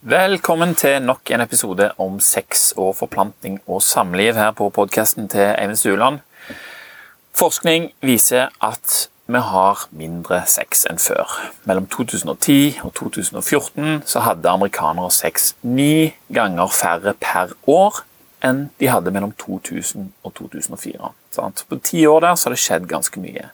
Velkommen 0.00 0.70
til 0.74 1.02
nok 1.04 1.28
en 1.28 1.42
episode 1.44 1.90
om 2.00 2.14
sex 2.24 2.70
og 2.72 2.94
forplantning 2.96 3.58
og 3.68 3.82
samliv 3.84 4.32
her 4.32 4.54
på 4.56 4.70
podkasten 4.72 5.26
til 5.28 5.42
Eivind 5.50 5.76
Stueland. 5.76 6.22
Forskning 7.36 7.90
viser 8.00 8.48
at 8.64 9.10
vi 9.28 9.42
har 9.44 9.82
mindre 9.92 10.38
sex 10.48 10.86
enn 10.88 10.96
før. 10.96 11.28
Mellom 11.68 11.84
2010 11.92 12.80
og 12.80 12.94
2014 12.96 14.00
så 14.08 14.24
hadde 14.24 14.48
amerikanere 14.48 15.12
sex 15.12 15.52
ni 15.60 16.14
ganger 16.32 16.72
færre 16.72 17.12
per 17.20 17.52
år 17.68 18.00
enn 18.40 18.70
de 18.80 18.88
hadde 18.88 19.12
mellom 19.12 19.36
2000 19.36 20.14
og 20.24 20.34
2004. 20.40 21.12
På 21.68 21.82
ti 21.84 22.06
år 22.06 22.24
der 22.24 22.40
så 22.40 22.48
har 22.48 22.56
det 22.56 22.64
skjedd 22.64 22.88
ganske 22.88 23.20
mye. 23.20 23.52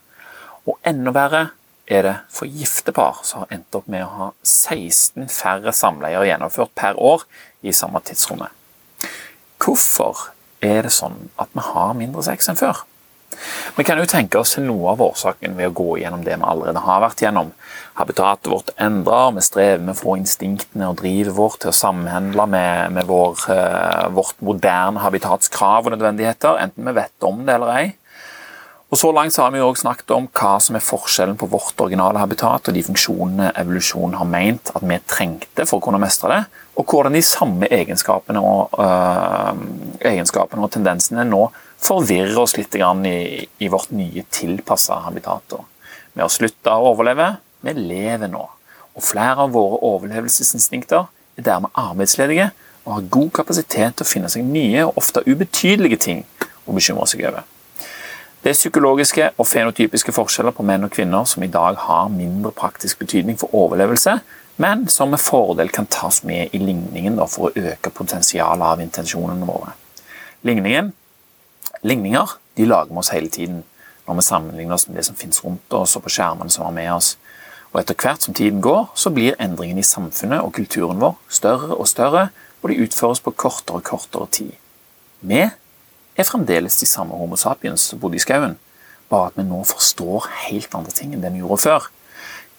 Og 0.62 0.78
enda 0.86 1.10
verre 1.10 1.48
er 1.86 2.02
det 2.02 2.14
for 2.32 2.50
gifte 2.50 2.92
par 2.94 3.22
som 3.26 3.44
har 3.44 3.54
endt 3.54 3.78
opp 3.78 3.86
med 3.90 4.04
å 4.04 4.12
ha 4.18 4.28
16 4.42 5.28
færre 5.30 5.74
samleier 5.76 6.26
gjennomført 6.26 6.74
per 6.78 6.98
år 6.98 7.24
i 7.62 7.74
samme 7.74 8.02
tidsrommet. 8.04 8.50
Hvorfor 9.62 10.28
er 10.64 10.86
det 10.86 10.94
sånn 10.94 11.28
at 11.40 11.50
vi 11.54 11.64
har 11.70 11.96
mindre 11.98 12.24
sex 12.26 12.50
enn 12.50 12.58
før? 12.58 12.84
Vi 13.76 13.84
kan 13.84 13.98
jo 14.00 14.06
tenke 14.08 14.38
oss 14.40 14.54
noe 14.62 14.94
av 14.94 15.02
årsaken 15.04 15.56
ved 15.58 15.68
å 15.68 15.74
gå 15.76 15.88
gjennom 16.00 16.22
det 16.24 16.38
vi 16.38 16.46
allerede 16.46 16.82
har 16.86 17.02
vært 17.04 17.20
gjennom. 17.20 17.50
Habitatet 17.98 18.48
vårt 18.52 18.72
endrer, 18.80 19.34
vi 19.36 19.44
strever 19.44 19.82
med 19.82 19.92
å 19.92 19.98
få 19.98 20.16
instinktene 20.20 20.88
og 20.88 20.98
drivet 21.02 21.36
vårt 21.36 21.60
til 21.62 21.72
å 21.72 21.76
samhandle 21.76 22.46
med, 22.52 22.96
med 22.96 23.08
vår, 23.10 23.44
uh, 23.50 24.06
vårt 24.16 24.40
moderne 24.44 25.02
habitats 25.04 25.52
krav 25.52 25.86
og 25.86 25.96
nødvendigheter, 25.96 26.60
enten 26.62 26.88
vi 26.88 26.96
vet 26.96 27.28
om 27.28 27.44
det 27.44 27.58
eller 27.58 27.74
ei. 27.74 27.86
Og 28.86 28.98
Så 28.98 29.08
langt 29.10 29.34
så 29.34 29.42
har 29.42 29.50
vi 29.50 29.58
jo 29.58 29.66
også 29.66 29.82
snakket 29.82 30.12
om 30.14 30.28
hva 30.30 30.52
som 30.62 30.76
er 30.78 30.84
forskjellen 30.84 31.34
på 31.38 31.48
vårt 31.50 31.80
originale 31.82 32.20
habitat 32.22 32.68
og 32.70 32.74
de 32.76 32.84
funksjonene 32.86 33.48
evolusjonen 33.58 34.14
har 34.14 34.28
meint 34.30 34.70
at 34.78 34.84
vi 34.86 34.98
trengte 35.10 35.66
for 35.66 35.80
å 35.80 35.82
kunne 35.82 35.98
mestre 35.98 36.30
det, 36.30 36.38
og 36.78 36.86
hvordan 36.86 37.16
de 37.16 37.22
samme 37.26 37.66
egenskapene 37.66 38.38
og, 38.38 38.76
øh, 38.78 39.58
egenskapene 40.06 40.62
og 40.62 40.70
tendensene 40.70 41.24
nå 41.26 41.48
forvirrer 41.82 42.38
oss 42.38 42.54
litt 42.56 42.78
i, 42.78 43.48
i 43.58 43.68
vårt 43.68 43.90
nye 43.90 44.22
tilpassa 44.30 45.00
habitat. 45.08 45.58
Vi 46.14 46.22
har 46.22 46.30
slutta 46.30 46.78
å 46.78 46.92
overleve, 46.92 47.32
vi 47.66 47.74
lever 47.74 48.30
nå. 48.30 48.44
Og 48.94 49.02
flere 49.02 49.48
av 49.48 49.50
våre 49.50 49.82
overlevelsesinstinkter 49.82 51.10
er 51.36 51.42
dermed 51.42 51.74
arbeidsledige 51.74 52.52
og 52.84 52.94
har 52.94 53.10
god 53.18 53.34
kapasitet 53.42 53.98
til 53.98 54.06
å 54.06 54.12
finne 54.14 54.30
seg 54.30 54.46
nye 54.46 54.86
og 54.86 55.02
ofte 55.02 55.26
ubetydelige 55.26 55.98
ting 56.06 56.24
å 56.64 56.76
bekymre 56.76 57.10
seg 57.10 57.26
over. 57.26 57.42
Det 58.46 58.52
er 58.52 58.60
psykologiske 58.60 59.24
og 59.42 59.46
fenotypiske 59.50 60.12
forskjeller 60.14 60.52
på 60.54 60.62
menn 60.62 60.86
og 60.86 60.92
kvinner 60.94 61.24
som 61.26 61.42
i 61.42 61.48
dag 61.50 61.80
har 61.82 62.12
mindre 62.14 62.52
praktisk 62.54 63.00
betydning 63.00 63.34
for 63.40 63.50
overlevelse, 63.58 64.12
men 64.62 64.84
som 64.86 65.10
med 65.10 65.18
fordel 65.18 65.72
kan 65.74 65.88
tas 65.90 66.20
med 66.22 66.54
i 66.54 66.60
ligningen 66.62 67.18
for 67.26 67.48
å 67.48 67.72
øke 67.72 67.90
potensialet 67.90 68.62
av 68.62 68.84
intensjonene 68.84 69.48
våre. 69.50 69.74
Ligningen, 70.46 70.92
ligninger 71.82 72.36
de 72.54 72.70
lager 72.70 72.94
vi 72.94 73.02
oss 73.02 73.12
hele 73.16 73.34
tiden 73.34 73.64
når 74.06 74.20
vi 74.20 74.26
sammenligner 74.28 74.78
oss 74.78 74.86
med 74.86 75.00
det 75.00 75.08
som 75.10 75.18
finnes 75.18 75.42
rundt 75.42 75.78
oss 75.82 75.98
og 75.98 76.06
på 76.06 76.14
skjermene 76.20 76.54
som 76.54 76.70
er 76.70 76.78
med 76.78 76.94
oss. 76.94 77.16
Og 77.72 77.82
Etter 77.82 77.98
hvert 77.98 78.22
som 78.22 78.34
tiden 78.34 78.62
går, 78.62 78.92
så 78.94 79.10
blir 79.10 79.34
endringene 79.42 79.82
i 79.82 79.90
samfunnet 79.90 80.46
og 80.46 80.54
kulturen 80.54 81.02
vår 81.02 81.18
større 81.26 81.74
og 81.74 81.90
større, 81.90 82.28
og 82.62 82.70
de 82.70 82.78
utføres 82.86 83.26
på 83.26 83.34
kortere 83.34 83.82
og 83.82 83.88
kortere 83.90 84.30
tid. 84.30 84.54
Vi 85.26 85.48
er 86.16 86.28
fremdeles 86.28 86.78
de 86.80 86.88
samme 86.88 87.16
Homo 87.16 87.36
sapiens 87.40 87.88
som 87.90 88.00
bodde 88.00 88.18
i 88.18 88.22
skauen, 88.22 88.56
bare 89.10 89.30
at 89.30 89.38
vi 89.38 89.46
nå 89.46 89.62
forstår 89.68 90.28
helt 90.48 90.74
andre 90.74 90.94
ting 90.94 91.14
enn 91.14 91.24
det 91.24 91.32
vi 91.34 91.42
gjorde 91.42 91.62
før. 91.66 91.90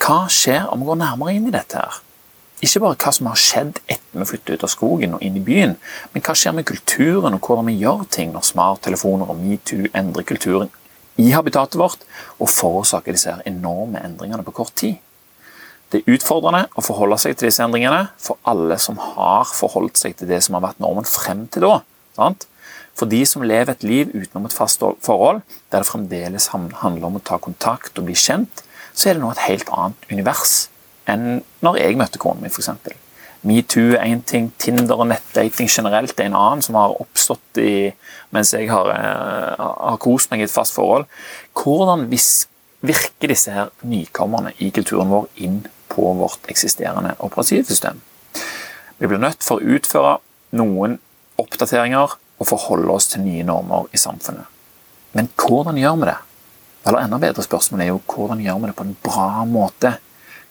Hva 0.02 0.20
skjer 0.32 0.68
om 0.72 0.84
vi 0.84 0.90
går 0.90 1.02
nærmere 1.02 1.34
inn 1.36 1.50
i 1.50 1.56
dette? 1.56 1.82
her? 1.82 2.04
Ikke 2.64 2.82
bare 2.82 2.98
hva 2.98 3.12
som 3.14 3.30
har 3.30 3.38
skjedd 3.38 3.80
etter 3.86 4.18
vi 4.18 4.26
flyttet 4.26 4.58
ut 4.58 4.66
av 4.66 4.72
skogen 4.74 5.14
og 5.18 5.24
inn 5.26 5.38
i 5.38 5.44
byen, 5.46 5.76
men 6.14 6.24
hva 6.26 6.34
skjer 6.38 6.56
med 6.58 6.66
kulturen 6.70 7.38
og 7.38 7.42
hvordan 7.46 7.70
vi 7.70 7.78
gjør 7.84 8.06
ting 8.14 8.32
når 8.34 8.48
smarttelefoner 8.50 9.30
og 9.30 9.42
metoo 9.42 9.90
endrer 9.94 10.26
kulturen 10.26 10.72
i 11.22 11.32
habitatet 11.34 11.78
vårt 11.78 12.06
og 12.38 12.50
forårsaker 12.50 13.14
disse 13.14 13.36
enorme 13.50 14.02
endringene 14.06 14.46
på 14.46 14.56
kort 14.58 14.74
tid. 14.78 14.98
Det 15.92 16.02
er 16.02 16.18
utfordrende 16.18 16.66
å 16.76 16.84
forholde 16.84 17.18
seg 17.22 17.38
til 17.38 17.48
disse 17.48 17.64
endringene 17.64 18.10
for 18.22 18.42
alle 18.50 18.78
som 18.82 18.98
har 19.02 19.48
forholdt 19.48 20.02
seg 20.02 20.18
til 20.18 20.30
det 20.30 20.42
som 20.46 20.58
har 20.58 20.66
vært 20.66 20.82
normen 20.84 21.08
frem 21.08 21.46
til 21.54 21.64
da. 21.64 21.78
Sant? 22.18 22.48
For 22.98 23.10
de 23.10 23.22
som 23.30 23.46
lever 23.46 23.76
et 23.76 23.86
liv 23.86 24.14
utenom 24.16 24.48
et 24.48 24.56
fast 24.56 24.82
forhold, 25.06 25.44
der 25.72 25.84
det 25.84 25.90
fremdeles 25.90 26.50
handler 26.54 27.10
om 27.10 27.20
å 27.20 27.26
ta 27.26 27.38
kontakt 27.42 28.00
og 28.00 28.08
bli 28.10 28.18
kjent, 28.18 28.64
så 28.98 29.10
er 29.10 29.18
det 29.18 29.22
nå 29.22 29.30
et 29.34 29.46
helt 29.46 29.70
annet 29.70 30.10
univers 30.10 30.56
enn 31.08 31.44
når 31.64 31.78
jeg 31.80 31.98
møtte 32.00 32.20
kona 32.20 32.42
mi, 32.42 32.50
f.eks. 32.52 32.72
Metoo 33.48 33.94
er 33.94 34.10
én 34.10 34.24
ting, 34.28 34.50
Tinder 34.60 34.98
og 34.98 35.08
nettdating 35.12 35.70
generelt 35.70 36.18
er 36.20 36.28
en 36.28 36.36
annen, 36.36 36.64
som 36.66 36.76
har 36.76 36.96
oppstått 37.00 37.62
i, 37.62 37.92
mens 38.36 38.52
jeg 38.56 38.68
har, 38.72 38.90
uh, 38.90 39.68
har 39.94 40.00
kost 40.04 40.34
meg 40.34 40.42
i 40.42 40.48
et 40.48 40.52
fast 40.52 40.76
forhold. 40.76 41.06
Hvordan 41.56 42.08
virker 42.10 43.32
disse 43.32 43.54
her 43.54 43.72
nykommerne 43.88 44.56
i 44.58 44.72
kulturen 44.74 45.14
vår 45.14 45.30
inn 45.46 45.62
på 45.94 46.12
vårt 46.18 46.50
eksisterende 46.52 47.14
operativsystem? 47.24 48.02
Vi 48.98 49.08
blir 49.08 49.22
nødt 49.22 49.46
for 49.46 49.62
å 49.62 49.78
utføre 49.78 50.18
noen 50.58 50.98
oppdateringer 51.40 52.18
og 52.38 52.50
forholde 52.50 52.94
oss 52.94 53.10
til 53.12 53.26
nye 53.26 53.46
normer 53.46 53.88
i 53.94 54.00
samfunnet. 54.02 54.46
Men 55.18 55.30
hvordan 55.40 55.80
gjør 55.80 56.00
vi 56.02 56.10
det? 56.12 56.18
Eller 56.88 57.04
enda 57.04 57.20
bedre 57.20 57.44
spørsmål 57.44 57.84
er 57.84 57.92
jo 57.92 58.02
hvordan 58.06 58.42
gjør 58.44 58.62
vi 58.62 58.70
det 58.70 58.78
på 58.78 58.86
en 58.86 58.98
bra 59.04 59.30
måte? 59.50 59.98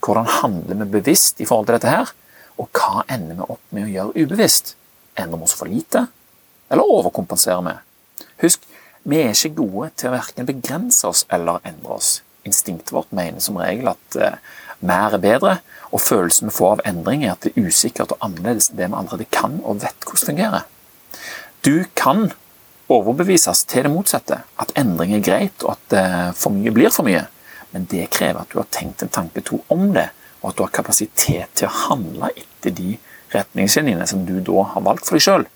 Hvordan 0.04 0.28
handler 0.40 0.80
vi 0.82 0.90
bevisst 0.98 1.40
i 1.40 1.46
forhold 1.48 1.68
til 1.68 1.78
dette 1.78 1.92
her? 1.92 2.12
Og 2.60 2.68
hva 2.74 3.04
ender 3.12 3.38
vi 3.38 3.46
opp 3.46 3.62
med 3.76 3.86
å 3.86 3.92
gjøre 3.92 4.24
ubevisst? 4.24 4.74
Endrer 5.16 5.40
vi 5.40 5.48
oss 5.48 5.56
for 5.56 5.70
lite? 5.70 6.06
Eller 6.72 6.92
overkompenserer 6.96 7.64
vi? 7.64 7.74
Husk, 8.42 8.66
vi 9.06 9.22
er 9.22 9.32
ikke 9.32 9.62
gode 9.62 9.90
til 9.94 10.10
å 10.10 10.16
verken 10.16 10.48
begrense 10.48 11.06
oss 11.08 11.24
eller 11.32 11.62
endre 11.68 11.98
oss. 11.98 12.20
Instinktet 12.46 12.92
vårt 12.94 13.12
mener 13.14 13.42
som 13.42 13.58
regel 13.60 13.92
at 13.92 14.18
uh, 14.18 14.38
mer 14.84 15.14
er 15.16 15.22
bedre, 15.22 15.58
og 15.94 16.02
følelsen 16.02 16.50
vi 16.50 16.56
får 16.56 16.76
av 16.76 16.82
endring, 16.90 17.24
er 17.24 17.36
at 17.36 17.46
det 17.46 17.54
er 17.54 17.68
usikkert 17.68 18.12
og 18.14 18.24
annerledes 18.26 18.70
enn 18.70 18.80
det 18.80 18.88
vi 18.90 18.98
allerede 18.98 19.28
kan 19.32 19.60
og 19.62 19.80
vet 19.84 20.04
hvordan 20.04 20.26
fungerer. 20.32 20.66
Du 21.66 21.84
kan 21.94 22.28
overbevises 22.86 23.64
til 23.66 23.82
det 23.88 23.90
motsatte, 23.90 24.36
at 24.62 24.72
endring 24.78 25.16
er 25.16 25.22
greit, 25.26 25.64
og 25.64 25.72
at 25.72 25.94
eh, 25.98 26.28
for 26.38 26.54
mye 26.54 26.70
blir 26.70 26.92
for 26.94 27.02
mye. 27.08 27.24
Men 27.72 27.88
det 27.90 28.04
krever 28.14 28.44
at 28.44 28.52
du 28.52 28.60
har 28.60 28.68
tenkt 28.70 29.02
en 29.02 29.10
tanke 29.10 29.42
to 29.42 29.58
om 29.74 29.88
det, 29.96 30.06
og 30.44 30.52
at 30.52 30.60
du 30.60 30.62
har 30.62 30.70
kapasitet 30.76 31.58
til 31.58 31.66
å 31.66 31.74
handle 31.88 32.30
etter 32.38 32.70
de 32.76 32.94
retningslinjene 33.34 34.06
som 34.06 34.22
du 34.28 34.36
da 34.46 34.62
har 34.76 34.86
valgt 34.86 35.08
for 35.08 35.18
deg 35.18 35.26
sjøl. 35.26 35.48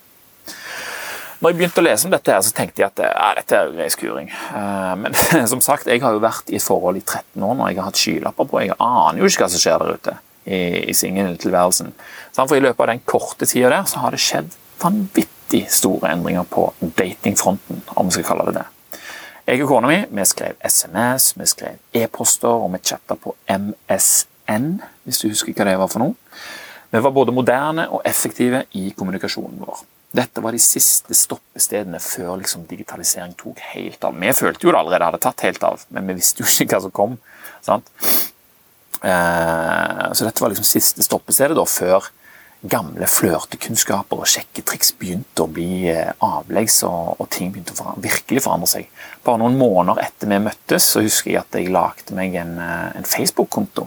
Når 1.38 1.52
jeg 1.52 1.60
begynte 1.60 1.80
å 1.84 1.86
lese 1.86 2.10
om 2.10 2.16
dette, 2.16 2.34
her, 2.34 2.42
så 2.42 2.58
tenkte 2.58 2.82
jeg 2.82 2.90
at 2.90 3.06
ja, 3.06 3.30
dette 3.38 3.60
er 3.62 3.74
grei 3.78 3.90
skuring. 3.94 4.34
Eh, 4.34 4.92
men 5.06 5.14
som 5.54 5.62
sagt, 5.62 5.86
jeg 5.86 6.02
har 6.02 6.18
jo 6.18 6.26
vært 6.26 6.50
i 6.50 6.58
et 6.58 6.66
forhold 6.66 6.98
i 6.98 7.06
13 7.06 7.38
år 7.38 7.54
når 7.60 7.70
jeg 7.70 7.84
har 7.84 7.92
hatt 7.92 8.02
skylapper 8.02 8.50
på. 8.50 8.64
Jeg 8.66 8.80
aner 8.82 9.22
jo 9.22 9.30
ikke 9.30 9.46
hva 9.46 9.54
som 9.54 9.62
skjer 9.62 9.84
der 9.84 10.00
ute 10.00 10.18
i, 10.42 10.64
i 10.90 11.02
singeltilværelsen. 11.06 11.94
For 12.34 12.58
i 12.58 12.64
løpet 12.66 12.82
av 12.82 12.96
den 12.96 13.06
korte 13.06 13.46
tida 13.46 13.70
der 13.76 13.86
så 13.86 14.02
har 14.02 14.18
det 14.18 14.26
skjedd 14.26 14.58
vanvittig 14.82 15.36
vanvittig 15.50 15.70
store 15.70 16.12
endringer 16.12 16.44
på 16.44 16.72
datingfronten, 16.80 17.82
om 17.96 18.06
vi 18.06 18.12
skal 18.12 18.24
kalle 18.24 18.50
det 18.50 18.60
det. 18.60 18.66
Jeg 19.46 19.62
og 19.64 19.68
kona 19.68 19.88
mi 19.88 20.06
vi 20.10 20.24
skrev 20.24 20.54
SMS, 20.62 21.34
vi 21.36 21.46
skrev 21.46 21.78
e-poster 21.92 22.48
og 22.48 22.72
vi 22.72 22.78
chatta 22.78 23.16
på 23.16 23.34
MSN, 23.48 24.80
hvis 25.04 25.18
du 25.18 25.28
husker 25.28 25.52
hva 25.52 25.64
det 25.64 25.78
var 25.78 25.88
for 25.88 26.00
noe. 26.00 26.14
Vi 26.90 27.00
var 27.00 27.10
både 27.10 27.32
moderne 27.32 27.88
og 27.90 28.02
effektive 28.04 28.64
i 28.74 28.92
kommunikasjonen 28.96 29.58
vår. 29.58 29.82
Dette 30.12 30.42
var 30.42 30.52
de 30.52 30.58
siste 30.58 31.14
stoppestedene 31.14 32.00
før 32.00 32.40
liksom, 32.40 32.66
digitalisering 32.66 33.34
tok 33.38 33.58
helt 33.74 34.04
av. 34.04 34.14
Vi 34.14 34.32
følte 34.32 34.66
jo 34.66 34.72
det 34.72 34.78
allerede 34.78 35.04
hadde 35.04 35.22
tatt 35.22 35.44
helt 35.46 35.62
av, 35.62 35.84
men 35.90 36.06
vi 36.06 36.18
visste 36.18 36.42
jo 36.42 36.50
ikke 36.50 36.76
hva 36.76 36.82
som 36.82 36.94
kom. 36.94 37.18
Sant? 37.62 37.90
Eh, 39.02 40.06
så 40.12 40.26
dette 40.26 40.42
var 40.42 40.50
liksom 40.50 40.66
siste 40.66 41.02
stoppestedet 41.06 41.58
da, 41.58 41.66
før 41.66 42.10
gamle 42.60 43.06
flørtekunnskaper 43.08 44.20
og 44.20 44.28
sjekketriks 44.28 44.92
begynte 45.00 45.44
å 45.44 45.48
bli 45.50 45.88
eh, 45.88 46.10
avleggs, 46.24 46.82
og, 46.88 47.16
og 47.22 47.30
ting 47.32 47.52
begynte 47.54 47.72
å 47.72 47.78
for, 47.78 48.02
virkelig 48.04 48.44
forandre 48.44 48.68
seg. 48.68 48.90
Bare 49.24 49.40
noen 49.40 49.56
måneder 49.60 50.02
etter 50.04 50.28
vi 50.28 50.40
møttes, 50.44 50.90
så 50.92 51.04
husker 51.04 51.32
jeg 51.32 51.40
at 51.40 51.56
jeg 51.56 51.72
lagde 51.72 52.16
meg 52.16 52.36
en, 52.40 52.58
eh, 52.60 52.90
en 53.00 53.08
Facebook-konto. 53.08 53.86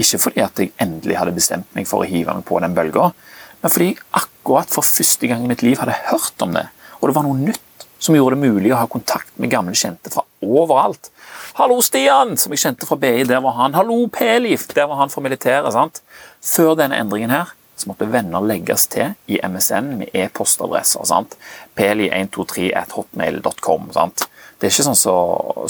Ikke 0.00 0.18
fordi 0.22 0.42
at 0.42 0.58
jeg 0.58 0.74
endelig 0.80 1.20
hadde 1.20 1.36
bestemt 1.36 1.70
meg 1.76 1.86
for 1.86 2.02
å 2.02 2.08
hive 2.08 2.34
meg 2.34 2.46
på 2.48 2.58
den 2.64 2.74
bølga, 2.74 3.12
men 3.60 3.72
fordi 3.72 3.92
jeg 3.92 4.02
akkurat 4.16 4.72
for 4.72 4.86
første 4.86 5.30
gang 5.30 5.44
i 5.44 5.50
mitt 5.50 5.62
liv 5.62 5.78
hadde 5.78 5.98
hørt 6.08 6.42
om 6.42 6.56
det, 6.56 6.66
og 6.98 7.10
det 7.10 7.16
var 7.16 7.28
noe 7.28 7.38
nytt 7.38 7.86
som 8.00 8.16
gjorde 8.16 8.38
det 8.38 8.48
mulig 8.48 8.72
å 8.72 8.80
ha 8.80 8.88
kontakt 8.88 9.34
med 9.38 9.52
gamle 9.52 9.76
kjente 9.76 10.10
fra 10.10 10.24
overalt. 10.40 11.12
'Hallo, 11.52 11.82
Stian!' 11.84 12.38
som 12.40 12.52
jeg 12.54 12.62
kjente 12.62 12.88
fra 12.88 12.96
BI, 12.96 13.26
der 13.28 13.42
var 13.44 13.52
han. 13.58 13.74
'Hallo, 13.76 14.06
P-Liv!' 14.08 14.72
Der 14.74 14.88
var 14.88 14.96
han 14.96 15.12
fra 15.12 15.20
militæret. 15.20 15.72
sant? 15.72 16.00
Før 16.40 16.74
denne 16.74 16.96
endringen 16.96 17.30
her 17.30 17.52
så 17.80 17.88
måtte 17.90 18.12
venner 18.12 18.40
legges 18.44 18.82
til 18.92 19.08
i 19.30 19.40
MSN 19.42 19.86
med 20.02 20.08
e-postadresser. 20.14 21.04
sant? 21.08 21.30
peli123.hotmail.com. 21.78 23.82
sant? 23.96 24.18
Det 24.60 24.66
er 24.68 24.72
ikke 24.74 24.88
sånn 24.90 24.98
som 24.98 25.16
så, 25.16 25.18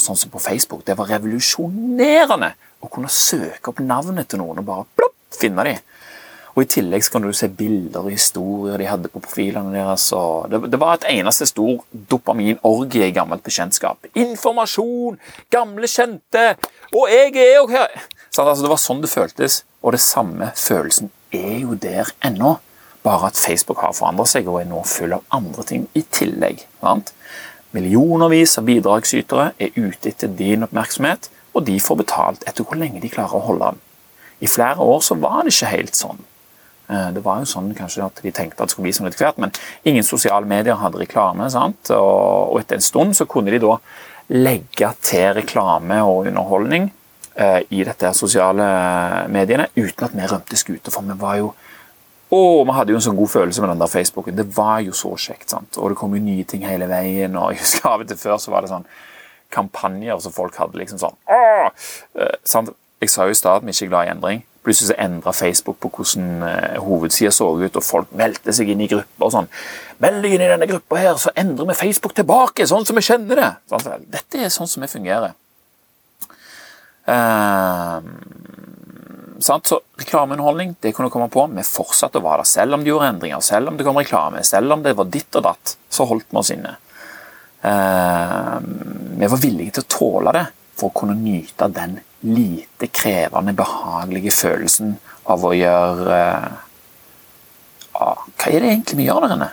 sånn 0.03 0.19
så 0.19 0.27
på 0.33 0.43
Facebook. 0.43 0.81
Det 0.87 0.95
var 0.99 1.11
revolusjonerende 1.13 2.51
å 2.83 2.85
kunne 2.91 3.11
søke 3.13 3.67
opp 3.71 3.79
navnet 3.79 4.27
til 4.31 4.39
noen 4.41 4.59
og 4.59 4.67
bare 4.67 4.89
plopp, 4.99 5.17
finne 5.37 5.63
dem. 5.67 5.79
Og 6.51 6.65
I 6.65 6.71
tillegg 6.73 7.05
så 7.05 7.13
kan 7.13 7.23
du 7.23 7.31
se 7.35 7.47
bilder 7.47 8.03
og 8.03 8.11
historier 8.11 8.81
de 8.81 8.89
hadde 8.89 9.11
på 9.11 9.21
profilene 9.23 9.71
deres. 9.71 10.09
Det, 10.51 10.59
det, 10.67 10.79
var 10.81 10.97
et 10.97 11.07
eneste 11.13 11.45
stor 11.47 11.79
dopaminorgie 12.11 13.07
i 13.07 13.15
gammelt 13.15 13.43
bekjentskap. 13.45 14.09
Informasjon! 14.19 15.15
Gamle 15.53 15.87
kjente! 15.87 16.43
Og 16.91 17.07
jeg 17.13 17.31
er 17.39 17.55
jo 17.61 17.69
her! 17.71 17.95
Så 18.27 18.43
altså, 18.43 18.65
det 18.65 18.73
var 18.73 18.83
sånn 18.83 19.03
det 19.03 19.11
føltes, 19.11 19.61
og 19.79 19.95
det 19.95 20.03
samme 20.03 20.51
følelsen 20.59 21.11
er 21.31 21.61
jo 21.63 21.75
der 21.75 22.11
ennå. 22.25 22.57
Bare 23.03 23.31
at 23.31 23.39
Facebook 23.39 23.81
har 23.81 23.95
forandret 23.97 24.29
seg 24.29 24.49
og 24.49 24.59
er 24.61 24.67
nå 24.69 24.83
full 24.85 25.15
av 25.15 25.23
andre 25.33 25.65
ting 25.65 25.87
i 25.97 26.03
tillegg. 26.13 26.65
Sant? 26.81 27.13
Millionervis 27.73 28.57
av 28.59 28.67
bidragsytere 28.67 29.53
er 29.57 29.77
ute 29.77 30.11
etter 30.11 30.29
din 30.37 30.67
oppmerksomhet, 30.67 31.29
og 31.55 31.65
de 31.67 31.79
får 31.81 32.01
betalt 32.03 32.43
etter 32.47 32.67
hvor 32.67 32.77
lenge 32.79 33.01
de 33.01 33.09
klarer 33.11 33.39
å 33.39 33.45
holde 33.47 33.71
den. 33.71 33.81
I 34.41 34.49
flere 34.49 34.83
år 34.83 35.01
så 35.05 35.17
var 35.21 35.41
det 35.43 35.55
ikke 35.55 35.71
helt 35.71 35.97
sånn. 35.97 36.21
Eh, 36.91 37.09
det 37.15 37.23
var 37.25 37.41
jo 37.41 37.49
sånn 37.49 37.71
kanskje 37.77 38.05
at 38.05 38.21
De 38.23 38.31
tenkte 38.35 38.61
at 38.61 38.69
det 38.69 38.75
skulle 38.75 38.89
bli 38.89 38.95
sånn 38.95 39.09
etter 39.09 39.25
hvert, 39.25 39.41
men 39.41 39.53
ingen 39.87 40.05
sosiale 40.05 40.45
medier 40.45 40.79
hadde 40.81 41.01
reklame. 41.01 41.49
sant? 41.49 41.91
Og 41.95 42.59
etter 42.59 42.77
en 42.77 42.85
stund 42.85 43.15
så 43.17 43.25
kunne 43.25 43.51
de 43.51 43.61
da 43.63 43.77
legge 44.31 44.93
til 45.01 45.33
reklame 45.35 46.03
og 46.05 46.27
underholdning 46.27 46.91
i 47.31 47.83
dette 47.87 48.09
sosiale 48.13 48.65
mediene 49.31 49.69
uten 49.77 50.03
at 50.03 50.15
vi 50.15 50.25
rømte 50.27 50.57
skute. 50.59 50.91
For 50.91 51.05
vi 51.07 51.15
var 51.17 51.37
jo 51.39 51.53
å, 52.31 52.63
vi 52.63 52.75
hadde 52.75 52.93
jo 52.93 52.99
en 52.99 53.03
sånn 53.03 53.17
god 53.17 53.31
følelse 53.33 53.63
med 53.63 53.73
den 53.73 53.81
der 53.81 53.91
Facebooken. 53.91 54.37
Det 54.37 54.45
var 54.55 54.79
jo 54.85 54.93
så 54.95 55.11
kjekt. 55.19 55.49
sant? 55.51 55.75
Og 55.77 55.91
det 55.91 55.97
kom 55.99 56.13
jo 56.15 56.21
nye 56.23 56.45
ting 56.47 56.63
hele 56.63 56.87
veien. 56.87 57.35
og 57.35 57.51
jeg 57.51 57.63
husker 57.63 57.89
Av 57.91 58.03
og 58.03 58.07
til 58.07 58.19
før 58.19 58.37
så 58.39 58.53
var 58.53 58.63
det 58.63 58.71
sånn 58.71 58.87
kampanjer 59.51 60.21
som 60.23 60.31
folk 60.31 60.55
hadde 60.55 60.79
liksom 60.79 61.01
sånn 61.01 61.17
Åh! 61.27 61.65
Eh, 62.15 62.37
sant? 62.47 62.71
Jeg 63.03 63.11
sa 63.11 63.25
jo 63.27 63.35
i 63.35 63.35
stad 63.35 63.59
at 63.59 63.67
vi 63.67 63.73
ikke 63.73 63.89
er 63.89 63.91
glad 63.91 64.07
i 64.07 64.11
endring. 64.13 64.41
Plutselig 64.61 64.91
så 64.91 64.97
endra 65.01 65.33
Facebook 65.33 65.79
på 65.81 65.89
hvordan 65.89 66.43
uh, 66.45 66.75
hovedsida 66.85 67.31
så 67.33 67.47
ut, 67.57 67.79
og 67.79 67.83
folk 67.83 68.11
meldte 68.13 68.53
seg 68.53 68.69
inn 68.69 68.83
i 68.85 68.87
grupper. 68.91 69.25
og 69.25 69.31
sånn. 69.33 69.47
'Meld 69.97 70.21
deg 70.21 70.35
inn 70.35 70.43
i 70.45 70.49
denne 70.51 70.67
gruppa, 70.69 70.99
her, 71.01 71.17
så 71.17 71.33
endrer 71.33 71.71
vi 71.71 71.79
Facebook 71.79 72.13
tilbake, 72.13 72.67
sånn 72.69 72.85
som 72.85 72.99
vi 72.99 73.03
kjenner 73.07 73.41
det.' 73.41 74.03
Dette 74.05 74.43
er 74.45 74.53
sånn 74.53 74.69
som 74.69 74.85
vi 74.85 74.91
fungerer. 74.91 75.33
Uh, 77.07 78.01
sant? 79.41 79.67
Så 79.67 79.81
Reklameunderholdning 80.01 80.75
det 80.79 80.93
kunne 80.97 81.09
komme 81.13 81.29
på. 81.33 81.47
Vi 81.55 81.65
fortsatte 81.65 82.21
å 82.21 82.25
være 82.25 82.43
der, 82.43 82.51
selv 82.51 82.77
om 82.77 82.83
det 82.83 82.91
gjorde 82.91 83.09
endringer, 83.15 83.43
selv 83.45 83.71
om 83.71 83.77
det 83.77 83.87
kom 83.87 83.99
reklame, 83.99 84.43
selv 84.47 84.77
om 84.77 84.85
det 84.85 84.95
var 84.97 85.09
ditt 85.13 85.39
og 85.39 85.45
datt. 85.49 85.75
Så 85.89 86.07
holdt 86.09 86.29
vi 86.29 86.41
oss 86.41 86.53
inne. 86.53 86.75
Eh, 87.61 88.57
vi 89.17 89.27
var 89.29 89.41
villige 89.41 89.75
til 89.75 89.83
å 89.83 89.91
tåle 89.93 90.33
det 90.33 90.45
for 90.79 90.89
å 90.89 90.95
kunne 90.97 91.13
nyte 91.19 91.67
den 91.69 91.99
lite 92.25 92.89
krevende, 92.89 93.53
behagelige 93.57 94.33
følelsen 94.33 94.95
av 95.29 95.45
å 95.45 95.51
gjøre 95.53 96.19
uh, 97.93 98.23
Hva 98.37 98.49
er 98.49 98.61
det 98.61 98.71
egentlig 98.71 98.97
vi 98.97 99.05
gjør 99.07 99.25
der 99.25 99.35
inne? 99.35 99.49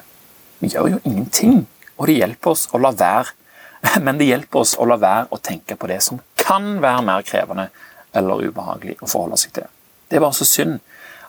Vi 0.61 0.71
gjør 0.73 0.89
jo 0.95 1.00
ingenting. 1.09 1.62
Og 1.97 2.09
det 2.09 2.19
hjelper 2.19 2.53
oss 2.55 2.67
å 2.73 2.81
la 2.81 2.93
være. 2.97 3.35
Men 4.05 4.21
det 4.21 4.29
hjelper 4.29 4.62
oss 4.65 4.75
å 4.81 4.89
la 4.89 4.97
være 5.00 5.29
å 5.33 5.41
tenke 5.41 5.77
på 5.77 5.91
det 5.91 6.00
som 6.05 6.21
kan 6.49 6.79
være 6.83 7.05
mer 7.05 7.25
krevende 7.27 7.69
eller 8.17 8.49
ubehagelig 8.49 8.97
å 9.03 9.09
forholde 9.09 9.39
seg 9.41 9.53
til. 9.59 9.69
Det 10.09 10.17
er 10.17 10.25
bare 10.25 10.37
så 10.39 10.49
synd 10.49 10.79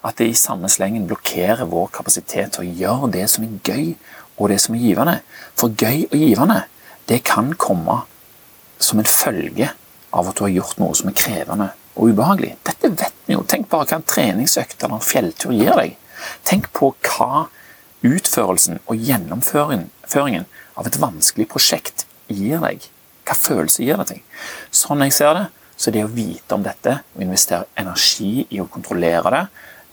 at 0.07 0.15
det 0.19 0.29
i 0.31 0.37
samme 0.37 0.69
slengen 0.71 1.07
blokkerer 1.09 1.67
vår 1.67 1.89
kapasitet 1.97 2.55
til 2.55 2.63
å 2.63 2.77
gjøre 2.83 3.11
det 3.17 3.25
som 3.31 3.43
er 3.43 3.57
gøy, 3.67 3.89
og 4.39 4.47
det 4.53 4.61
som 4.63 4.77
er 4.77 4.85
givende. 4.85 5.17
For 5.59 5.75
gøy 5.75 6.05
og 6.07 6.15
givende, 6.15 6.61
det 7.11 7.19
kan 7.27 7.51
komme 7.59 8.03
som 8.79 9.01
en 9.01 9.09
følge 9.09 9.73
av 10.15 10.29
at 10.29 10.39
du 10.39 10.45
har 10.45 10.53
gjort 10.55 10.79
noe 10.79 10.95
som 10.95 11.11
er 11.11 11.17
krevende 11.19 11.73
og 11.99 12.13
ubehagelig. 12.13 12.53
Dette 12.63 12.93
vet 12.93 13.25
vi 13.27 13.35
jo. 13.35 13.43
Tenk 13.43 13.67
bare 13.71 13.89
hva 13.89 13.99
en 13.99 14.07
treningsøkt 14.07 14.79
eller 14.79 15.01
en 15.01 15.03
fjelltur 15.03 15.51
gir 15.51 15.75
deg. 15.75 15.97
Tenk 16.47 16.71
på 16.75 16.93
hva 17.09 17.49
utførelsen 18.07 18.79
og 18.85 19.03
gjennomføringen 19.03 20.47
av 20.79 20.87
et 20.87 20.99
vanskelig 21.01 21.49
prosjekt 21.51 22.05
gir 22.31 22.63
deg. 22.63 22.87
Hva 23.29 23.37
følelse 23.37 23.85
gir 23.85 23.99
det 24.01 24.07
ting? 24.09 24.21
Sånn 24.73 25.05
jeg 25.05 25.13
ser 25.13 25.35
det, 25.37 25.47
så 25.77 25.93
det 25.93 26.01
å 26.03 26.09
vite 26.11 26.55
om 26.57 26.63
dette 26.65 26.95
og 27.13 27.21
investere 27.21 27.69
energi 27.77 28.47
i 28.49 28.57
å 28.59 28.65
kontrollere 28.71 29.31
det, 29.35 29.43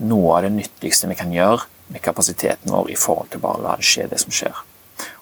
noe 0.09 0.39
av 0.39 0.47
det 0.47 0.55
nyttigste 0.55 1.11
vi 1.11 1.19
kan 1.19 1.33
gjøre 1.33 1.67
med 1.93 2.03
kapasiteten 2.03 2.73
vår 2.73 2.95
i 2.95 2.97
forhold 2.99 3.29
til 3.35 3.43
bare 3.45 3.61
å 3.61 3.67
la 3.67 3.75
det 3.77 3.85
skje, 3.87 4.09
det 4.09 4.23
som 4.25 4.33
skjer. 4.33 4.57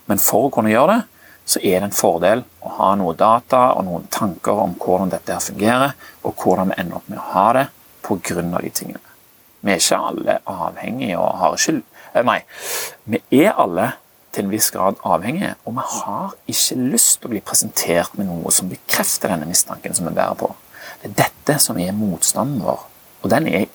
Men 0.07 0.23
for 0.23 0.47
å 0.47 0.53
kunne 0.55 0.71
gjøre 0.71 0.95
det, 0.95 1.01
så 1.45 1.61
er 1.61 1.81
det 1.83 1.91
en 1.91 1.97
fordel 1.97 2.45
å 2.65 2.77
ha 2.79 2.93
noe 2.97 3.17
data 3.19 3.65
og 3.75 3.85
noen 3.89 4.07
tanker 4.15 4.63
om 4.63 4.77
hvordan 4.81 5.11
dette 5.13 5.35
her 5.35 5.43
fungerer, 5.45 5.97
og 6.23 6.39
hvordan 6.39 6.71
vi 6.71 6.79
ender 6.81 7.01
opp 7.01 7.11
med 7.11 7.21
å 7.21 7.27
ha 7.35 7.49
det 7.59 7.67
pga. 8.05 8.61
de 8.63 8.71
tingene. 8.71 9.11
Vi 9.61 9.73
er 9.73 9.83
ikke 9.83 9.99
alle 10.09 10.39
avhengige 10.45 11.19
og 11.19 11.37
har 11.41 11.59
ikke 11.59 11.83
eh, 12.15 12.25
Nei, 12.25 12.41
vi 13.05 13.21
er 13.43 13.53
alle 13.59 13.93
til 14.35 14.45
en 14.45 14.53
viss 14.53 14.71
grad 14.75 14.99
avhengige, 15.07 15.55
og 15.65 15.77
vi 15.77 15.85
har 15.91 16.35
ikke 16.51 16.79
lyst 16.93 17.21
til 17.21 17.31
å 17.31 17.35
bli 17.35 17.43
presentert 17.45 18.17
med 18.19 18.29
noe 18.29 18.53
som 18.55 18.71
bekrefter 18.71 19.33
denne 19.33 19.49
mistanken 19.49 19.95
som 19.97 20.09
vi 20.09 20.15
bærer 20.17 20.39
på. 20.39 20.51
Det 21.03 21.11
er 21.11 21.19
dette 21.25 21.59
som 21.63 21.79
er 21.79 21.95
motstanden 21.97 22.63
vår, 22.65 22.83
og 23.23 23.31
den 23.33 23.49
er, 23.49 23.69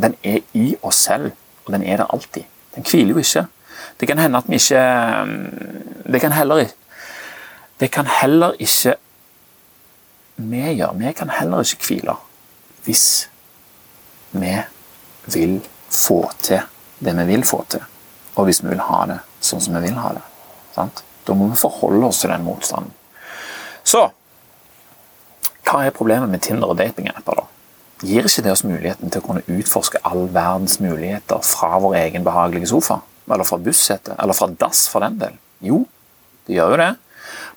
den 0.00 0.14
er 0.22 0.40
i 0.58 0.72
oss 0.82 1.02
selv, 1.08 1.32
og 1.66 1.74
den 1.74 1.84
er 1.86 2.02
der 2.02 2.14
alltid. 2.14 2.46
Den 2.76 2.86
hviler 2.88 3.16
jo 3.16 3.24
ikke. 3.24 3.46
Det 4.00 4.08
kan 4.08 4.18
hende 4.18 4.38
at 4.38 4.48
vi 4.48 4.60
ikke 4.60 4.82
Det 6.12 6.20
kan 6.20 6.32
heller 6.32 6.62
ikke 6.62 6.78
det 7.82 7.90
kan 7.90 8.06
heller 8.06 8.52
ikke 8.62 8.94
vi 10.36 10.60
gjøre. 10.76 10.94
Vi 10.98 11.12
kan 11.12 11.30
heller 11.30 11.64
ikke 11.66 11.86
hvile 11.86 12.14
hvis 12.84 13.30
vi 14.32 14.52
vil 15.34 15.60
få 15.90 16.30
til 16.42 16.60
det 16.98 17.14
vi 17.18 17.24
vil 17.24 17.44
få 17.44 17.64
til, 17.70 17.82
og 18.34 18.44
hvis 18.44 18.62
vi 18.62 18.68
vil 18.68 18.80
ha 18.80 19.04
det 19.06 19.18
sånn 19.42 19.62
som 19.62 19.76
vi 19.78 19.86
vil 19.88 20.00
ha 20.00 20.14
det. 20.16 20.24
Sant? 20.74 21.04
Da 21.26 21.36
må 21.38 21.48
vi 21.50 21.58
forholde 21.58 22.08
oss 22.08 22.22
til 22.22 22.32
den 22.32 22.44
motstanden. 22.46 22.92
Så 23.84 24.08
hva 25.66 25.86
er 25.86 25.94
problemet 25.94 26.30
med 26.30 26.42
Tinder 26.44 26.72
og 26.72 26.78
datingapper? 26.80 27.38
da? 27.38 27.46
Gir 28.02 28.26
ikke 28.26 28.42
det 28.42 28.52
oss 28.52 28.64
muligheten 28.66 29.12
til 29.12 29.22
å 29.22 29.26
kunne 29.28 29.44
utforske 29.46 30.00
all 30.08 30.26
verdens 30.34 30.80
muligheter 30.82 31.42
fra 31.46 31.78
vår 31.82 31.96
egen 32.00 32.26
behagelige 32.26 32.72
sofa? 32.72 32.98
Eller 33.30 33.46
fra 33.46 33.60
bussetet? 33.62 34.16
Eller 34.18 34.36
fra 34.36 34.50
dass, 34.50 34.88
for 34.90 35.04
den 35.04 35.20
del? 35.20 35.38
Jo, 35.62 35.84
det 36.48 36.58
gjør 36.58 36.74
jo 36.74 36.80
det. 36.82 36.90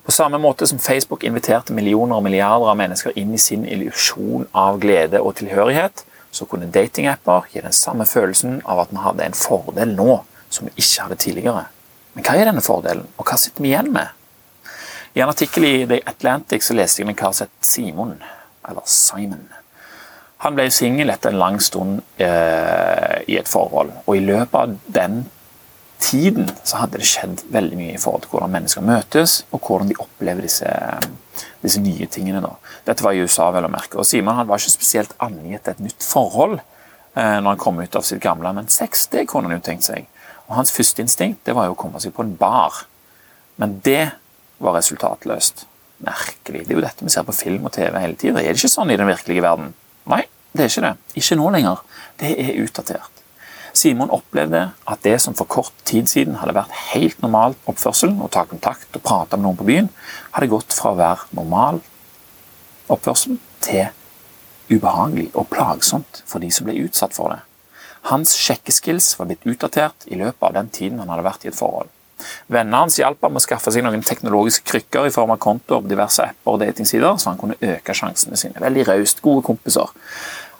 På 0.06 0.14
samme 0.14 0.38
måte 0.38 0.68
som 0.70 0.78
Facebook 0.78 1.26
inviterte 1.26 1.74
millioner 1.74 2.20
og 2.20 2.22
milliarder 2.22 2.70
av 2.70 2.78
mennesker 2.78 3.16
inn 3.18 3.34
i 3.34 3.42
sin 3.42 3.66
illusjon 3.66 4.46
av 4.54 4.78
glede 4.80 5.18
og 5.18 5.34
tilhørighet, 5.40 6.04
så 6.30 6.46
kunne 6.46 6.70
datingapper 6.70 7.50
gi 7.50 7.64
den 7.64 7.74
samme 7.74 8.06
følelsen 8.06 8.60
av 8.64 8.84
at 8.84 8.92
vi 8.94 9.02
hadde 9.02 9.26
en 9.26 9.36
fordel 9.36 9.96
nå 9.98 10.20
som 10.48 10.68
vi 10.68 10.76
ikke 10.78 11.08
hadde 11.08 11.18
tidligere. 11.20 11.66
Men 12.16 12.24
hva 12.24 12.38
er 12.38 12.48
denne 12.48 12.64
fordelen, 12.64 13.04
og 13.20 13.28
hva 13.28 13.36
sitter 13.36 13.60
vi 13.60 13.74
igjen 13.74 13.92
med? 13.92 14.08
I 15.16 15.20
en 15.20 15.32
artikkel 15.32 15.64
i 15.68 15.74
The 15.88 16.00
Atlantic 16.08 16.64
så 16.64 16.76
leste 16.76 17.02
jeg 17.02 17.10
en 17.10 17.16
kar 17.16 17.34
som 17.36 17.48
het 17.48 17.68
Simon, 17.68 18.16
eller 18.68 18.88
Simon. 18.88 19.44
Han 20.44 20.56
ble 20.56 20.66
singel 20.72 21.12
etter 21.12 21.32
en 21.32 21.40
lang 21.40 21.58
stund 21.64 22.00
eh, 22.20 23.22
i 23.28 23.36
et 23.40 23.48
forhold, 23.48 23.92
og 24.04 24.16
i 24.16 24.24
løpet 24.24 24.56
av 24.60 24.74
den 24.96 25.22
tiden 26.00 26.48
så 26.62 26.82
hadde 26.82 27.00
det 27.00 27.08
skjedd 27.08 27.44
veldig 27.52 27.78
mye 27.78 27.94
i 27.96 28.00
forhold 28.00 28.24
til 28.24 28.34
hvordan 28.34 28.52
mennesker 28.52 28.84
møtes, 28.84 29.38
og 29.50 29.60
hvordan 29.64 29.92
de 29.92 30.00
opplever 30.00 30.44
disse, 30.44 30.72
disse 31.64 31.84
nye 31.84 32.08
tingene. 32.12 32.42
Da. 32.44 32.52
Dette 32.88 33.04
var 33.04 33.16
i 33.16 33.24
USA, 33.24 33.50
vel 33.52 33.68
å 33.68 33.72
merke. 33.72 34.00
Og 34.00 34.08
Simon 34.08 34.40
han 34.40 34.48
var 34.48 34.60
ikke 34.60 34.76
spesielt 34.76 35.16
angitt 35.24 35.68
et 35.72 35.80
nytt 35.84 36.04
forhold 36.04 36.58
eh, 36.60 37.38
når 37.40 37.48
han 37.54 37.62
kom 37.64 37.80
ut 37.80 37.96
av 37.96 38.04
sitt 38.08 38.24
gamle, 38.24 38.52
men 38.56 38.72
sex 38.72 39.08
det 39.12 39.28
kunne 39.30 39.48
han 39.48 39.60
jo 39.60 39.66
tenkt 39.68 39.88
seg. 39.88 40.08
Og 40.46 40.54
Hans 40.58 40.72
første 40.74 41.02
instinkt 41.02 41.42
det 41.46 41.56
var 41.56 41.68
jo 41.68 41.74
å 41.74 41.80
komme 41.80 42.00
seg 42.02 42.14
på 42.16 42.24
en 42.24 42.36
bar. 42.38 42.84
Men 43.60 43.80
det 43.84 44.12
var 44.62 44.76
resultatløst. 44.78 45.66
Merkelig. 46.04 46.66
Det 46.66 46.74
er 46.74 46.78
jo 46.78 46.84
dette 46.84 47.04
vi 47.06 47.12
ser 47.12 47.24
på 47.24 47.34
film 47.36 47.66
og 47.68 47.72
TV 47.72 47.94
hele 48.02 48.18
tida. 48.20 48.42
Er 48.42 48.52
det 48.52 48.60
ikke 48.60 48.72
sånn 48.74 48.92
i 48.92 48.98
den 49.00 49.08
virkelige 49.08 49.44
verden? 49.44 49.72
Nei, 50.12 50.22
det 50.52 50.66
er 50.66 50.72
ikke 50.72 50.84
det. 50.84 50.94
Ikke 51.22 51.38
nå 51.40 51.50
lenger. 51.54 51.80
Det 52.20 52.32
er 52.36 52.58
utdatert. 52.62 53.22
Simon 53.76 54.12
opplevde 54.12 54.62
at 54.88 55.02
det 55.04 55.18
som 55.20 55.34
for 55.36 55.48
kort 55.52 55.74
tid 55.88 56.08
siden 56.08 56.38
hadde 56.40 56.56
vært 56.56 56.72
helt 56.94 57.20
normal 57.24 57.56
oppførsel, 57.68 58.14
å 58.24 58.30
ta 58.32 58.46
kontakt 58.48 58.96
og 58.96 59.04
prate 59.04 59.36
med 59.36 59.44
noen 59.44 59.58
på 59.58 59.66
byen, 59.68 59.90
hadde 60.32 60.48
gått 60.52 60.72
fra 60.76 60.94
å 60.94 61.00
være 61.00 61.28
normal 61.36 61.82
oppførsel 62.92 63.36
til 63.64 63.90
ubehagelig 64.70 65.28
og 65.34 65.50
plagsomt 65.52 66.22
for 66.24 66.42
de 66.42 66.48
som 66.52 66.68
ble 66.68 66.78
utsatt 66.86 67.14
for 67.16 67.34
det. 67.34 67.42
Hans 68.10 68.36
sjekkeskills 68.38 69.14
var 69.18 69.30
blitt 69.30 69.46
utdatert 69.48 70.06
i 70.06 70.18
løpet 70.18 70.48
av 70.48 70.54
den 70.54 70.70
tiden 70.72 71.02
han 71.02 71.10
hadde 71.10 71.26
vært 71.26 71.46
i 71.46 71.50
et 71.50 71.58
forhold. 71.58 71.90
Vennene 72.48 72.78
hans 72.84 72.96
hjalp 72.96 73.20
ham 73.26 73.36
å 73.36 73.42
skaffe 73.42 73.72
seg 73.74 73.84
noen 73.84 74.04
teknologiske 74.06 74.64
krykker 74.70 75.08
i 75.08 75.12
form 75.12 75.34
av 75.34 75.40
kontoer 75.42 75.82
på 75.82 75.90
diverse 75.90 76.24
apper 76.24 76.54
og 76.54 76.62
datingsider, 76.62 77.18
så 77.20 77.32
han 77.32 77.40
kunne 77.40 77.58
øke 77.60 77.94
sjansene 77.94 78.38
sine. 78.40 78.62
Veldig 78.62 78.86
raust, 78.88 79.20
gode 79.24 79.44
kompiser. 79.46 79.92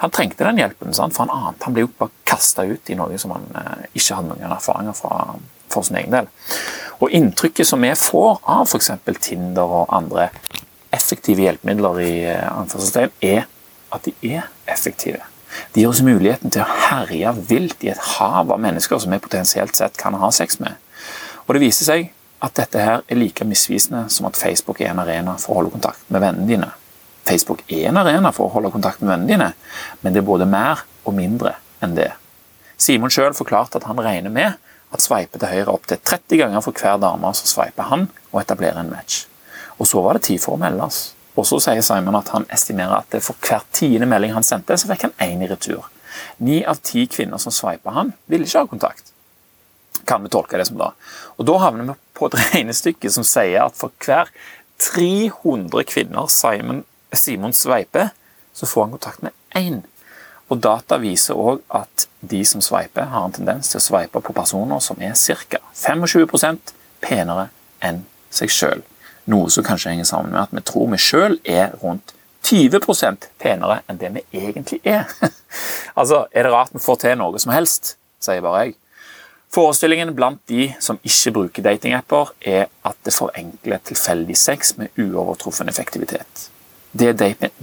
Han 0.02 0.12
trengte 0.12 0.44
den 0.44 0.60
hjelpen, 0.60 0.92
sant? 0.94 1.16
for 1.16 1.24
han 1.24 1.48
ante 1.48 1.64
han 1.64 1.76
ble 1.76 1.86
jo 1.86 1.92
bare 1.96 2.12
kasta 2.28 2.66
ut 2.68 2.90
i 2.92 2.98
noe 2.98 3.16
som 3.18 3.32
han 3.32 3.46
eh, 3.56 3.86
ikke 3.94 4.18
hadde 4.18 4.34
noen 4.34 4.56
erfaringer 4.58 4.98
fra 4.98 5.36
for 5.72 5.86
sin 5.86 5.96
egen 6.00 6.12
del. 6.14 6.28
Og 7.00 7.14
Inntrykket 7.16 7.68
som 7.68 7.82
vi 7.82 7.92
får 7.98 8.42
av 8.42 8.66
f.eks. 8.66 8.92
Tinder 9.20 9.78
og 9.80 9.94
andre 9.94 10.28
effektive 10.94 11.44
hjelpemidler, 11.44 12.02
i 12.02 12.12
eh, 12.32 13.08
er 13.22 13.48
at 13.92 14.06
de 14.06 14.14
er 14.22 14.46
effektive. 14.68 15.22
Det 15.72 15.82
gir 15.82 15.90
oss 15.90 16.02
muligheten 16.04 16.52
til 16.52 16.64
å 16.64 16.80
herje 16.88 17.32
vilt 17.48 17.84
i 17.84 17.92
et 17.92 18.02
hav 18.16 18.50
av 18.52 18.60
mennesker 18.62 19.00
som 19.02 19.12
vi 19.14 19.22
potensielt 19.22 19.76
sett 19.78 19.96
kan 20.00 20.16
ha 20.18 20.30
sex 20.34 20.60
med. 20.62 20.76
Og 21.46 21.54
det 21.54 21.62
viser 21.62 21.88
seg 21.88 22.10
at 22.44 22.56
dette 22.58 22.82
her 22.82 23.04
er 23.06 23.18
like 23.18 23.46
misvisende 23.48 24.06
som 24.12 24.28
at 24.28 24.36
Facebook 24.38 24.80
er 24.82 24.92
en 24.92 25.02
arena 25.02 25.36
for 25.40 25.54
å 25.54 25.60
holde 25.60 25.74
kontakt 25.76 26.04
med 26.10 26.24
vennene 26.24 26.50
dine. 26.50 26.70
Facebook 27.26 27.64
er 27.72 27.88
en 27.90 27.98
arena 27.98 28.30
for 28.34 28.46
å 28.46 28.54
holde 28.54 28.70
kontakt 28.74 29.00
med 29.02 29.14
vennene 29.14 29.32
dine, 29.32 29.48
men 30.02 30.14
det 30.14 30.22
er 30.22 30.28
både 30.28 30.46
mer 30.50 30.84
og 31.06 31.16
mindre 31.16 31.56
enn 31.82 31.96
det. 31.96 32.12
Simon 32.76 33.10
sjøl 33.12 33.34
forklarte 33.34 33.80
at 33.80 33.88
han 33.88 34.00
regner 34.02 34.32
med 34.32 34.58
at 34.94 35.02
sveipe 35.02 35.40
til 35.40 35.50
høyre 35.50 35.72
opptil 35.72 35.98
30 35.98 36.42
ganger 36.42 36.62
for 36.64 36.76
hver 36.76 37.00
dame 37.02 37.32
som 37.34 37.50
sveiper 37.50 37.88
han, 37.90 38.06
og 38.30 38.42
etablerer 38.42 38.78
en 38.82 38.92
match. 38.92 39.24
Og 39.80 39.88
så 39.88 40.02
var 40.04 40.16
det 40.16 40.28
tid 40.28 40.40
for 40.42 40.56
å 40.56 40.60
meldes. 40.60 41.15
Og 41.36 41.44
så 41.46 41.58
sier 41.60 41.84
Simon 41.84 42.16
at 42.16 42.32
han 42.32 42.46
estimerer 42.52 43.02
at 43.02 43.16
for 43.24 43.36
hver 43.44 43.64
tiende 43.76 44.08
melding 44.08 44.32
han 44.36 44.46
sendte, 44.46 44.78
så 44.78 44.88
fikk 44.88 45.08
han 45.08 45.16
én 45.22 45.44
i 45.44 45.50
retur. 45.50 45.84
Ni 46.40 46.62
av 46.64 46.80
ti 46.84 47.04
kvinner 47.12 47.40
som 47.40 47.52
sveipa 47.52 47.92
han, 47.92 48.14
ville 48.30 48.48
ikke 48.48 48.64
ha 48.64 48.70
kontakt. 48.70 49.12
Kan 50.08 50.24
vi 50.24 50.32
tolke 50.32 50.58
det 50.58 50.68
som 50.68 50.78
da. 50.80 50.92
Og 51.36 51.48
Da 51.48 51.58
havner 51.60 51.90
vi 51.90 51.98
på 52.16 52.30
et 52.30 52.38
regnestykke 52.44 53.12
som 53.12 53.26
sier 53.26 53.66
at 53.66 53.76
for 53.76 53.92
hver 54.04 54.32
300 54.80 55.84
kvinner 55.88 56.30
Simon, 56.32 56.84
Simon 57.12 57.52
sveiper, 57.56 58.10
så 58.56 58.66
får 58.66 58.86
han 58.86 58.96
kontakt 58.96 59.22
med 59.22 59.32
én. 59.56 59.82
Og 60.48 60.60
Data 60.62 60.98
viser 61.02 61.36
òg 61.36 61.62
at 61.74 62.06
de 62.20 62.44
som 62.46 62.62
sveiper, 62.62 63.08
har 63.10 63.24
en 63.26 63.34
tendens 63.34 63.72
til 63.72 63.80
å 63.80 63.84
sveipe 63.84 64.22
på 64.22 64.34
personer 64.36 64.80
som 64.80 65.00
er 65.02 65.16
ca. 65.16 65.60
25 65.74 66.60
penere 67.02 67.48
enn 67.84 68.04
seg 68.30 68.52
sjøl. 68.52 68.84
Noe 69.26 69.50
som 69.50 69.64
kanskje 69.66 69.90
henger 69.90 70.06
sammen 70.08 70.32
med 70.32 70.44
at 70.44 70.54
vi 70.54 70.62
tror 70.66 70.90
vi 70.92 71.00
sjøl 71.02 71.38
er 71.44 71.74
rundt 71.82 72.14
20% 72.46 73.26
penere 73.42 73.80
enn 73.90 73.98
det 73.98 74.12
vi 74.14 74.24
egentlig 74.38 74.80
er. 74.86 75.06
altså, 75.98 76.26
Er 76.30 76.46
det 76.46 76.52
rart 76.52 76.74
vi 76.74 76.82
får 76.82 77.00
til 77.02 77.16
noe 77.18 77.38
som 77.42 77.54
helst, 77.54 77.96
sier 78.22 78.44
bare 78.44 78.66
jeg. 78.66 78.76
Forestillingen 79.56 80.14
blant 80.14 80.42
de 80.50 80.68
som 80.82 80.98
ikke 81.06 81.32
bruker 81.32 81.64
datingapper, 81.64 82.34
er 82.40 82.66
at 82.84 82.98
det 83.06 83.14
forenkler 83.14 83.82
tilfeldig 83.86 84.36
sex 84.36 84.76
med 84.76 84.94
uovertruffen 84.98 85.68
effektivitet. 85.68 86.50
Det 86.92 87.14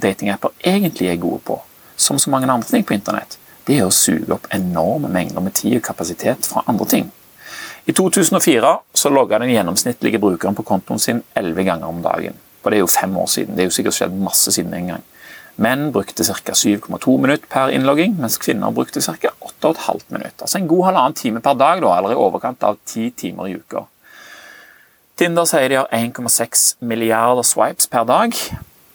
datingapper 0.01 0.55
egentlig 0.63 1.09
er 1.09 1.21
gode 1.21 1.41
på, 1.47 1.59
som 1.95 2.19
så 2.19 2.29
mange 2.29 2.51
andre 2.51 2.67
ting 2.67 2.85
på 2.85 2.95
internett, 2.95 3.37
det 3.67 3.79
er 3.79 3.87
å 3.87 3.93
suge 3.95 4.31
opp 4.35 4.49
enorme 4.51 5.09
mengder 5.11 5.43
med 5.43 5.55
tid 5.55 5.77
og 5.77 5.85
kapasitet 5.85 6.47
fra 6.49 6.65
andre 6.67 6.87
ting. 6.89 7.11
I 7.85 7.91
2004 7.91 8.79
så 8.93 9.09
logga 9.09 9.39
den 9.39 9.49
gjennomsnittlige 9.51 10.19
brukeren 10.19 10.55
på 10.55 10.63
kontoen 10.63 10.99
sin 10.99 11.23
11 11.35 11.63
ganger 11.67 11.87
om 11.87 12.01
dagen. 12.01 12.37
Og 12.63 12.71
Det 12.71 12.77
er 12.77 12.79
jo 12.79 12.87
fem 12.87 13.17
år 13.17 13.25
siden. 13.27 13.55
Det 13.55 13.61
er 13.61 13.67
jo 13.67 13.75
sikkert 13.75 13.97
skjedd 13.97 14.13
masse 14.15 14.51
siden 14.51 14.73
en 14.73 14.87
gang. 14.87 15.03
Menn 15.55 15.91
brukte 15.91 16.23
ca. 16.23 16.53
7,2 16.55 17.17
minutter 17.21 17.47
per 17.49 17.69
innlogging, 17.69 18.15
mens 18.17 18.37
kvinner 18.37 18.71
brukte 18.71 19.01
ca. 19.01 19.33
8,5 19.41 19.99
minutter. 20.09 20.41
Altså 20.41 20.57
en 20.57 20.67
god 20.67 20.85
halvannen 20.85 21.13
time 21.13 21.41
per 21.41 21.53
dag, 21.53 21.81
da, 21.81 21.97
eller 21.97 22.15
i 22.15 22.15
overkant 22.15 22.63
av 22.63 22.77
10 22.85 23.11
timer 23.17 23.47
i 23.51 23.57
uka. 23.59 23.83
Tinder 25.19 25.45
sier 25.45 25.69
de 25.69 25.77
har 25.77 25.91
1,6 25.91 26.75
milliarder 26.79 27.43
swipes 27.43 27.87
per 27.87 28.07
dag, 28.07 28.33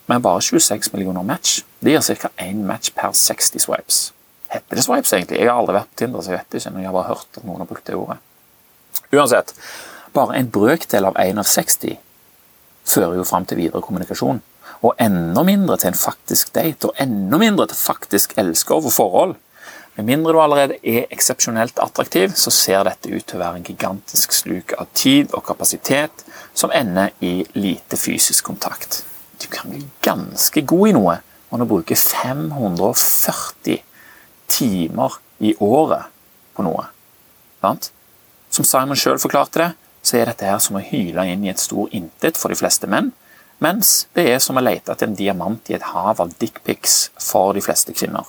men 0.09 0.23
bare 0.23 0.41
26 0.43 0.95
millioner 0.95 1.23
match. 1.23 1.61
Det 1.85 1.93
gir 1.93 2.17
ca. 2.17 2.33
én 2.41 2.65
match 2.65 2.91
per 2.97 3.13
60 3.13 3.61
swipes. 3.69 4.13
Heter 4.49 4.81
det 4.81 4.85
swipes, 4.85 5.13
egentlig? 5.13 5.39
Jeg 5.39 5.53
har 5.53 5.61
aldri 5.61 5.77
vært 5.77 5.93
på 5.93 6.01
Tinder, 6.03 6.25
så 6.25 6.33
jeg 6.33 6.41
vet 6.41 6.59
ikke, 6.59 6.73
men 6.73 6.83
jeg 6.83 6.89
har 6.89 6.97
bare 6.97 7.13
hørt 7.13 7.37
at 7.37 7.45
noen 7.45 7.61
har 7.61 7.69
brukt 7.69 7.87
det 7.87 7.95
ordet. 7.95 8.19
Uansett, 9.13 9.55
bare 10.13 10.37
en 10.37 10.51
brøkdel 10.53 11.09
av 11.09 11.17
1 11.21 11.41
av 11.41 11.49
60 11.49 11.97
fører 12.89 13.19
jo 13.19 13.27
fram 13.29 13.47
til 13.49 13.61
videre 13.61 13.85
kommunikasjon. 13.85 14.41
Og 14.85 14.95
enda 15.03 15.43
mindre 15.47 15.77
til 15.81 15.93
en 15.93 15.99
faktisk 15.99 16.53
date, 16.55 16.89
og 16.89 17.01
enda 17.03 17.39
mindre 17.41 17.67
til 17.71 17.79
faktisk 17.81 18.37
elsker 18.39 18.79
og 18.79 18.93
forhold. 18.95 19.35
Med 19.97 20.07
mindre 20.07 20.33
du 20.33 20.41
allerede 20.41 20.77
er 20.87 21.09
eksepsjonelt 21.11 21.81
attraktiv, 21.83 22.37
så 22.39 22.53
ser 22.55 22.85
dette 22.87 23.11
ut 23.11 23.25
til 23.27 23.39
å 23.39 23.43
være 23.43 23.59
en 23.59 23.67
gigantisk 23.67 24.37
sluk 24.37 24.77
av 24.79 24.87
tid 24.95 25.35
og 25.35 25.43
kapasitet 25.49 26.23
som 26.55 26.71
ender 26.75 27.11
i 27.25 27.43
lite 27.59 27.99
fysisk 27.99 28.47
kontakt. 28.47 29.03
Du 29.43 29.49
kan 29.51 29.73
bli 29.73 29.83
ganske 30.05 30.63
god 30.63 30.89
i 30.89 30.95
noe 30.95 31.19
når 31.51 31.65
du 31.65 31.71
bruker 31.73 31.99
540 31.99 33.83
timer 34.49 35.19
i 35.43 35.55
året 35.59 36.07
på 36.55 36.63
noe. 36.67 36.87
Sant? 37.65 37.91
Som 38.59 38.67
Simon 38.67 38.99
sjøl 38.99 39.21
forklarte 39.23 39.61
det, 39.61 39.67
så 40.03 40.17
er 40.19 40.27
dette 40.27 40.47
her 40.49 40.59
som 40.59 40.75
å 40.75 40.83
hyle 40.83 41.23
inn 41.31 41.45
i 41.47 41.51
et 41.53 41.61
stor 41.63 41.93
intet 41.95 42.35
for 42.41 42.51
de 42.51 42.57
fleste 42.59 42.89
menn, 42.91 43.13
mens 43.63 44.09
det 44.19 44.25
er 44.33 44.41
som 44.43 44.59
å 44.59 44.65
lete 44.67 44.91
etter 44.91 45.07
en 45.07 45.15
diamant 45.15 45.71
i 45.71 45.77
et 45.77 45.85
hav 45.93 46.19
av 46.19 46.33
dickpics 46.43 46.97
for 47.23 47.55
de 47.55 47.63
fleste 47.63 47.95
kvinner. 47.95 48.27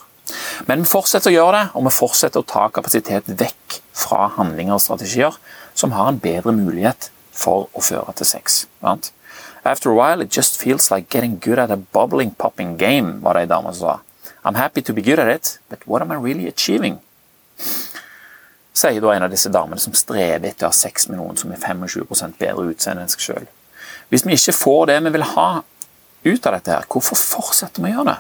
Men 0.70 0.84
vi 0.84 0.92
fortsetter 0.92 1.32
å 1.32 1.34
gjøre 1.34 1.56
det, 1.56 1.64
og 1.74 1.88
vi 1.88 1.96
fortsetter 1.96 2.44
å 2.44 2.46
ta 2.46 2.68
kapasitet 2.70 3.32
vekk 3.42 3.80
fra 3.98 4.28
handlinger 4.36 4.78
og 4.78 4.84
strategier 4.86 5.42
som 5.74 5.98
har 5.98 6.12
en 6.12 6.22
bedre 6.22 6.54
mulighet 6.54 7.10
for 7.34 7.66
å 7.74 7.82
føre 7.82 8.14
til 8.22 8.30
sex. 8.30 8.68
Sant? 8.86 9.10
After 9.66 9.90
a 9.90 9.98
while, 9.98 10.22
it 10.22 10.30
just 10.30 10.62
feels 10.62 10.92
like 10.94 11.10
getting 11.10 11.40
good 11.42 11.58
at 11.58 11.74
a 11.74 11.82
bubbling 11.98 12.36
popping 12.38 12.78
game, 12.78 13.18
var 13.26 13.34
det 13.34 13.48
ei 13.48 13.54
dame 13.56 13.74
som 13.74 13.82
sa. 13.82 14.00
I'm 14.46 14.62
happy 14.62 14.86
to 14.86 14.94
be 14.94 15.02
good 15.02 15.18
at 15.18 15.34
it, 15.34 15.58
but 15.74 15.82
what 15.90 16.06
am 16.06 16.14
I 16.14 16.22
really 16.22 16.46
achieving? 16.46 17.02
Sier 18.76 19.02
da 19.02 19.14
en 19.14 19.26
av 19.26 19.34
disse 19.34 19.52
damene 19.52 19.82
som 19.82 19.96
strever 19.98 20.50
etter 20.50 20.68
å 20.68 20.72
ha 20.72 20.76
sex 20.76 21.10
med 21.10 21.20
noen 21.20 21.38
som 21.40 21.52
er 21.52 21.62
25 21.62 22.38
bedre 22.40 22.70
utseende 22.72 23.04
enn 23.04 23.12
seg 23.12 23.26
sjøl. 23.26 23.50
Hvis 24.10 24.26
vi 24.26 24.38
ikke 24.38 24.56
får 24.58 24.90
det 24.90 24.98
vi 25.06 25.14
vil 25.18 25.28
ha 25.36 25.50
ut 26.24 26.48
av 26.48 26.56
dette, 26.56 26.72
her, 26.72 26.88
hvorfor 26.90 27.20
fortsetter 27.20 27.84
vi 27.84 27.92
å 27.92 28.00
gjøre 28.00 28.14
det? 28.14 28.18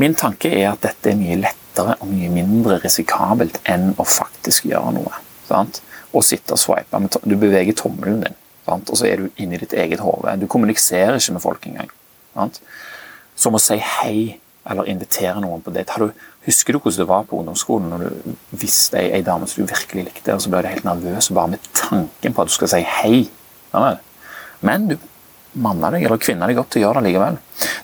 Min 0.00 0.16
tanke 0.18 0.50
er 0.50 0.72
at 0.72 0.82
dette 0.82 1.12
er 1.12 1.18
mye 1.18 1.38
lettere 1.42 1.96
og 2.00 2.08
mye 2.10 2.30
mindre 2.32 2.80
risikabelt 2.82 3.60
enn 3.70 3.92
å 4.00 4.06
faktisk 4.06 4.66
gjøre 4.70 4.94
noe. 4.96 5.20
Sant? 5.46 5.82
Å 6.14 6.22
sitte 6.24 6.56
og 6.56 6.62
swipe. 6.62 7.02
Du 7.22 7.36
beveger 7.38 7.76
tommelen 7.78 8.24
din, 8.24 8.38
sant? 8.66 8.90
og 8.90 8.98
så 8.98 9.10
er 9.10 9.22
du 9.22 9.42
inni 9.42 9.60
ditt 9.60 9.74
eget 9.76 10.02
hode. 10.02 10.34
Du 10.40 10.48
kommuniserer 10.50 11.18
ikke 11.18 11.36
med 11.36 11.44
folk 11.44 11.68
engang. 11.70 11.92
Sant? 12.34 12.60
Som 13.38 13.58
å 13.58 13.62
si 13.62 13.78
hei 13.78 14.18
eller 14.70 14.88
invitere 14.88 15.40
noen 15.42 15.62
på 15.64 15.72
date. 15.74 15.98
Du, 16.00 16.26
husker 16.46 16.76
du 16.76 16.80
hvordan 16.80 17.00
det 17.02 17.08
var 17.08 17.24
på 17.28 17.40
ungdomsskolen 17.40 17.90
når 17.92 18.04
du 18.04 18.36
visste 18.60 19.00
ei, 19.00 19.22
dame 19.24 19.48
som 19.50 19.64
du 19.64 19.72
virkelig 19.72 20.06
likte, 20.08 20.36
og 20.36 20.42
så 20.44 20.52
ble 20.52 20.62
du 20.64 20.70
helt 20.72 20.86
nervøs 20.88 21.30
bare 21.36 21.54
med 21.54 21.72
tanken 21.76 22.36
på 22.36 22.44
at 22.44 22.52
du 22.52 22.54
skal 22.56 22.72
si 22.72 22.84
hei? 23.00 23.24
Men 24.64 24.88
du 24.92 24.96
manna 25.54 25.90
deg 25.94 26.06
eller 26.06 26.18
kvinna 26.18 26.48
deg 26.50 26.58
opp 26.58 26.70
til 26.72 26.82
å 26.82 26.88
gjøre 26.88 27.02
det 27.02 27.10
likevel. 27.10 27.36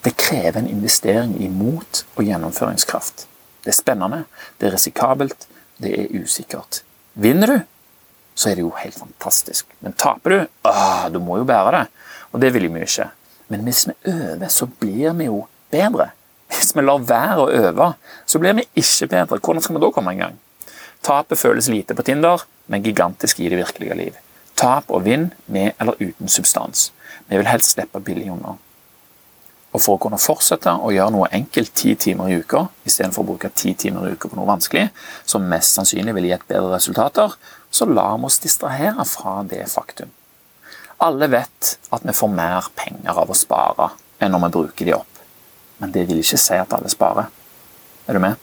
Det 0.03 0.17
krever 0.19 0.61
en 0.63 0.71
investering 0.71 1.37
i 1.43 1.51
mot 1.53 2.05
og 2.17 2.23
gjennomføringskraft. 2.27 3.27
Det 3.63 3.73
er 3.73 3.77
spennende, 3.77 4.25
det 4.59 4.71
er 4.71 4.75
risikabelt, 4.75 5.47
det 5.81 5.93
er 5.97 6.17
usikkert. 6.17 6.83
Vinner 7.21 7.53
du, 7.53 7.59
så 8.35 8.51
er 8.51 8.59
det 8.59 8.65
jo 8.65 8.73
helt 8.79 8.97
fantastisk. 8.97 9.69
Men 9.85 9.95
taper 9.99 10.33
du, 10.33 10.39
åh, 10.69 11.07
du 11.13 11.21
må 11.23 11.41
jo 11.41 11.49
bære 11.49 11.75
det. 11.77 11.85
Og 12.33 12.43
det 12.43 12.53
vil 12.55 12.71
vi 12.73 12.85
ikke. 12.87 13.11
Men 13.51 13.67
hvis 13.67 13.87
vi 13.89 13.97
øver, 14.13 14.49
så 14.49 14.69
blir 14.81 15.13
vi 15.19 15.27
jo 15.29 15.43
bedre. 15.73 16.11
Hvis 16.61 16.75
vi 16.77 16.83
lar 16.85 17.01
være 17.09 17.41
å 17.41 17.51
øve, 17.57 17.87
så 18.29 18.39
blir 18.39 18.59
vi 18.59 18.67
ikke 18.77 19.09
bedre. 19.09 19.39
Hvordan 19.41 19.65
skal 19.65 19.79
vi 19.79 19.81
da 19.81 19.89
komme 19.97 20.13
i 20.13 20.19
gang? 20.19 20.35
Tapet 21.01 21.41
føles 21.41 21.71
lite 21.73 21.97
på 21.97 22.05
Tinder, 22.05 22.43
men 22.69 22.85
gigantisk 22.85 23.41
i 23.41 23.49
det 23.49 23.63
virkelige 23.63 23.97
liv. 23.97 24.19
Tap 24.61 24.93
og 24.93 25.07
vinn 25.07 25.31
med 25.49 25.73
eller 25.81 25.97
uten 25.97 26.29
substans. 26.29 26.91
Vi 27.31 27.39
vil 27.41 27.49
helst 27.49 27.73
slippe 27.73 28.03
billig 28.05 28.29
unna. 28.35 28.59
Og 29.73 29.81
For 29.81 29.97
å 29.97 30.03
kunne 30.03 30.21
fortsette 30.21 30.75
å 30.85 30.91
gjøre 30.93 31.15
noe 31.15 31.31
enkelt 31.33 31.73
ti 31.79 31.95
timer 31.97 32.29
i 32.29 32.41
uka, 32.43 32.67
istedenfor 32.85 33.25
å 33.25 33.31
bruke 33.31 33.53
ti 33.57 33.73
timer 33.73 34.11
i 34.11 34.13
uka 34.13 34.29
på 34.29 34.37
noe 34.37 34.51
vanskelig, 34.51 34.91
som 35.25 35.47
mest 35.49 35.79
sannsynlig 35.79 36.13
vil 36.19 36.29
gi 36.29 36.35
et 36.37 36.49
bedre 36.51 36.75
resultater, 36.75 37.39
så 37.71 37.89
lar 37.89 38.19
vi 38.19 38.29
oss 38.29 38.41
distrahere 38.43 39.07
fra 39.09 39.41
det 39.49 39.63
faktum. 39.73 40.13
Alle 41.01 41.31
vet 41.33 41.77
at 41.89 42.05
vi 42.05 42.13
får 42.13 42.35
mer 42.35 42.69
penger 42.77 43.23
av 43.25 43.31
å 43.31 43.39
spare 43.39 43.95
enn 44.21 44.35
når 44.35 44.45
vi 44.45 44.53
bruker 44.59 44.91
de 44.91 44.99
opp 44.99 45.10
men 45.81 45.93
det 45.95 46.07
vil 46.09 46.21
ikke 46.23 46.39
si 46.41 46.57
at 46.61 46.73
alle 46.77 46.91
sparer. 46.93 47.31
Er 48.07 48.17
du 48.17 48.23
med? 48.23 48.39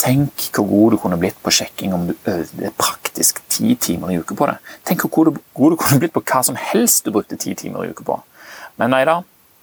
Tenk 0.00 0.48
hvor 0.54 0.66
god 0.68 0.94
du 0.94 0.98
kunne 1.00 1.18
blitt 1.20 1.38
på 1.42 1.52
sjekking 1.54 1.94
om 1.94 2.08
du 2.08 2.14
øvde 2.30 2.72
praktisk 2.78 3.40
ti 3.48 3.74
timer 3.80 4.10
i 4.12 4.18
uka 4.18 4.36
på 4.36 4.48
det. 4.50 4.56
Tenk 4.84 5.06
hvor 5.06 5.30
god 5.30 5.74
du, 5.74 5.76
kunne 5.80 6.00
blitt 6.02 6.14
på 6.14 6.22
hva 6.24 6.42
som 6.46 6.58
helst 6.58 7.06
du 7.06 7.12
brukte 7.14 7.38
ti 7.40 7.54
timer 7.58 7.86
i 7.86 7.94
uka 7.94 8.06
på. 8.06 8.18
Men 8.80 8.92
nei 8.94 9.04
da, 9.08 9.20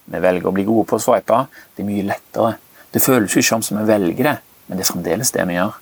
vi 0.08 0.22
velger 0.24 0.48
å 0.48 0.54
bli 0.56 0.64
gode 0.66 0.88
på 0.88 0.98
å 0.98 1.02
sveipe. 1.02 1.44
Det 1.76 1.84
er 1.84 1.88
mye 1.88 2.08
lettere. 2.08 2.56
Det 2.92 3.04
føles 3.04 3.36
ikke 3.36 3.60
som 3.64 3.78
vi 3.78 3.86
velger 3.88 4.28
det, 4.28 4.36
men 4.66 4.80
det 4.80 4.86
er 4.86 4.92
fremdeles 4.92 5.32
det 5.36 5.46
vi 5.48 5.58
gjør. 5.58 5.78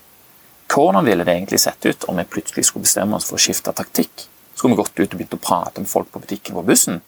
Hvordan 0.70 1.06
ville 1.06 1.24
det 1.26 1.34
egentlig 1.34 1.58
sett 1.58 1.86
ut 1.86 2.04
om 2.10 2.18
vi 2.20 2.28
plutselig 2.30 2.68
skulle 2.68 2.86
bestemme 2.86 3.16
oss 3.16 3.26
for 3.26 3.38
å 3.38 3.42
skifte 3.42 3.72
taktikk? 3.74 4.28
Skulle 4.54 4.76
vi 4.76 4.82
gått 4.82 5.00
ut 5.00 5.08
og 5.08 5.16
begynt 5.16 5.34
å 5.34 5.42
prate 5.42 5.82
med 5.82 5.90
folk 5.90 6.12
på 6.12 6.22
butikken 6.22 6.58
på 6.58 6.66
bussen? 6.66 7.00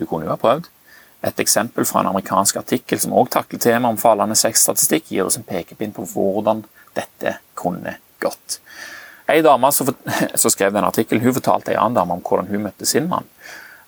Du 0.00 0.06
kunne 0.08 0.26
jo 0.26 0.32
ha 0.32 0.40
prøvd. 0.40 0.66
Et 1.22 1.40
eksempel 1.40 1.84
fra 1.84 2.00
en 2.00 2.10
amerikansk 2.12 2.56
artikkel 2.62 3.00
som 3.00 3.12
også 3.12 3.34
takler 3.36 3.60
temaet 3.60 3.92
om 3.92 4.00
fallende 4.00 4.36
sexstatistikk, 4.38 5.10
gir 5.12 5.28
oss 5.28 5.36
en 5.36 5.44
pekepinn 5.44 5.92
på 5.96 6.06
hvordan 6.14 6.64
dette 6.96 7.36
kunne 7.58 7.98
gått. 8.22 8.60
En 9.30 9.44
dame 9.44 9.72
som, 9.72 9.92
skrev 10.50 10.72
den 10.72 10.88
artikkelen, 10.88 11.22
hun 11.24 11.36
fortalte 11.36 11.74
en 11.74 11.84
annen 11.84 12.00
dame 12.00 12.16
om 12.16 12.24
hvordan 12.24 12.48
hun 12.50 12.64
møtte 12.64 12.88
sin 12.88 13.08
mann. 13.10 13.28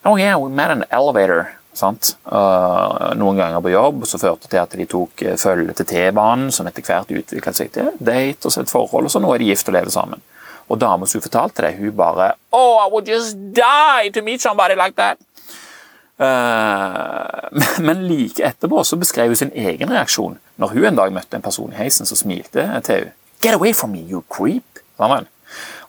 Oh 0.05 0.19
yeah, 0.19 0.37
we 0.39 0.49
met 0.49 0.69
an 0.69 0.85
elevator. 0.91 1.49
Sant? 1.73 2.11
noen 3.17 3.39
ganger 3.39 3.61
på 3.65 3.71
jobb 3.73 4.03
så 4.05 4.19
førte 4.21 4.45
til 4.45 4.59
at 4.61 4.75
de 4.77 4.85
tok 4.85 5.23
følge 5.41 5.73
til 5.79 5.87
T-banen, 5.89 6.51
som 6.53 6.67
etter 6.69 6.85
hvert 6.85 7.09
utviklet 7.09 7.57
seg 7.57 7.71
til 7.73 7.89
date 7.97 8.45
og 8.45 8.59
et 8.61 8.69
forhold, 8.69 9.09
og 9.09 9.13
så 9.13 9.21
nå 9.21 9.31
er 9.33 9.41
de 9.41 9.47
gift 9.49 9.71
og 9.71 9.77
lever 9.79 9.93
sammen. 9.93 10.21
Og 10.69 10.77
dama 10.79 11.09
som 11.09 11.23
fortalte 11.23 11.65
det, 11.65 11.73
hun 11.79 11.95
bare 11.97 12.35
Oh, 12.53 12.77
I 12.77 12.91
would 12.93 13.09
just 13.09 13.35
die 13.57 14.11
to 14.13 14.21
meet 14.21 14.41
somebody 14.41 14.75
like 14.77 14.95
that. 14.95 15.17
Uh, 16.23 17.49
men 17.83 18.05
like 18.07 18.43
etterpå 18.45 18.83
så 18.87 18.95
beskrev 18.95 19.33
hun 19.33 19.39
sin 19.39 19.51
egen 19.51 19.91
reaksjon 19.91 20.37
når 20.61 20.75
hun 20.75 20.85
en 20.87 20.99
dag 21.01 21.11
møtte 21.11 21.35
en 21.35 21.43
person 21.43 21.73
i 21.73 21.81
heisen 21.81 22.07
som 22.07 22.19
smilte 22.19 22.63
til 22.85 23.01
henne. 23.01 23.15
Get 23.43 23.57
away 23.57 23.73
from 23.75 23.91
me, 23.91 23.99
you 24.07 24.23
creep! 24.31 24.63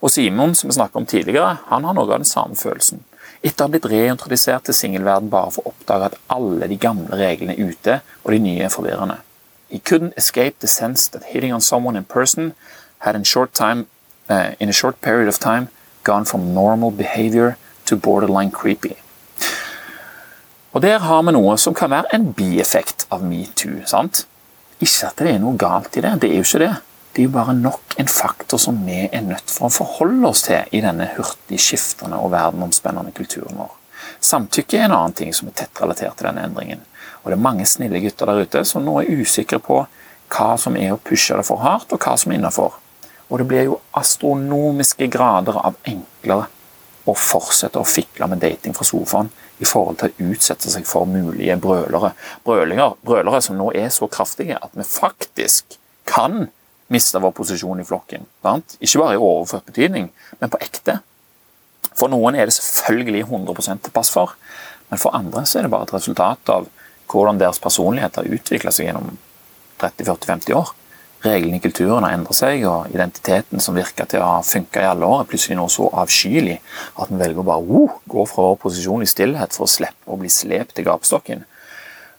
Og 0.00 0.10
Simon, 0.10 0.56
som 0.58 0.68
vi 0.68 0.74
snakket 0.74 0.96
om 0.96 1.06
tidligere, 1.06 1.56
han 1.68 1.84
har 1.86 1.94
noe 1.94 2.08
av 2.08 2.18
den 2.18 2.26
samme 2.26 2.58
følelsen 2.58 3.04
etter 3.44 3.64
å 3.64 3.66
ha 3.66 3.72
blitt 3.74 3.88
reintrodusert 3.92 4.64
til 4.64 4.76
singelverden 4.76 5.28
bare 5.32 5.52
for 5.52 5.66
å 5.66 5.74
oppdage 5.74 6.08
at 6.08 6.18
alle 6.32 6.68
de 6.70 6.78
gamle 6.80 7.18
reglene 7.20 7.52
er 7.52 7.72
ute, 7.74 7.98
og 8.24 8.32
de 8.32 8.40
nye 8.40 8.64
er 8.64 8.72
forvirrende. 8.72 9.18
He 9.68 9.80
couldn't 9.80 10.16
escape 10.16 10.60
the 10.60 10.70
sense 10.70 11.10
that 11.12 11.28
hitting 11.34 11.52
on 11.52 11.60
someone 11.60 11.96
in 11.96 12.08
person 12.08 12.54
had 13.04 13.14
in, 13.14 13.24
short 13.24 13.52
time, 13.52 13.86
uh, 14.30 14.54
in 14.58 14.70
a 14.70 14.72
short 14.72 15.00
period 15.02 15.28
of 15.28 15.38
time 15.38 15.68
gone 16.04 16.24
from 16.24 16.54
normal 16.54 16.90
behavior 16.90 17.56
to 17.84 17.96
borderline 17.96 18.50
creepy. 18.50 18.96
Og 20.74 20.82
Der 20.82 20.98
har 20.98 21.22
vi 21.22 21.30
noe 21.30 21.54
som 21.56 21.74
kan 21.74 21.92
være 21.92 22.10
en 22.16 22.32
bieffekt 22.34 23.06
av 23.14 23.22
metoo. 23.22 23.84
sant? 23.86 24.26
Ikke 24.82 25.06
at 25.06 25.16
det 25.16 25.28
er 25.30 25.38
noe 25.38 25.54
galt 25.56 25.96
i 25.96 26.00
det, 26.02 26.20
det 26.20 26.30
er 26.30 26.40
jo 26.40 26.42
ikke 26.42 26.58
det. 26.58 26.74
Det 27.14 27.22
er 27.22 27.28
jo 27.28 27.34
bare 27.36 27.54
nok 27.54 27.94
en 27.96 28.08
faktor 28.10 28.58
som 28.58 28.80
vi 28.86 29.08
er 29.12 29.22
nødt 29.22 29.50
for 29.54 29.68
å 29.68 29.70
forholde 29.70 30.26
oss 30.26 30.42
til 30.42 30.66
i 30.72 30.80
denne 30.82 31.06
hurtig 31.14 31.60
skiftende 31.62 32.18
og 32.18 32.32
verdenomspennende 32.32 33.14
kulturen 33.14 33.54
vår. 33.54 33.70
Samtykke 34.18 34.80
er 34.80 34.88
en 34.88 34.96
annen 34.96 35.14
ting 35.14 35.30
som 35.32 35.46
er 35.46 35.54
tett 35.60 35.80
relatert 35.80 36.18
til 36.18 36.26
denne 36.26 36.42
endringen. 36.48 36.82
Og 37.22 37.30
det 37.30 37.38
er 37.38 37.46
mange 37.46 37.66
snille 37.70 38.02
gutter 38.02 38.26
der 38.26 38.42
ute 38.42 38.64
som 38.66 38.82
nå 38.82 38.96
er 38.98 39.14
usikre 39.14 39.62
på 39.62 39.84
hva 40.34 40.48
som 40.58 40.74
er 40.74 40.96
å 40.96 40.98
pushe 40.98 41.38
det 41.38 41.46
for 41.46 41.62
hardt, 41.62 41.94
og 41.94 42.02
hva 42.02 42.16
som 42.18 42.32
er 42.32 42.40
innafor. 42.40 42.74
Og 43.30 43.38
det 43.38 43.46
blir 43.46 43.68
jo 43.70 43.78
astronomiske 43.94 45.06
grader 45.06 45.54
av 45.54 45.78
enklere 45.86 46.50
å 47.04 47.14
fortsette 47.18 47.80
å 47.80 47.86
fikle 47.88 48.28
med 48.30 48.40
dating 48.42 48.74
fra 48.76 48.86
sofaen 48.88 49.30
i 49.60 49.68
forhold 49.68 50.00
til 50.00 50.10
å 50.10 50.28
utsette 50.32 50.70
seg 50.72 50.86
for 50.88 51.08
mulige 51.08 51.56
brølere. 51.60 52.14
Brølinger, 52.46 52.96
brølere 53.04 53.40
som 53.44 53.58
nå 53.58 53.70
er 53.76 53.90
så 53.92 54.08
kraftige 54.10 54.58
at 54.60 54.72
vi 54.76 54.86
faktisk 54.88 55.76
kan 56.08 56.46
miste 56.92 57.20
vår 57.20 57.32
posisjon 57.36 57.80
i 57.80 57.86
flokken. 57.86 58.24
Sant? 58.44 58.76
Ikke 58.80 59.02
bare 59.02 59.16
i 59.16 59.20
overført 59.20 59.68
betydning, 59.68 60.10
men 60.40 60.52
på 60.52 60.60
ekte. 60.64 60.98
For 61.94 62.10
noen 62.10 62.36
er 62.36 62.48
det 62.48 62.56
selvfølgelig 62.56 63.26
100 63.28 63.84
til 63.84 63.94
pass 63.94 64.10
for, 64.12 64.34
men 64.90 65.00
for 65.00 65.14
andre 65.16 65.44
så 65.46 65.60
er 65.60 65.66
det 65.66 65.72
bare 65.74 65.88
et 65.88 65.94
resultat 65.96 66.50
av 66.52 66.68
hvordan 67.10 67.38
deres 67.38 67.60
personlighet 67.62 68.16
har 68.18 68.32
utvikla 68.36 68.72
seg 68.74 68.88
gjennom 68.88 69.14
30-40-50 69.82 70.56
år. 70.56 70.72
Reglene 71.24 71.56
i 71.56 71.60
kulturen 71.64 72.04
har 72.04 72.12
endret 72.12 72.36
seg, 72.36 72.66
og 72.68 72.90
identiteten 72.92 73.62
som 73.62 73.76
virka 73.76 74.04
til 74.08 74.20
å 74.20 74.26
ha 74.28 74.40
funka 74.44 74.82
i 74.82 74.88
alle 74.90 75.08
år, 75.08 75.22
er 75.22 75.28
plutselig 75.30 75.56
nå 75.56 75.64
så 75.72 75.86
avskyelig 76.02 76.58
at 77.00 77.12
vi 77.12 77.20
velger 77.20 77.40
å 77.40 77.46
bare 77.48 77.64
uh, 77.64 77.94
gå 78.12 78.24
fra 78.28 78.48
vår 78.50 78.58
posisjon 78.60 79.04
i 79.04 79.08
stillhet 79.08 79.56
for 79.56 79.64
å 79.64 79.72
slippe 79.72 80.12
å 80.12 80.18
bli 80.20 80.28
slept 80.28 80.74
til 80.76 80.84
gapestokken. 80.84 81.46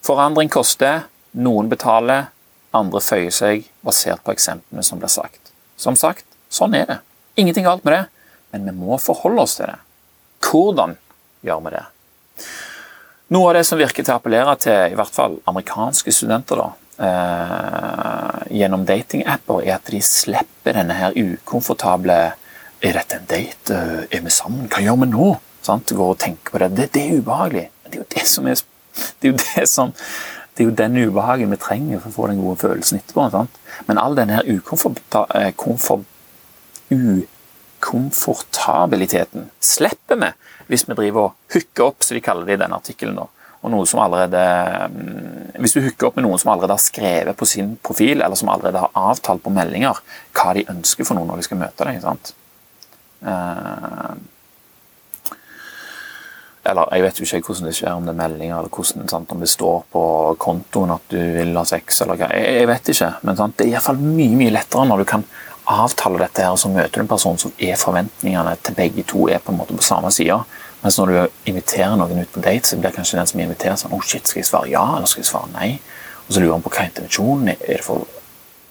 Forandring 0.05 0.49
koster, 0.49 1.03
noen 1.37 1.69
betaler, 1.69 2.31
andre 2.75 3.01
føyer 3.01 3.33
seg 3.33 3.67
basert 3.85 4.23
på 4.25 4.33
eksemplene 4.33 4.83
som 4.85 4.97
blir 5.01 5.13
sagt. 5.13 5.53
Som 5.77 5.97
sagt, 5.99 6.25
sånn 6.49 6.73
er 6.77 6.89
det. 6.89 6.97
Ingenting 7.37 7.67
galt 7.67 7.85
med 7.85 7.93
det, 7.93 8.03
men 8.55 8.65
vi 8.71 8.73
må 8.79 8.97
forholde 9.01 9.45
oss 9.45 9.59
til 9.59 9.69
det. 9.69 9.77
Hvordan 10.45 10.95
gjør 11.45 11.61
vi 11.67 11.75
det? 11.75 11.83
Noe 13.35 13.51
av 13.51 13.59
det 13.59 13.63
som 13.69 13.77
virker 13.77 14.01
til 14.01 14.15
å 14.15 14.17
appellere 14.17 14.57
til 14.61 14.93
i 14.93 14.97
hvert 14.97 15.13
fall 15.13 15.37
amerikanske 15.49 16.13
studenter, 16.13 16.57
da, 16.57 16.71
gjennom 18.55 18.85
datingapper, 18.87 19.65
er 19.65 19.73
at 19.75 19.89
de 19.91 19.99
slipper 20.05 20.77
denne 20.77 20.95
her 20.95 21.17
ukomfortable 21.19 22.19
Er 22.85 22.93
dette 22.99 23.17
en 23.17 23.27
date? 23.27 23.75
Er 24.11 24.21
vi 24.21 24.31
sammen? 24.31 24.67
Hva 24.69 24.83
gjør 24.83 24.99
vi 25.01 25.07
nå? 25.09 25.27
Sant? 25.65 25.91
Går 25.95 26.13
og 26.13 26.19
tenker 26.21 26.53
på 26.53 26.61
det. 26.61 26.69
det. 26.77 26.87
Det 26.93 27.01
er 27.03 27.19
ubehagelig. 27.19 27.65
Det 27.87 27.95
er 27.95 28.01
jo 28.03 28.07
det 28.15 28.25
som 28.29 28.47
er 28.47 28.59
det 29.19 29.27
er 29.27 29.31
jo 29.31 29.39
det 29.41 29.67
som 29.67 29.93
det 30.55 30.63
er 30.63 30.69
jo 30.69 30.75
den 30.79 30.95
ubehagen 31.09 31.51
vi 31.51 31.57
trenger 31.59 31.99
for 31.99 32.09
å 32.09 32.15
få 32.15 32.27
den 32.31 32.39
gode 32.39 32.61
følelsen 32.61 33.01
etterpå. 33.01 33.25
Sant? 33.33 33.57
Men 33.89 33.99
all 33.99 34.15
denne 34.15 34.37
eh, 34.39 34.55
ukomfortabiliteten 37.83 39.49
slipper 39.59 40.15
vi 40.21 40.29
hvis 40.69 40.87
vi 40.87 40.95
driver 40.95 41.21
og 41.27 41.33
hooker 41.53 41.83
opp, 41.89 41.99
som 42.07 42.15
de 42.15 42.23
kaller 42.23 42.47
det 42.47 42.55
i 42.55 42.61
denne 42.63 42.79
artikkelen. 42.79 43.19
Og 43.65 43.71
noe 43.73 43.87
som 43.89 44.03
allerede, 44.03 44.41
mm, 44.93 45.57
Hvis 45.63 45.73
du 45.73 45.81
hooker 45.81 46.09
opp 46.09 46.19
med 46.19 46.27
noen 46.27 46.39
som 46.41 46.51
allerede 46.53 46.75
har 46.75 46.83
skrevet 46.83 47.37
på 47.37 47.47
sin 47.49 47.75
profil, 47.81 48.21
eller 48.21 48.35
som 48.37 48.49
allerede 48.53 48.83
har 48.83 48.91
avtalt 48.93 49.41
på 49.43 49.53
meldinger 49.53 49.97
hva 50.35 50.53
de 50.53 50.65
ønsker 50.69 51.07
for 51.07 51.17
noen 51.17 51.31
når 51.31 51.41
de 51.41 51.47
skal 51.47 51.61
møte 51.63 51.87
deg. 51.87 52.01
sant? 52.03 52.33
Uh, 53.25 54.13
eller 56.65 56.89
jeg 56.95 57.03
vet 57.05 57.19
jo 57.19 57.25
ikke 57.25 57.47
hvordan 57.51 57.67
det 57.69 57.75
skjer, 57.77 57.93
om 57.93 58.05
det 58.05 58.13
er 58.13 58.19
meldinger 58.19 58.57
eller 58.57 58.73
hvordan, 58.73 59.09
sant, 59.09 59.31
om 59.31 59.41
det 59.41 59.49
står 59.49 59.83
på 59.93 60.03
kontoen 60.41 60.95
at 60.95 61.03
du 61.13 61.19
vil 61.37 61.53
ha 61.57 61.63
sex. 61.65 62.01
eller 62.01 62.17
hva. 62.19 62.29
Jeg 62.33 62.69
vet 62.69 62.89
ikke, 62.93 63.11
men 63.21 63.37
sant, 63.37 63.57
det 63.57 63.67
er 63.67 63.75
iallfall 63.75 64.01
mye 64.01 64.39
mye 64.39 64.53
lettere 64.53 64.87
når 64.89 65.03
du 65.03 65.09
kan 65.13 65.25
avtale 65.69 66.21
dette 66.21 66.41
her, 66.41 66.53
og 66.53 66.61
så 66.61 66.69
møter 66.69 66.99
du 66.99 67.03
en 67.05 67.09
person 67.09 67.37
som 67.41 67.53
er 67.57 67.77
forventningene 67.81 68.55
til 68.65 68.77
begge 68.77 69.05
to 69.09 69.27
er 69.29 69.41
på 69.41 69.53
en 69.53 69.59
måte 69.61 69.77
på 69.77 69.85
samme 69.85 70.11
side. 70.13 70.37
Mens 70.85 70.99
når 71.01 71.09
du 71.09 71.49
inviterer 71.49 71.95
noen 71.97 72.19
ut 72.21 72.29
på 72.29 72.43
date, 72.45 72.69
så 72.69 72.77
blir 72.77 72.91
det 72.91 72.97
kanskje 72.99 73.17
den 73.17 73.29
som 73.31 73.39
inviterer 73.41 73.77
sånn 73.81 73.93
oh 73.95 74.03
shit, 74.05 74.27
Skal 74.29 74.43
jeg 74.43 74.49
svare 74.51 74.69
ja, 74.69 74.83
eller 74.99 75.09
skal 75.09 75.23
jeg 75.23 75.31
svare 75.31 75.49
nei? 75.55 75.69
Og 76.27 76.35
så 76.35 76.43
lurer 76.43 76.53
han 76.53 76.65
på 76.65 76.73
hva 76.75 76.85
intensjonen 76.85 77.49
er. 77.55 77.57
det 77.63 77.79
for... 77.81 78.05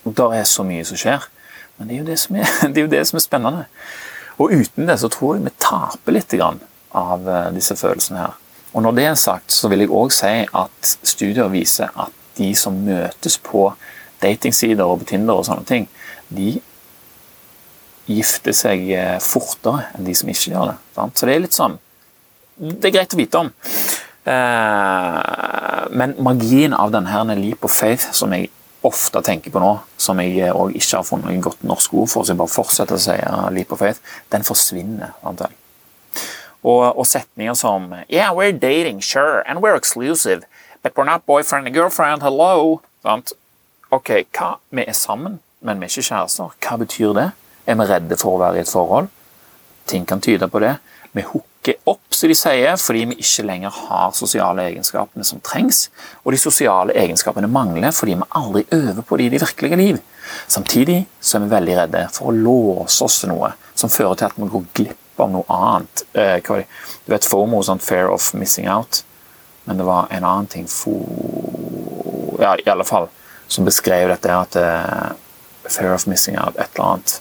Der 0.04 0.36
er 0.36 0.44
så 0.46 0.62
mye 0.62 0.84
som 0.86 1.00
skjer. 1.00 1.26
Men 1.74 1.90
det 1.90 1.98
er 1.98 2.06
det 2.06 2.14
er, 2.22 2.52
det 2.70 2.78
er, 2.78 2.84
jo 2.84 2.92
det 2.92 3.02
som 3.08 3.18
er 3.18 3.24
spennende. 3.24 3.66
Og 4.38 4.54
uten 4.54 4.86
det 4.86 4.98
så 5.02 5.10
tror 5.10 5.34
jeg 5.34 5.46
vi 5.48 5.54
taper 5.58 6.14
litt. 6.14 6.38
Av 6.94 7.26
eh, 7.26 7.50
disse 7.56 7.74
følelsene 7.74 8.20
her. 8.20 8.38
Og 8.74 8.82
Når 8.86 8.94
det 8.94 9.06
er 9.10 9.18
sagt, 9.18 9.50
så 9.50 9.66
vil 9.72 9.82
jeg 9.82 9.90
òg 9.90 10.14
si 10.14 10.34
at 10.46 10.94
studier 11.02 11.50
viser 11.50 11.90
at 11.98 12.14
de 12.38 12.52
som 12.54 12.78
møtes 12.78 13.40
på 13.42 13.72
datingsider 14.22 14.86
og 14.86 15.02
på 15.02 15.10
Tinder 15.10 15.42
og 15.42 15.48
sånne 15.50 15.66
ting, 15.66 15.88
de 16.30 16.60
gifter 18.06 18.54
seg 18.54 18.86
eh, 18.94 19.16
fortere 19.18 19.88
enn 19.96 20.06
de 20.06 20.14
som 20.14 20.30
ikke 20.30 20.52
gjør 20.54 20.70
det. 20.70 20.76
Sant? 20.94 21.18
Så 21.18 21.26
det 21.26 21.34
er 21.34 21.42
litt 21.42 21.58
sånn 21.58 21.80
Det 22.56 22.90
er 22.90 22.94
greit 22.94 23.14
å 23.14 23.18
vite 23.18 23.40
om. 23.40 23.50
Eh, 24.24 25.88
men 25.90 26.14
magien 26.24 26.74
av 26.76 26.92
denne 26.94 27.36
leap 27.38 27.64
of 27.66 27.74
faith, 27.74 28.12
som 28.16 28.32
jeg 28.32 28.50
ofte 28.84 29.22
tenker 29.24 29.52
på 29.52 29.60
nå, 29.62 29.72
som 29.96 30.20
jeg 30.20 30.52
òg 30.52 30.76
ikke 30.76 31.00
har 31.00 31.06
funnet 31.08 31.30
noe 31.30 31.44
godt 31.44 31.64
norsk 31.66 31.94
ord 31.96 32.10
for, 32.12 32.24
så 32.24 32.34
jeg 32.34 32.40
bare 32.40 32.52
fortsetter 32.52 32.98
å 32.98 33.02
si 33.02 33.16
leap 33.56 33.72
of 33.72 33.80
faith, 33.80 34.00
den 34.32 34.44
forsvinner. 34.44 35.14
antakelig. 35.22 35.58
Og, 36.64 36.96
og, 36.96 37.04
setninger 37.06 37.54
som 37.54 37.94
Yeah, 38.08 38.32
we're 38.32 38.52
dating, 38.52 39.02
sure, 39.02 39.42
and 39.46 39.60
we're 39.60 39.76
exclusive, 39.76 40.44
but 40.82 40.96
we're 40.96 41.04
not 41.04 41.26
boyfriend 41.26 41.66
and 41.66 41.76
girlfriend, 41.76 42.22
hello. 42.22 42.80
Sant? 43.02 43.32
Ok, 43.92 44.24
hva? 44.32 44.58
Vi 44.70 44.84
er 44.88 44.96
sammen, 44.96 45.40
men 45.60 45.80
vi 45.80 45.84
er 45.84 45.92
ikke 45.92 46.08
kjærester. 46.08 46.56
Hva 46.64 46.78
betyr 46.80 47.12
det? 47.16 47.30
Er 47.66 47.76
vi 47.80 47.88
redde 47.88 48.16
for 48.20 48.36
å 48.36 48.40
være 48.40 48.60
i 48.60 48.64
et 48.64 48.72
forhold? 48.72 49.10
Ting 49.88 50.08
kan 50.08 50.20
tyde 50.24 50.48
på 50.48 50.60
det. 50.64 50.78
Vi 51.12 51.24
hooker 51.24 51.53
opp, 51.88 52.02
som 52.12 52.28
de 52.28 52.34
sier, 52.36 52.76
fordi 52.80 53.04
vi 53.10 53.16
ikke 53.22 53.44
lenger 53.48 53.72
har 53.74 54.12
sosiale 54.16 54.66
egenskapene 54.68 55.24
som 55.26 55.40
trengs. 55.44 55.88
Og 56.22 56.34
de 56.34 56.40
sosiale 56.40 56.96
egenskapene 57.00 57.48
mangler 57.50 57.94
fordi 57.96 58.18
vi 58.18 58.28
aldri 58.40 58.64
øver 58.76 59.00
på 59.02 59.18
det 59.18 59.24
i 59.28 59.32
det 59.34 59.40
virkelige 59.42 59.78
liv. 59.80 60.02
Samtidig 60.46 61.04
så 61.20 61.38
er 61.38 61.44
vi 61.44 61.54
veldig 61.54 61.78
redde 61.80 62.04
for 62.12 62.30
å 62.30 62.36
låse 62.36 63.04
oss 63.04 63.22
til 63.22 63.32
noe 63.32 63.54
som 63.74 63.92
fører 63.92 64.20
til 64.20 64.28
at 64.28 64.38
vi 64.38 64.50
går 64.52 64.68
glipp 64.76 65.24
av 65.24 65.32
noe 65.32 65.44
annet. 65.48 66.04
Eh, 66.12 66.38
du 66.44 67.12
vet 67.12 67.28
FOMO, 67.28 67.62
sånn 67.62 67.82
fair 67.82 68.12
of 68.12 68.32
missing 68.34 68.68
out. 68.68 69.02
Men 69.64 69.80
det 69.80 69.88
var 69.88 70.08
en 70.10 70.24
annen 70.24 70.46
ting 70.46 70.68
fo, 70.68 70.98
Ja, 72.40 72.56
i 72.58 72.68
alle 72.68 72.84
fall. 72.84 73.08
Som 73.48 73.64
beskrev 73.64 74.08
dette 74.10 74.32
at 74.32 74.56
uh, 74.56 75.12
fair 75.68 75.92
of 75.94 76.06
missing 76.10 76.36
out, 76.36 76.56
et 76.58 76.68
eller 76.74 76.84
annet 76.84 77.20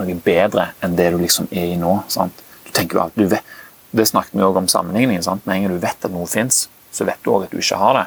noe 0.00 0.16
bedre 0.24 0.70
enn 0.84 0.96
det 0.98 1.10
du 1.14 1.18
liksom 1.20 1.48
er 1.50 1.72
i 1.72 1.78
nå. 1.80 1.94
Sant? 2.12 2.42
Du 2.66 2.72
tenker 2.76 2.98
jo 2.98 3.04
at 3.06 3.16
du 3.16 3.24
vet, 3.30 3.56
Det 3.90 4.06
snakket 4.06 4.36
vi 4.36 4.44
òg 4.46 4.58
om 4.60 4.68
sammenligningen. 4.70 5.22
Sant? 5.26 5.46
Med 5.46 5.56
en 5.56 5.66
gang 5.66 5.76
du 5.76 5.82
vet 5.82 6.06
at 6.06 6.14
noe 6.14 6.28
fins, 6.30 6.68
så 6.94 7.06
vet 7.08 7.22
du 7.24 7.32
òg 7.32 7.46
at 7.46 7.54
du 7.54 7.58
ikke 7.58 7.78
har 7.80 7.96
det. 7.98 8.06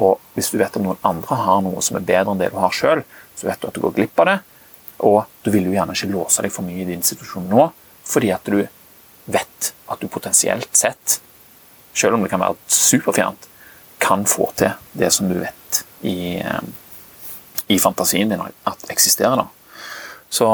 Og 0.00 0.18
hvis 0.34 0.50
du 0.50 0.58
vet 0.58 0.74
at 0.74 0.82
noen 0.82 0.98
andre 1.06 1.38
har 1.44 1.60
noe 1.64 1.82
som 1.84 1.98
er 1.98 2.06
bedre 2.06 2.32
enn 2.32 2.40
det 2.40 2.50
du 2.54 2.58
har 2.60 2.74
sjøl, 2.74 3.04
så 3.36 3.48
vet 3.50 3.60
du 3.60 3.68
at 3.68 3.76
du 3.76 3.82
går 3.84 3.94
glipp 3.98 4.22
av 4.22 4.30
det. 4.30 4.38
Og 5.06 5.22
du 5.44 5.50
vil 5.54 5.68
jo 5.68 5.74
gjerne 5.76 5.96
ikke 5.96 6.12
låse 6.12 6.44
deg 6.44 6.52
for 6.54 6.66
mye 6.66 6.82
i 6.82 6.88
din 6.88 7.04
situasjon 7.04 7.48
nå, 7.50 7.70
fordi 8.08 8.32
at 8.34 8.48
du 8.48 8.62
vet 9.30 9.70
at 9.90 10.00
du 10.00 10.08
potensielt 10.10 10.76
sett, 10.76 11.20
selv 11.94 12.16
om 12.16 12.24
det 12.24 12.30
kan 12.32 12.42
være 12.42 12.58
superfjernt, 12.70 13.48
kan 14.00 14.24
få 14.28 14.48
til 14.56 14.72
det 14.96 15.10
som 15.12 15.28
du 15.28 15.36
vet 15.36 15.82
i, 16.08 16.40
eh, 16.40 16.60
i 17.68 17.78
fantasien 17.78 18.28
din 18.28 18.40
at 18.40 18.90
eksisterer. 18.90 19.36
da. 19.36 19.46
Så 20.30 20.46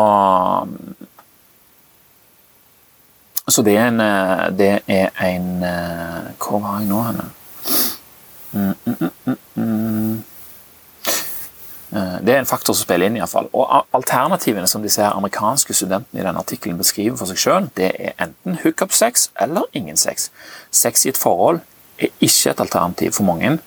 så 3.53 3.63
det 3.63 3.77
er 3.77 3.89
en, 3.89 4.01
eh, 4.01 4.47
det 4.59 4.71
er 4.87 5.11
en 5.23 5.63
eh, 5.63 6.33
Hvor 6.39 6.59
var 6.61 6.81
jeg 6.81 6.89
nå 6.89 7.03
hen? 7.03 7.21
Mm, 8.53 8.75
mm, 8.85 9.11
mm, 9.27 9.39
mm. 9.55 10.25
Eh, 11.97 12.17
det 12.27 12.35
er 12.35 12.39
en 12.39 12.49
faktor 12.49 12.75
som 12.75 12.85
spiller 12.85 13.07
inn. 13.07 13.17
I 13.17 13.29
fall. 13.31 13.49
Og 13.55 13.87
Alternativene 13.95 14.67
som 14.71 14.83
disse 14.83 15.03
her 15.03 15.17
amerikanske 15.17 15.75
studentene 15.75 16.21
i 16.21 16.27
denne 16.27 16.43
artikkelen 16.43 16.79
beskriver 16.81 17.19
for 17.19 17.31
seg 17.31 17.41
selv, 17.41 17.71
det 17.79 17.93
er 17.95 18.17
enten 18.23 18.59
hookup-sex 18.65 19.31
eller 19.41 19.69
ingen 19.73 19.97
sex. 20.01 20.31
Sex 20.71 21.07
i 21.07 21.13
et 21.15 21.21
forhold 21.21 21.63
er 21.99 22.13
ikke 22.21 22.53
et 22.53 22.61
alternativ 22.61 23.17
for 23.17 23.29
mange, 23.29 23.59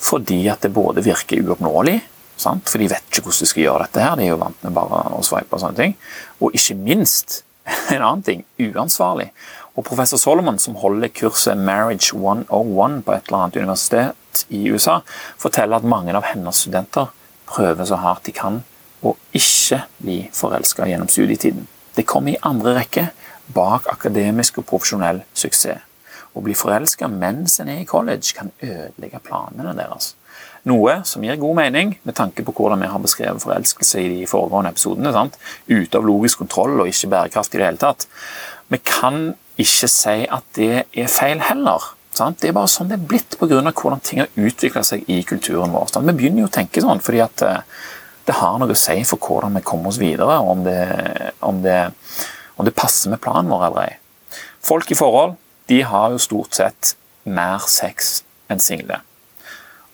fordi 0.00 0.46
at 0.48 0.62
det 0.64 0.72
både 0.74 1.04
virker 1.04 1.44
uoppnåelig, 1.44 2.00
sant? 2.40 2.68
for 2.68 2.80
de 2.80 2.88
vet 2.90 3.06
ikke 3.08 3.22
hvordan 3.28 3.46
de 3.46 3.52
skal 3.52 3.62
gjøre 3.62 3.86
dette. 3.86 4.02
her, 4.02 4.16
De 4.16 4.26
er 4.26 4.34
jo 4.34 4.40
vant 4.42 4.64
med 4.64 4.74
bare 4.76 5.04
å 5.16 5.22
sveipe 5.24 5.56
og 5.56 5.62
sånne 5.62 5.80
ting. 5.80 5.96
Og 6.40 6.56
ikke 6.56 6.76
minst, 6.76 7.42
en 7.94 8.02
annen 8.02 8.22
ting, 8.26 8.44
uansvarlig. 8.58 9.30
Og 9.78 9.86
Professor 9.86 10.18
Solomon, 10.20 10.58
som 10.58 10.78
holder 10.80 11.12
kurset 11.14 11.58
Marriage 11.58 12.16
101 12.16 13.02
på 13.06 13.14
et 13.14 13.28
eller 13.28 13.38
annet 13.38 13.60
universitet 13.60 14.44
i 14.48 14.64
USA, 14.70 15.00
forteller 15.38 15.80
at 15.80 15.88
mange 15.88 16.14
av 16.16 16.26
hennes 16.30 16.64
studenter 16.64 17.12
prøver 17.50 17.88
så 17.88 17.98
hardt 18.02 18.26
de 18.28 18.34
kan 18.36 18.62
å 19.02 19.14
ikke 19.36 19.84
bli 20.02 20.18
forelska 20.36 20.88
gjennom 20.88 21.08
studietiden. 21.08 21.66
Det 21.96 22.06
kommer 22.06 22.34
i 22.34 22.42
andre 22.46 22.76
rekke 22.76 23.08
bak 23.54 23.88
akademisk 23.90 24.60
og 24.60 24.68
profesjonell 24.70 25.24
suksess. 25.34 25.86
Å 26.30 26.42
bli 26.44 26.54
forelska 26.54 27.08
mens 27.10 27.56
en 27.58 27.72
er 27.72 27.80
i 27.82 27.88
college, 27.88 28.36
kan 28.36 28.52
ødelegge 28.62 29.18
planene 29.26 29.72
deres. 29.74 30.12
Noe 30.68 30.98
som 31.08 31.24
gir 31.24 31.38
god 31.40 31.56
mening 31.56 31.94
med 32.04 32.16
tanke 32.18 32.44
på 32.44 32.52
hvordan 32.56 32.82
vi 32.82 32.90
har 32.92 33.00
beskrevet 33.00 33.42
forelskelse 33.42 34.02
i 34.02 34.08
de 34.12 34.26
foregående 34.28 34.74
episodene. 34.74 35.12
Sant? 35.14 35.38
Ute 35.70 36.00
av 36.00 36.04
logisk 36.04 36.42
kontroll 36.42 36.82
og 36.82 36.90
ikke 36.90 37.12
bærekraftig 37.14 37.56
i 37.58 37.62
det 37.62 37.70
hele 37.70 37.80
tatt. 37.80 38.06
Vi 38.68 38.80
kan 38.84 39.32
ikke 39.60 39.88
si 39.90 40.18
at 40.28 40.44
det 40.56 40.84
er 40.84 41.08
feil 41.12 41.40
heller. 41.48 41.92
Sant? 42.16 42.42
Det 42.42 42.50
er 42.50 42.58
bare 42.58 42.70
sånn 42.70 42.90
det 42.90 42.98
er 42.98 43.08
blitt 43.12 43.38
pga. 43.40 43.62
hvordan 43.62 44.04
ting 44.04 44.20
har 44.20 44.28
utvikla 44.36 44.84
seg 44.84 45.08
i 45.08 45.22
kulturen 45.24 45.72
vår. 45.72 45.88
Sant? 45.94 46.06
Vi 46.06 46.18
begynner 46.18 46.44
jo 46.44 46.50
å 46.50 46.56
tenke 46.58 46.84
sånn 46.84 47.00
fordi 47.00 47.24
at 47.24 47.42
eh, 47.46 47.64
det 48.28 48.36
har 48.36 48.58
noe 48.60 48.76
å 48.76 48.78
si 48.78 49.00
for 49.08 49.18
hvordan 49.18 49.56
vi 49.56 49.64
kommer 49.66 49.90
oss 49.90 49.98
videre, 49.98 50.36
og 50.38 50.50
om 50.52 50.64
det, 50.64 50.80
om 51.40 51.62
det, 51.64 51.78
om 52.56 52.68
det 52.68 52.76
passer 52.76 53.10
med 53.10 53.22
planen 53.24 53.50
vår 53.50 53.68
eller 53.70 53.88
ei. 53.88 53.94
Folk 54.60 54.90
i 54.92 54.98
forhold 54.98 55.38
de 55.70 55.80
har 55.86 56.12
jo 56.12 56.20
stort 56.20 56.54
sett 56.58 56.94
mer 57.24 57.64
sex 57.66 58.20
enn 58.50 58.60
single. 58.62 59.00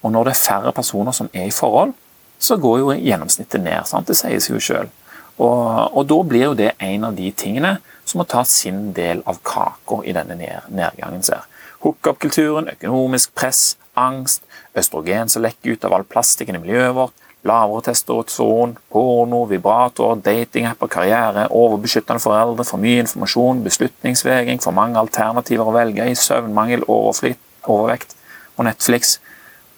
Og 0.07 0.13
når 0.15 0.29
det 0.29 0.37
er 0.37 0.45
færre 0.45 0.73
personer 0.75 1.15
som 1.17 1.31
er 1.35 1.49
i 1.49 1.55
forhold, 1.55 1.97
så 2.39 2.57
går 2.61 2.79
jo 2.79 2.95
gjennomsnittet 2.95 3.65
ned. 3.65 3.89
Sant? 3.91 4.07
Det 4.07 4.15
sies 4.19 4.47
jo 4.51 4.61
sjøl. 4.63 4.93
Og, 5.37 5.93
og, 5.93 6.03
da 6.09 6.19
blir 6.25 6.45
jo 6.47 6.55
det 6.57 6.71
en 6.81 7.11
av 7.11 7.17
de 7.17 7.29
tingene 7.37 7.77
som 8.07 8.23
må 8.23 8.27
ta 8.29 8.45
sin 8.49 8.93
del 8.97 9.21
av 9.29 9.43
kaka 9.45 10.01
i 10.07 10.15
denne 10.17 10.37
nedgangen. 10.39 11.25
ser. 11.27 11.45
Hookup-kulturen, 11.85 12.71
økonomisk 12.73 13.35
press, 13.37 13.77
angst, 13.99 14.47
østrogen 14.77 15.29
som 15.29 15.45
lekker 15.45 15.77
ut 15.77 15.85
av 15.85 15.97
all 15.97 16.07
plastikken 16.09 16.57
i 16.57 16.63
miljøet 16.63 16.95
vårt, 16.97 17.27
lavere 17.47 17.85
testosteron, 17.91 18.77
porno, 18.91 19.45
vibrator, 19.51 20.17
datingapper, 20.25 20.91
karriere, 20.91 21.47
overbeskyttende 21.51 22.23
foreldre, 22.23 22.65
for 22.67 22.83
mye 22.83 23.05
informasjon, 23.05 23.63
beslutningsvegring, 23.67 24.63
for 24.65 24.77
mange 24.77 24.99
alternativer 24.99 25.69
å 25.69 25.77
velge 25.77 26.09
i, 26.09 26.17
søvnmangel, 26.19 26.87
overvekt 26.89 28.17
og 28.57 28.67
Netflix. 28.67 29.19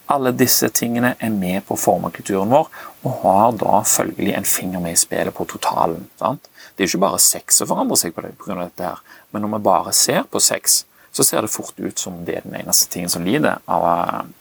Alle 0.09 0.33
disse 0.33 0.71
tingene 0.73 1.13
er 1.21 1.33
med 1.35 1.67
på 1.69 1.77
å 1.77 1.81
forme 1.81 2.09
kulturen 2.15 2.49
vår, 2.53 2.69
og 3.05 3.17
har 3.23 3.57
da 3.61 3.81
følgelig 3.85 4.33
en 4.39 4.47
finger 4.49 4.81
med 4.81 4.97
i 4.97 5.01
spillet 5.01 5.37
på 5.37 5.45
totalen. 5.51 6.07
Sant? 6.21 6.49
Det 6.75 6.85
er 6.85 6.89
jo 6.89 6.95
ikke 6.95 7.05
bare 7.05 7.21
sex 7.21 7.61
som 7.61 7.69
forandrer 7.69 8.01
seg 8.01 8.15
på, 8.17 8.25
det, 8.25 8.33
på 8.41 8.49
grunn 8.49 8.63
av 8.63 8.71
dette, 8.71 8.89
her, 8.89 9.21
men 9.33 9.45
når 9.45 9.53
vi 9.57 9.67
bare 9.69 9.93
ser 9.97 10.25
på 10.33 10.41
sex, 10.41 10.83
så 11.13 11.27
ser 11.27 11.45
det 11.45 11.53
fort 11.53 11.77
ut 11.77 12.01
som 12.01 12.23
det 12.25 12.39
er 12.39 12.49
den 12.49 12.57
eneste 12.63 12.89
tingen 12.93 13.13
som 13.13 13.27
lider, 13.27 13.61
av, 13.69 14.33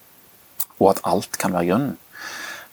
og 0.77 0.89
at 0.93 1.03
alt 1.09 1.35
kan 1.41 1.55
være 1.55 1.71
grunnen. 1.73 1.97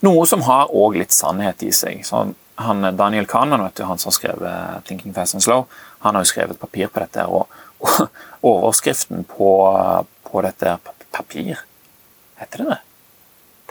Noe 0.05 0.25
som 0.29 0.47
har 0.47 0.71
òg 0.71 1.01
litt 1.01 1.15
sannhet 1.17 1.63
i 1.65 1.73
seg. 1.75 2.03
Så 2.07 2.27
han, 2.61 2.89
Daniel 2.95 3.27
Kahneman, 3.27 3.65
vet 3.65 3.79
du, 3.81 3.87
han 3.89 3.99
som 3.99 4.13
har 4.13 4.19
skrevet 4.19 4.85
'Thinking 4.85 5.15
Fast 5.17 5.35
and 5.35 5.43
Slow', 5.43 5.65
han 6.05 6.15
har 6.15 6.23
jo 6.23 6.31
skrevet 6.31 6.61
papir 6.61 6.93
på 6.93 7.01
dette. 7.01 7.27
og, 7.27 7.49
og 8.45 8.51
Overskriften 8.51 9.25
på, 9.25 9.51
på 10.31 10.43
dette 10.45 10.79
papir 11.11 11.65
Heter 12.45 12.65
det 12.65 12.69
det? 12.75 12.79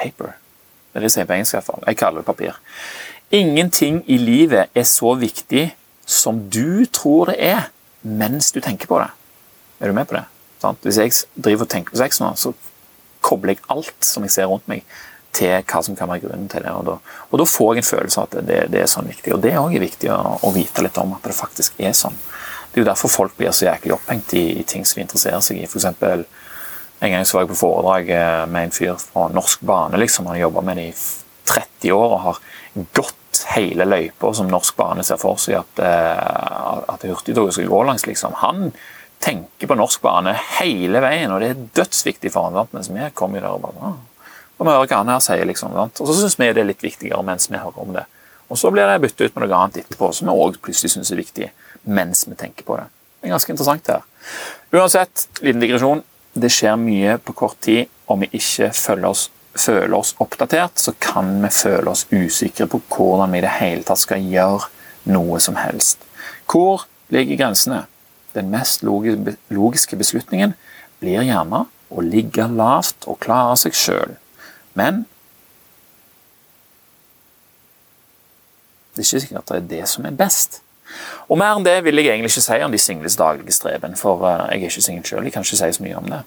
Paper. 0.01 0.33
Det 0.33 0.99
er 0.99 1.05
det 1.05 1.09
jeg 1.09 1.15
sier 1.15 1.29
på 1.29 1.37
engelsk. 1.37 1.53
i 1.53 1.57
hvert 1.59 1.69
fall. 1.69 1.85
Jeg 1.87 2.01
kaller 2.01 2.21
det 2.21 2.27
papir. 2.27 2.59
Ingenting 3.33 4.03
i 4.05 4.17
livet 4.17 4.73
er 4.75 4.85
så 4.89 5.15
viktig 5.17 5.71
som 6.05 6.43
du 6.49 6.85
tror 6.85 7.31
det 7.31 7.37
er, 7.39 7.69
mens 8.01 8.51
du 8.51 8.59
tenker 8.61 8.89
på 8.89 8.99
det. 8.99 9.09
Er 9.79 9.89
du 9.89 9.95
med 9.97 10.09
på 10.09 10.17
det? 10.17 10.25
Sant? 10.61 10.83
Hvis 10.83 10.99
jeg 10.99 11.15
driver 11.43 11.65
og 11.65 11.71
tenker 11.71 11.95
på 11.95 12.01
sex 12.01 12.19
nå, 12.21 12.33
så 12.35 12.53
kobler 13.23 13.55
jeg 13.55 13.63
alt 13.73 14.05
som 14.05 14.25
jeg 14.27 14.35
ser 14.35 14.51
rundt 14.51 14.67
meg, 14.71 14.83
til 15.33 15.63
hva 15.65 15.81
som 15.81 15.95
kan 15.97 16.11
være 16.11 16.27
grunnen 16.27 16.49
til 16.51 16.61
det. 16.61 16.71
Og 16.77 16.85
da, 16.85 16.97
og 17.31 17.41
da 17.41 17.45
får 17.49 17.73
jeg 17.73 17.81
en 17.81 17.89
følelse 17.89 18.21
av 18.21 18.27
at 18.27 18.47
det, 18.47 18.59
det 18.73 18.83
er 18.83 18.91
sånn 18.91 19.09
viktig. 19.09 19.33
Og 19.33 19.41
det 19.41 19.53
er 19.53 19.63
òg 19.63 19.79
viktig 19.81 20.11
å, 20.13 20.19
å, 20.45 20.51
vite 20.53 20.85
litt 20.85 20.99
om 21.01 21.15
at 21.15 21.25
det 21.25 21.33
faktisk 21.33 21.79
er 21.81 21.95
sånn. 21.97 22.19
Det 22.69 22.77
er 22.77 22.83
jo 22.83 22.89
derfor 22.91 23.09
folk 23.09 23.33
blir 23.37 23.53
så 23.53 23.67
jæklig 23.67 23.95
opphengt 23.95 24.35
i, 24.37 24.45
i 24.61 24.65
ting 24.69 24.85
som 24.85 24.99
de 24.99 25.07
interesserer 25.07 25.41
seg 25.45 25.61
i. 25.61 25.65
For 25.69 25.81
eksempel, 25.81 26.27
en 27.03 27.11
gang 27.11 27.25
så 27.27 27.37
var 27.37 27.43
jeg 27.43 27.51
på 27.51 27.59
foredrag 27.59 28.09
eh, 28.15 28.45
med 28.47 28.69
en 28.69 28.73
fyr 28.75 28.95
fra 29.01 29.27
Norsk 29.33 29.61
Bane. 29.67 29.99
liksom, 29.99 30.25
Han 30.25 30.37
har 30.37 30.45
jobba 30.45 30.61
med 30.61 30.77
det 30.79 30.87
i 30.87 30.95
30 31.51 31.91
år 31.91 32.09
og 32.09 32.21
har 32.23 32.39
gått 32.95 33.41
hele 33.55 33.85
løypa 33.85 34.31
som 34.33 34.47
Norsk 34.47 34.77
Bane 34.79 35.03
ser 35.03 35.19
for 35.19 35.41
seg 35.41 35.59
at, 35.59 35.83
eh, 35.83 36.93
at 36.93 37.03
hurtigtoget 37.03 37.57
skal 37.57 37.67
gå 37.67 37.83
langs. 37.83 38.07
liksom. 38.07 38.37
Han 38.39 38.71
tenker 39.23 39.67
på 39.67 39.75
norsk 39.79 40.01
bane 40.03 40.33
hele 40.59 40.99
veien, 41.03 41.31
og 41.31 41.39
det 41.39 41.49
er 41.53 41.61
dødsviktig 41.79 42.31
for 42.33 42.49
han. 42.49 42.67
Mens 42.75 42.89
vi 42.91 43.11
kommer 43.15 43.43
der 43.43 43.55
og 43.55 43.61
bare 43.63 43.93
og 44.53 44.67
vi 44.67 44.71
hører 44.71 44.87
hva 44.87 44.97
han 45.01 45.09
her 45.09 45.21
sier, 45.23 45.45
liksom. 45.49 45.73
Sant? 45.75 45.99
Og 46.03 46.07
så 46.07 46.15
syns 46.21 46.37
vi 46.39 46.51
det 46.53 46.61
er 46.61 46.69
litt 46.69 46.83
viktigere 46.83 47.23
mens 47.25 47.49
vi 47.49 47.59
hører 47.59 47.79
om 47.83 47.95
det. 47.95 48.03
Og 48.51 48.59
så 48.59 48.69
blir 48.71 48.87
det 48.87 49.01
byttet 49.01 49.25
ut 49.25 49.35
med 49.35 49.47
noe 49.47 49.59
annet 49.59 49.79
etterpå, 49.81 50.11
som 50.13 50.29
vi 50.29 50.35
òg 50.45 50.59
plutselig 50.63 50.93
syns 50.93 51.11
er 51.11 51.19
viktig 51.19 51.49
mens 51.89 52.27
vi 52.29 52.37
tenker 52.39 52.67
på 52.67 52.77
det. 52.77 52.85
Det 53.19 53.27
er 53.27 53.33
ganske 53.33 53.51
interessant 53.55 53.89
her. 53.91 54.03
Uansett, 54.71 55.25
liten 55.41 55.63
digresjon. 55.63 56.03
Det 56.33 56.49
skjer 56.49 56.77
mye 56.81 57.17
på 57.21 57.35
kort 57.37 57.59
tid. 57.61 57.89
Om 58.09 58.23
vi 58.25 58.29
ikke 58.39 58.71
føler 58.75 59.09
oss, 59.09 59.27
føler 59.53 59.93
oss 59.95 60.15
oppdatert, 60.23 60.79
så 60.81 60.95
kan 60.99 61.35
vi 61.43 61.51
føle 61.53 61.93
oss 61.93 62.07
usikre 62.11 62.67
på 62.67 62.81
hvordan 62.95 63.31
vi 63.31 63.39
i 63.39 63.45
det 63.45 63.53
hele 63.59 63.85
tatt 63.87 64.01
skal 64.01 64.25
gjøre 64.25 64.67
noe 65.13 65.39
som 65.43 65.57
helst. 65.61 66.01
Hvor 66.49 66.87
ligger 67.13 67.39
grensene? 67.39 67.83
Den 68.33 68.49
mest 68.49 68.81
logiske 68.83 69.97
beslutningen 69.99 70.55
blir 70.99 71.21
gjerne 71.21 71.65
å 71.93 72.01
ligge 72.01 72.47
lavt 72.49 73.05
og 73.05 73.19
klare 73.21 73.55
seg 73.61 73.77
sjøl. 73.77 74.15
Men 74.73 75.03
det 78.93 79.01
er 79.01 79.07
ikke 79.07 79.23
sikkert 79.23 79.43
at 79.43 79.51
det 79.51 79.59
er 79.59 79.69
det 79.71 79.89
som 79.89 80.05
er 80.09 80.17
best. 80.17 80.61
Og 81.29 81.39
Mer 81.39 81.57
enn 81.57 81.65
det 81.65 81.79
vil 81.85 81.99
jeg 81.99 82.13
egentlig 82.13 82.33
ikke 82.33 82.45
si 82.45 82.61
om 82.65 82.71
de 82.73 82.81
singles 82.81 83.17
daglige 83.19 83.55
streben, 83.55 83.97
for 83.99 84.25
eh, 84.27 84.45
jeg 84.53 84.63
er 84.63 84.71
ikke 84.71 84.87
singel 84.87 85.05
sjøl. 85.07 85.27
Jeg 85.27 85.35
kan 85.35 85.45
ikke 85.45 85.59
si 85.59 85.71
så 85.77 85.85
mye 85.85 85.99
om 85.99 86.09
det. 86.11 86.23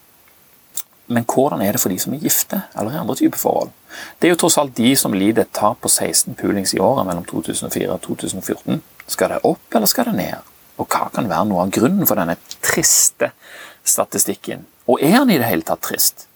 Men 1.07 1.23
hvordan 1.23 1.63
er 1.63 1.77
det 1.77 1.81
for 1.81 1.93
de 1.93 1.99
som 2.03 2.15
er 2.17 2.23
gifte 2.23 2.65
eller 2.75 2.95
i 2.95 2.99
andre 2.99 3.15
typer 3.15 3.39
forhold? 3.39 3.71
Det 4.19 4.27
er 4.27 4.35
jo 4.35 4.41
tross 4.43 4.59
alt 4.59 4.75
de 4.77 4.91
som 4.99 5.15
lider 5.15 5.45
et 5.45 5.55
tap 5.55 5.79
på 5.85 5.89
16 5.89 6.35
pulings 6.35 6.75
i 6.75 6.81
året 6.83 7.07
mellom 7.07 7.25
2004 7.29 7.93
og 7.93 8.01
2014. 8.03 8.83
Skal 9.07 9.31
det 9.31 9.43
opp, 9.47 9.63
eller 9.75 9.87
skal 9.87 10.11
det 10.11 10.17
ned? 10.19 10.55
Og 10.77 10.89
hva 10.91 11.07
kan 11.15 11.31
være 11.31 11.47
noe 11.49 11.63
av 11.63 11.71
grunnen 11.73 12.09
for 12.09 12.19
denne 12.19 12.35
triste 12.59 13.31
statistikken? 13.87 14.67
Og 14.91 15.03
er 15.03 15.21
den 15.21 15.37
i 15.37 15.39
det 15.39 15.47
hele 15.47 15.67
tatt 15.67 15.85
trist? 15.87 16.27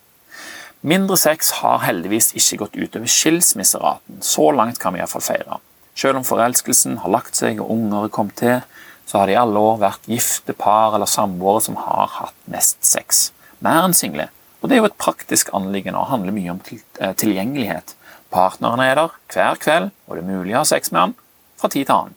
Mindre 0.86 1.18
sex 1.20 1.50
har 1.60 1.82
heldigvis 1.84 2.30
ikke 2.38 2.62
gått 2.62 2.78
utover 2.78 3.10
skilsmisseraten. 3.10 4.22
Så 4.24 4.46
langt 4.54 4.78
kan 4.80 4.94
vi 4.94 5.02
iallfall 5.02 5.24
feire. 5.24 5.58
Selv 5.94 6.20
om 6.20 6.26
forelskelsen 6.26 7.00
har 7.03 7.12
lagt 7.12 7.38
seg 7.38 7.61
og 7.61 7.72
unger 7.74 8.07
er 8.07 8.14
kommet 8.14 8.38
til, 8.40 8.61
så 9.07 9.18
har 9.18 9.26
det 9.26 9.35
i 9.35 9.40
alle 9.40 9.59
år 9.59 9.81
vært 9.83 10.07
gifte 10.07 10.55
par 10.55 10.94
eller 10.94 11.11
samboere 11.11 11.64
som 11.64 11.79
har 11.83 12.12
hatt 12.20 12.37
mest 12.50 12.85
sex. 12.87 13.31
Mer 13.64 13.88
enn 13.88 13.96
single. 13.96 14.29
Og 14.61 14.68
det 14.68 14.76
er 14.76 14.83
jo 14.85 14.90
et 14.90 15.00
praktisk 15.00 15.50
anliggende 15.57 15.98
og 15.98 16.12
handler 16.12 16.37
mye 16.37 16.53
om 16.55 16.61
eh, 16.70 17.14
tilgjengelighet. 17.18 17.96
Partneren 18.31 18.83
er 18.85 18.94
der 18.94 19.16
hver 19.33 19.59
kveld, 19.59 19.90
og 20.07 20.16
det 20.16 20.22
er 20.22 20.31
mulig 20.31 20.55
å 20.55 20.61
ha 20.61 20.68
sex 20.68 20.92
med 20.92 21.00
han 21.00 21.14
fra 21.59 21.70
tid 21.72 21.88
til 21.88 21.96
annen. 21.96 22.16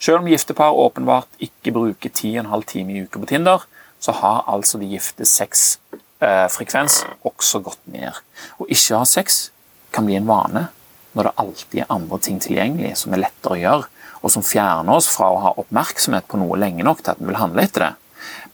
Selv 0.00 0.22
om 0.22 0.28
giftepar 0.28 0.76
åpenbart 0.76 1.42
ikke 1.44 1.74
bruker 1.74 2.10
10,5 2.10 2.64
timer 2.70 2.96
i 2.96 3.04
uka 3.04 3.20
på 3.20 3.28
Tinder, 3.30 3.66
så 4.00 4.14
har 4.16 4.42
altså 4.50 4.80
de 4.80 4.88
gifte 4.90 5.26
sexfrekvens 5.28 7.02
eh, 7.04 7.12
også 7.28 7.60
gått 7.64 7.84
ned. 7.90 8.16
Å 8.60 8.68
ikke 8.68 9.00
ha 9.00 9.04
sex 9.08 9.48
kan 9.94 10.08
bli 10.08 10.16
en 10.18 10.28
vane 10.28 10.66
når 11.14 11.28
det 11.28 11.34
alltid 11.42 11.80
er 11.82 11.92
andre 11.94 12.18
ting 12.22 12.40
tilgjengelig 12.42 12.94
som 13.00 13.14
er 13.14 13.24
lettere 13.24 13.56
å 13.56 13.60
gjøre, 13.62 13.90
og 14.24 14.32
som 14.32 14.46
fjerner 14.46 14.94
oss 14.94 15.10
fra 15.12 15.30
å 15.30 15.40
ha 15.42 15.54
oppmerksomhet 15.60 16.28
på 16.28 16.40
noe 16.40 16.58
lenge 16.58 16.86
nok 16.86 17.02
til 17.02 17.14
at 17.14 17.20
vi 17.20 17.28
vil 17.30 17.40
handle 17.40 17.64
etter 17.64 17.86
det. 17.86 17.92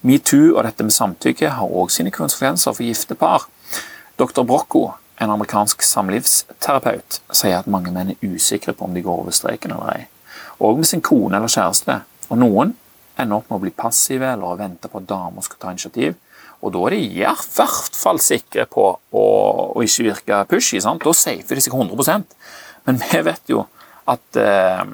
Metoo 0.06 0.54
og 0.54 0.64
dette 0.66 0.86
med 0.86 0.96
samtykke 0.96 1.52
har 1.56 1.74
òg 1.80 1.92
sine 1.94 2.12
konsekvenser 2.14 2.74
for 2.74 2.86
gifte 2.86 3.16
par. 3.18 3.46
Dr. 4.18 4.42
Brocco, 4.44 4.88
en 5.20 5.34
amerikansk 5.34 5.84
samlivsterapeut, 5.84 7.20
sier 7.32 7.60
at 7.60 7.68
mange 7.70 7.92
menn 7.94 8.14
er 8.14 8.24
usikre 8.24 8.74
på 8.74 8.88
om 8.88 8.96
de 8.96 9.04
går 9.04 9.22
over 9.24 9.36
streken 9.36 9.76
eller 9.76 9.92
ei 9.98 10.08
og 10.60 10.76
med 10.76 10.86
sin 10.86 11.00
kone 11.00 11.36
eller 11.36 11.48
kjæreste. 11.48 12.00
Og 12.28 12.38
noen 12.38 12.74
ender 13.18 13.38
opp 13.38 13.48
med 13.50 13.58
å 13.58 13.62
bli 13.64 13.72
passive 13.76 14.28
eller 14.34 14.52
å 14.52 14.58
vente 14.60 14.88
på 14.88 15.00
at 15.00 15.08
damer 15.08 15.44
skal 15.44 15.60
ta 15.60 15.72
initiativ. 15.72 16.16
Og 16.60 16.72
da 16.74 16.82
er 16.86 16.96
de 16.96 17.04
i 17.04 17.22
hvert 17.22 17.96
fall 17.96 18.20
sikre 18.22 18.66
på 18.68 18.86
å, 18.92 19.26
å 19.72 19.84
ikke 19.84 20.10
virke 20.10 20.40
pushy. 20.50 20.80
Sant? 20.82 21.04
Da 21.04 21.14
safer 21.16 21.56
de 21.56 21.64
seg 21.64 21.76
100% 21.76 22.36
Men 22.88 23.00
vi 23.00 23.22
vet 23.24 23.52
jo 23.52 23.64
at 24.10 24.40
eh, 24.40 24.84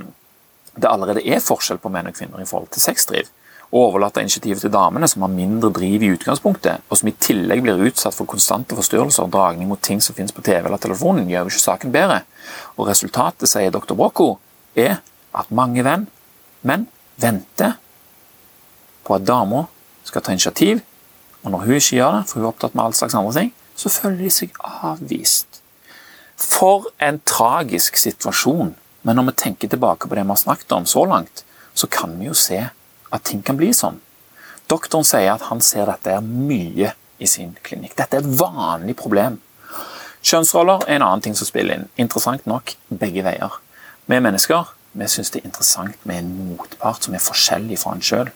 det 0.76 0.90
allerede 0.90 1.24
er 1.24 1.42
forskjell 1.42 1.80
på 1.80 1.90
menn 1.92 2.10
og 2.10 2.16
kvinner 2.16 2.42
i 2.42 2.48
forhold 2.48 2.70
til 2.74 2.84
sexdriv. 2.84 3.30
Å 3.66 3.82
overlate 3.88 4.22
initiativet 4.22 4.62
til 4.62 4.70
damene, 4.70 5.08
som 5.10 5.24
har 5.24 5.32
mindre 5.32 5.72
driv 5.74 6.04
i 6.04 6.10
utgangspunktet, 6.14 6.84
og 6.86 6.98
som 7.00 7.08
i 7.10 7.14
tillegg 7.18 7.64
blir 7.64 7.80
utsatt 7.88 8.14
for 8.14 8.28
konstante 8.30 8.76
forstyrrelser 8.78 9.24
og 9.24 9.32
dragning 9.34 9.70
mot 9.70 9.80
ting 9.82 10.02
som 10.04 10.14
finnes 10.14 10.34
på 10.34 10.44
TV 10.46 10.68
eller 10.68 10.82
telefonen, 10.82 11.30
gjør 11.30 11.48
jo 11.48 11.54
ikke 11.54 11.64
saken 11.64 11.94
bedre. 11.94 12.20
Og 12.76 12.90
resultatet, 12.90 13.48
sier 13.50 13.72
dr. 13.74 13.96
Brocco, 13.98 14.36
er 14.78 15.00
at 15.36 15.50
mange 15.54 15.82
venn, 15.86 16.06
menn 16.66 16.86
venter 17.18 17.74
på 19.06 19.16
at 19.16 19.26
dama 19.26 19.64
skal 20.06 20.22
ta 20.22 20.36
initiativ, 20.36 20.84
og 21.46 21.52
når 21.54 21.62
hun 21.62 21.78
ikke 21.78 22.00
gjør 22.00 22.16
det, 22.16 22.24
for 22.26 22.40
hun 22.40 22.44
er 22.44 22.50
opptatt 22.50 22.74
med 22.74 22.82
all 22.82 22.96
slags 22.98 23.14
andre 23.14 23.34
ting, 23.36 23.52
så 23.78 23.92
føler 23.92 24.24
de 24.24 24.32
seg 24.34 24.56
avvist. 24.66 25.60
For 26.36 26.88
en 26.98 27.20
tragisk 27.24 28.00
situasjon. 28.00 28.74
Men 29.06 29.16
når 29.16 29.28
vi 29.28 29.36
tenker 29.44 29.70
tilbake 29.70 30.08
på 30.08 30.18
det 30.18 30.24
vi 30.24 30.34
har 30.34 30.40
snakket 30.40 30.74
om 30.74 30.88
så 30.90 31.04
langt, 31.06 31.44
så 31.74 31.86
kan 31.86 32.16
vi 32.18 32.26
jo 32.26 32.34
se 32.34 32.58
at 32.66 33.24
ting 33.24 33.44
kan 33.46 33.56
bli 33.56 33.70
sånn. 33.76 34.00
Doktoren 34.66 35.06
sier 35.06 35.36
at 35.36 35.46
han 35.46 35.62
ser 35.62 35.86
dette 35.86 36.18
mye 36.26 36.90
i 37.22 37.28
sin 37.30 37.54
klinikk. 37.62 37.94
Dette 37.94 38.18
er 38.18 38.26
et 38.26 38.40
vanlig 38.40 38.96
problem. 38.98 39.38
Kjønnsroller 40.26 40.82
er 40.88 40.98
en 40.98 41.06
annen 41.06 41.22
ting 41.22 41.38
som 41.38 41.46
spiller 41.46 41.78
inn. 41.78 41.86
Interessant 42.02 42.48
nok 42.50 42.74
begge 42.90 43.22
veier. 43.22 43.60
Vi 44.10 44.18
mennesker 44.18 44.74
vi 44.96 45.06
syns 45.12 45.30
det 45.30 45.42
er 45.42 45.50
interessant 45.50 46.06
med 46.08 46.22
en 46.22 46.34
motpart 46.56 47.04
som 47.04 47.14
er 47.14 47.22
forskjellig 47.22 47.78
fra 47.82 47.92
en 47.94 48.04
sjøl. 48.04 48.30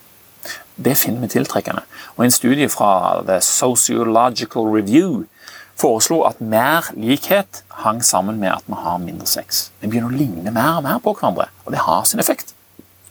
Det 0.76 0.96
finner 0.96 1.24
vi 1.24 1.34
tiltrekkende. 1.34 1.82
Og 2.16 2.24
En 2.24 2.34
studie 2.34 2.68
fra 2.68 3.22
The 3.26 3.40
Sociological 3.44 4.68
Review 4.70 5.24
foreslo 5.80 6.22
at 6.28 6.40
mer 6.40 6.90
likhet 6.96 7.62
hang 7.84 8.02
sammen 8.04 8.40
med 8.40 8.52
at 8.52 8.66
vi 8.66 8.76
har 8.76 9.00
mindre 9.00 9.26
sex. 9.28 9.70
Vi 9.80 9.88
begynner 9.88 10.12
å 10.12 10.16
ligne 10.16 10.52
mer 10.52 10.78
og 10.78 10.84
mer 10.84 11.00
på 11.02 11.14
hverandre, 11.16 11.48
og 11.64 11.72
det 11.72 11.84
har 11.86 12.04
sin 12.08 12.20
effekt. 12.20 12.54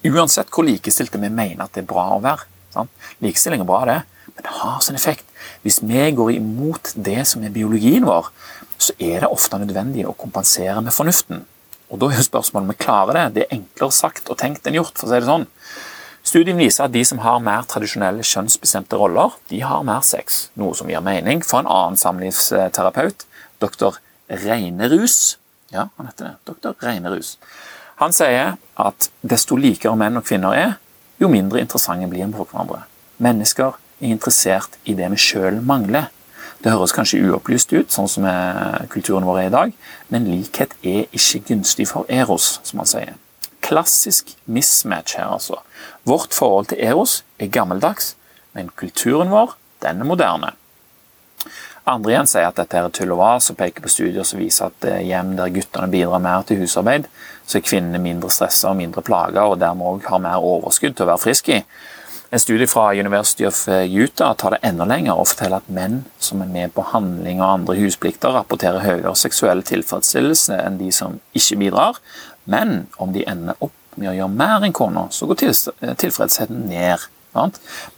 Uansett 0.05 0.51
hvor 0.53 0.67
likestilte 0.67 1.19
vi 1.19 1.29
mener 1.29 1.65
at 1.65 1.73
det 1.75 1.83
er 1.83 1.89
bra 1.89 2.05
å 2.15 2.23
være. 2.23 2.45
Sant? 2.73 2.91
Likestilling 3.23 3.63
er 3.63 3.69
bra, 3.69 3.81
det, 3.89 3.99
men 4.35 4.45
det 4.45 4.57
har 4.61 4.81
sin 4.85 4.97
effekt. 4.97 5.25
Hvis 5.65 5.81
vi 5.83 6.05
går 6.15 6.35
imot 6.37 6.93
det 6.95 7.25
som 7.27 7.43
er 7.43 7.53
biologien 7.53 8.05
vår, 8.07 8.29
så 8.79 8.95
er 9.01 9.25
det 9.25 9.31
ofte 9.33 9.59
nødvendig 9.59 10.05
å 10.07 10.15
kompensere 10.17 10.79
med 10.81 10.95
fornuften. 10.95 11.43
Og 11.89 11.99
Da 11.99 12.09
er 12.09 12.19
jo 12.21 12.29
spørsmålet 12.29 12.67
om 12.67 12.71
vi 12.71 12.83
klarer 12.85 13.17
det. 13.17 13.25
Det 13.33 13.43
er 13.43 13.55
enklere 13.57 13.95
sagt 13.95 14.29
og 14.29 14.37
tenkt 14.37 14.67
enn 14.67 14.77
gjort. 14.77 14.93
for 14.95 15.07
å 15.07 15.09
si 15.09 15.19
det 15.19 15.25
sånn. 15.25 15.47
Studien 16.29 16.59
viser 16.61 16.85
at 16.85 16.93
de 16.93 17.01
som 17.07 17.23
har 17.23 17.39
mer 17.41 17.63
tradisjonelle 17.65 18.21
kjønnsbestemte 18.27 18.97
roller, 18.99 19.33
de 19.49 19.63
har 19.65 19.81
mer 19.87 20.03
sex, 20.05 20.43
noe 20.59 20.75
som 20.77 20.89
gir 20.91 21.01
mening 21.01 21.39
for 21.41 21.63
en 21.63 21.69
annen 21.73 21.97
samlivsterapeut, 21.97 23.23
dr. 23.63 23.97
Reinerus. 24.29 25.39
Ja, 25.73 25.87
han 25.97 26.09
heter 26.09 26.27
det. 26.27 26.33
Dr. 26.51 26.75
Reinerus. 26.85 27.37
Han 27.97 28.13
sier 28.13 28.59
at 28.77 29.09
desto 29.25 29.57
likere 29.57 29.97
menn 29.97 30.19
og 30.19 30.27
kvinner 30.27 30.53
er, 30.53 30.75
jo 31.19 31.31
mindre 31.33 31.63
interessante 31.63 32.07
blir 32.11 32.27
vi 32.27 32.37
for 32.37 32.51
hverandre. 32.51 32.83
Mennesker 33.17 33.79
er 33.99 34.13
interessert 34.13 34.77
i 34.85 34.93
det 34.99 35.09
vi 35.15 35.19
sjøl 35.19 35.57
mangler. 35.65 36.11
Det 36.61 36.75
høres 36.75 36.93
kanskje 36.93 37.23
uopplyst 37.25 37.73
ut, 37.73 37.89
sånn 37.89 38.11
som 38.11 38.27
kulturen 38.93 39.25
vår 39.25 39.41
er 39.41 39.49
i 39.49 39.55
dag, 39.55 39.73
men 40.13 40.29
likhet 40.29 40.77
er 40.83 41.09
ikke 41.09 41.41
gunstig 41.49 41.89
for 41.89 42.05
Eros, 42.11 42.59
som 42.67 42.83
han 42.83 42.91
sier. 42.91 43.17
Klassisk 43.65 44.31
mismatch 44.47 45.17
her, 45.19 45.33
altså. 45.35 45.59
Vårt 46.07 46.33
forhold 46.33 46.71
til 46.71 46.79
Eros 46.83 47.23
er 47.39 47.51
gammeldags, 47.51 48.15
men 48.55 48.71
kulturen 48.75 49.31
vår, 49.33 49.55
den 49.83 50.01
er 50.01 50.07
moderne. 50.07 50.53
Andre 51.89 52.11
igjen 52.13 52.27
sier 52.29 52.49
at 52.49 52.57
dette 52.59 52.77
er 52.77 52.89
tull 52.93 53.13
og 53.15 53.21
vas, 53.21 53.49
og 53.49 53.57
peker 53.57 53.81
på 53.81 53.91
studier 53.91 54.25
som 54.27 54.41
viser 54.41 54.69
at 54.69 54.85
eh, 54.85 55.05
hjem 55.09 55.33
der 55.39 55.53
guttene 55.53 55.89
bidrar 55.89 56.21
mer 56.21 56.43
til 56.45 56.61
husarbeid, 56.61 57.07
så 57.49 57.57
er 57.57 57.65
kvinnene 57.65 58.01
mindre 58.03 58.29
stressa 58.33 58.69
og 58.69 58.77
mindre 58.77 59.01
plaga, 59.05 59.47
og 59.49 59.57
dermed 59.61 59.87
òg 59.87 60.09
har 60.11 60.21
mer 60.21 60.45
overskudd 60.45 60.97
til 60.97 61.07
å 61.07 61.09
være 61.13 61.23
friske 61.23 61.57
i. 61.57 61.63
En 62.29 62.41
studie 62.41 62.69
fra 62.69 62.91
University 62.93 63.47
of 63.47 63.63
eh, 63.71 63.89
Utah 63.89 64.35
tar 64.37 64.53
det 64.53 64.61
enda 64.69 64.85
lenger 64.85 65.17
og 65.17 65.31
forteller 65.31 65.63
at 65.63 65.71
menn 65.73 66.03
som 66.21 66.43
er 66.45 66.51
med 66.53 66.75
på 66.75 66.85
handling 66.91 67.41
og 67.41 67.55
andre 67.55 67.79
husplikter, 67.79 68.35
rapporterer 68.37 68.85
høyere 68.85 69.15
seksuell 69.17 69.65
tilfredsstillelse 69.65 70.59
enn 70.61 70.77
de 70.77 70.91
som 70.93 71.17
ikke 71.33 71.57
bidrar. 71.63 71.97
Men 72.45 72.85
om 73.01 73.15
de 73.15 73.25
ender 73.25 73.57
opp 73.65 73.88
med 73.95 74.11
å 74.11 74.15
gjøre 74.17 74.35
mer 74.35 74.65
enn 74.65 74.75
kona, 74.75 75.07
så 75.11 75.27
går 75.29 75.45
eh, 75.47 75.95
tilfredsheten 75.97 76.67
ned. 76.69 77.07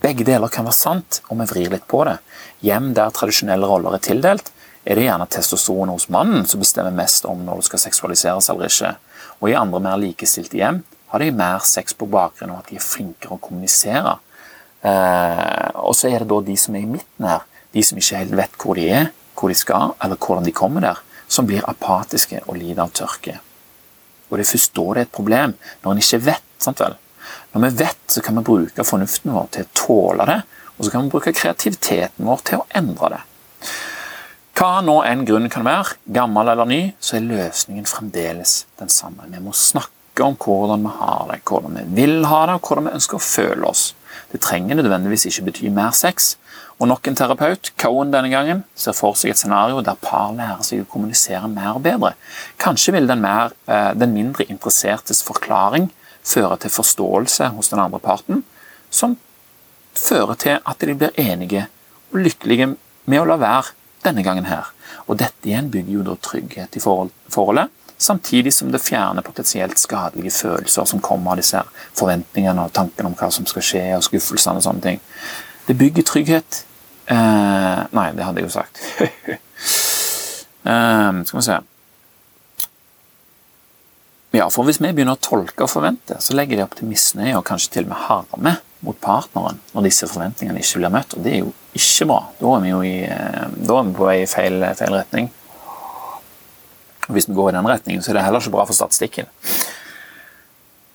Begge 0.04 0.26
deler 0.28 0.52
kan 0.52 0.68
være 0.68 0.78
sant 0.78 1.22
om 1.32 1.40
vi 1.42 1.50
vrir 1.50 1.72
litt 1.74 1.88
på 1.90 2.04
det. 2.08 2.18
Hjem 2.66 2.92
der 2.98 3.14
tradisjonelle 3.16 3.68
roller 3.68 3.96
er 3.96 4.04
tildelt, 4.04 4.52
er 4.84 4.98
det 4.98 5.06
gjerne 5.06 5.28
testosteron 5.30 5.94
hos 5.94 6.10
mannen 6.10 6.48
som 6.50 6.62
bestemmer 6.62 6.94
mest 6.96 7.26
om 7.30 7.44
når 7.46 7.62
det 7.62 7.68
skal 7.70 7.84
seksualiseres 7.84 8.50
eller 8.50 8.72
ikke. 8.72 8.96
Og 9.42 9.52
i 9.52 9.58
andre 9.58 9.82
mer 9.84 10.02
likestilte 10.02 10.58
hjem 10.58 10.82
har 11.12 11.22
de 11.22 11.32
mer 11.36 11.64
sex 11.68 11.96
på 11.98 12.10
bakgrunn 12.10 12.54
av 12.54 12.64
at 12.64 12.72
de 12.72 12.80
er 12.80 12.86
flinkere 12.86 13.36
å 13.36 13.42
kommunisere. 13.42 14.18
Eh, 14.82 15.70
og 15.84 15.94
så 15.98 16.10
er 16.10 16.24
det 16.24 16.32
da 16.32 16.42
de 16.46 16.58
som 16.58 16.76
er 16.78 16.86
i 16.86 16.90
midten 16.90 17.30
her, 17.30 17.46
de 17.72 17.84
som 17.86 18.00
ikke 18.00 18.24
helt 18.24 18.38
vet 18.40 18.58
hvor 18.64 18.80
de 18.80 18.88
er, 18.90 19.12
hvor 19.38 19.52
de 19.52 19.58
skal, 19.58 19.96
eller 20.02 20.20
hvordan 20.20 20.48
de 20.48 20.56
kommer 20.56 20.86
der, 20.86 21.02
som 21.32 21.48
blir 21.48 21.66
apatiske 21.70 22.42
og 22.48 22.58
lider 22.58 22.84
av 22.86 22.94
tørke. 22.96 23.38
Og 24.32 24.38
Det 24.38 24.46
er 24.48 24.52
først 24.52 24.74
da 24.74 24.88
det 24.88 25.02
er 25.02 25.10
et 25.10 25.18
problem, 25.20 25.54
når 25.84 25.92
en 25.92 26.02
ikke 26.02 26.26
vet. 26.26 26.48
sant 26.62 26.80
vel? 26.80 26.96
Når 27.54 27.62
vi 27.62 27.70
vet, 27.84 28.04
så 28.08 28.22
kan 28.22 28.36
vi 28.38 28.44
bruke 28.48 28.84
fornuften 28.88 29.34
vår 29.34 29.48
til 29.52 29.66
å 29.66 29.72
tåle 29.76 30.28
det, 30.30 30.42
og 30.78 30.86
så 30.86 30.92
kan 30.92 31.04
vi 31.04 31.12
bruke 31.12 31.34
kreativiteten 31.36 32.26
vår 32.26 32.44
til 32.48 32.62
å 32.62 32.68
endre 32.80 33.10
det. 33.16 33.22
Hva 34.56 34.82
nå 34.86 35.00
enn 35.08 35.26
grunnen 35.26 35.52
kan 35.52 35.66
være, 35.66 35.98
gammel 36.06 36.52
eller 36.52 36.70
ny, 36.70 36.82
så 37.02 37.18
er 37.18 37.28
løsningen 37.28 37.88
fremdeles 37.90 38.66
den 38.80 38.92
samme. 38.94 39.26
Vi 39.28 39.42
må 39.44 39.54
snakke 39.58 40.24
om 40.24 40.36
hvordan 40.38 40.86
vi 40.86 40.92
har 41.00 41.28
det, 41.32 41.40
hvordan 41.50 41.80
vi 41.80 41.86
vil 42.02 42.28
ha 42.30 42.46
det, 42.46 42.60
og 42.60 42.68
hvordan 42.68 42.88
vi 42.88 42.96
ønsker 43.00 43.18
å 43.18 43.26
føle 43.26 43.68
oss. 43.68 43.92
Det 44.32 44.42
trenger 44.44 44.78
nødvendigvis 44.78 45.26
ikke 45.32 45.48
bety 45.50 45.72
mer 45.74 45.96
sex. 45.98 46.36
Og 46.82 46.88
nok 46.90 47.08
en 47.08 47.16
terapeut, 47.16 47.70
Cohen 47.78 48.10
denne 48.10 48.32
gangen, 48.34 48.64
ser 48.74 48.96
for 48.98 49.14
seg 49.14 49.36
et 49.36 49.38
scenario 49.38 49.84
der 49.86 50.00
par 50.02 50.32
lærer 50.34 50.64
seg 50.66 50.82
å 50.82 50.88
kommunisere 50.90 51.46
mer 51.52 51.76
og 51.78 51.84
bedre. 51.86 52.16
Kanskje 52.62 52.96
vil 52.96 53.10
den, 53.10 53.22
mer, 53.22 53.54
eh, 53.70 53.92
den 53.94 54.16
mindre 54.16 54.48
interessertes 54.50 55.22
forklaring 55.22 55.92
føre 56.26 56.58
til 56.64 56.74
forståelse 56.74 57.52
hos 57.54 57.70
den 57.70 57.84
andre 57.84 58.00
parten, 58.02 58.42
som 58.90 59.14
fører 59.94 60.40
til 60.42 60.58
at 60.58 60.82
de 60.82 60.96
blir 60.98 61.14
enige 61.22 61.68
og 62.12 62.24
lykkelige 62.26 62.72
med 63.06 63.22
å 63.22 63.28
la 63.30 63.38
være 63.38 63.76
denne 64.02 64.26
gangen 64.26 64.50
her. 64.50 64.74
Og 65.06 65.20
dette 65.22 65.46
igjen 65.46 65.70
bygger 65.70 66.00
jo 66.00 66.08
da 66.08 66.18
trygghet 66.18 66.76
i 66.76 66.82
forholdet, 66.82 67.70
samtidig 68.02 68.56
som 68.58 68.74
det 68.74 68.82
fjerner 68.82 69.22
potensielt 69.22 69.78
skadelige 69.78 70.34
følelser 70.34 70.90
som 70.90 71.04
kommer 71.04 71.36
av 71.36 71.44
disse 71.44 71.62
forventningene 71.94 72.66
og 72.66 72.74
tankene 72.74 73.12
om 73.12 73.18
hva 73.22 73.30
som 73.30 73.46
skal 73.46 73.70
skje, 73.70 73.86
og 74.00 74.06
skuffelsene 74.10 74.58
og 74.58 74.66
sånne 74.66 74.86
ting. 74.88 75.02
Det 75.68 75.78
bygger 75.78 76.10
trygghet. 76.10 76.64
Eh, 77.12 77.82
nei, 77.92 78.08
det 78.16 78.24
hadde 78.24 78.40
jeg 78.40 78.48
jo 78.48 78.54
sagt. 78.54 78.80
eh, 80.72 81.12
skal 81.28 81.38
vi 81.38 81.44
se 81.44 81.58
Ja, 84.32 84.46
for 84.48 84.64
hvis 84.64 84.80
vi 84.80 84.94
begynner 84.96 85.18
å 85.18 85.20
tolke 85.20 85.66
og 85.66 85.74
forvente, 85.74 86.16
så 86.24 86.38
legger 86.38 86.56
det 86.56 86.64
opp 86.64 86.78
til 86.80 86.88
misnøye 86.88 87.36
og 87.36 87.44
kanskje 87.50 87.74
til 87.74 87.90
og 87.90 87.92
med 87.92 88.04
harme 88.06 88.54
mot 88.82 88.98
partneren 89.04 89.60
når 89.74 89.90
disse 89.90 90.08
forventningene 90.08 90.64
ikke 90.64 90.80
blir 90.80 90.94
møtt, 90.94 91.18
og 91.18 91.26
det 91.26 91.34
er 91.34 91.42
jo 91.42 91.52
ikke 91.76 92.08
bra. 92.14 92.22
Da 92.40 92.56
er 92.56 92.64
vi 92.64 92.72
jo 92.72 92.80
i, 92.88 92.96
eh, 93.12 93.58
da 93.60 93.82
er 93.82 93.90
vi 93.90 93.98
på 93.98 94.08
vei 94.08 94.18
i 94.22 94.32
feil, 94.32 94.64
feil 94.80 94.96
retning. 94.96 95.28
Og 97.10 97.12
Hvis 97.18 97.28
vi 97.28 97.36
går 97.36 97.52
i 97.52 97.58
den 97.58 97.68
retningen, 97.68 98.02
så 98.06 98.14
er 98.14 98.22
det 98.22 98.24
heller 98.30 98.40
ikke 98.40 98.56
bra 98.56 98.66
for 98.70 98.78
statistikken. 98.78 99.28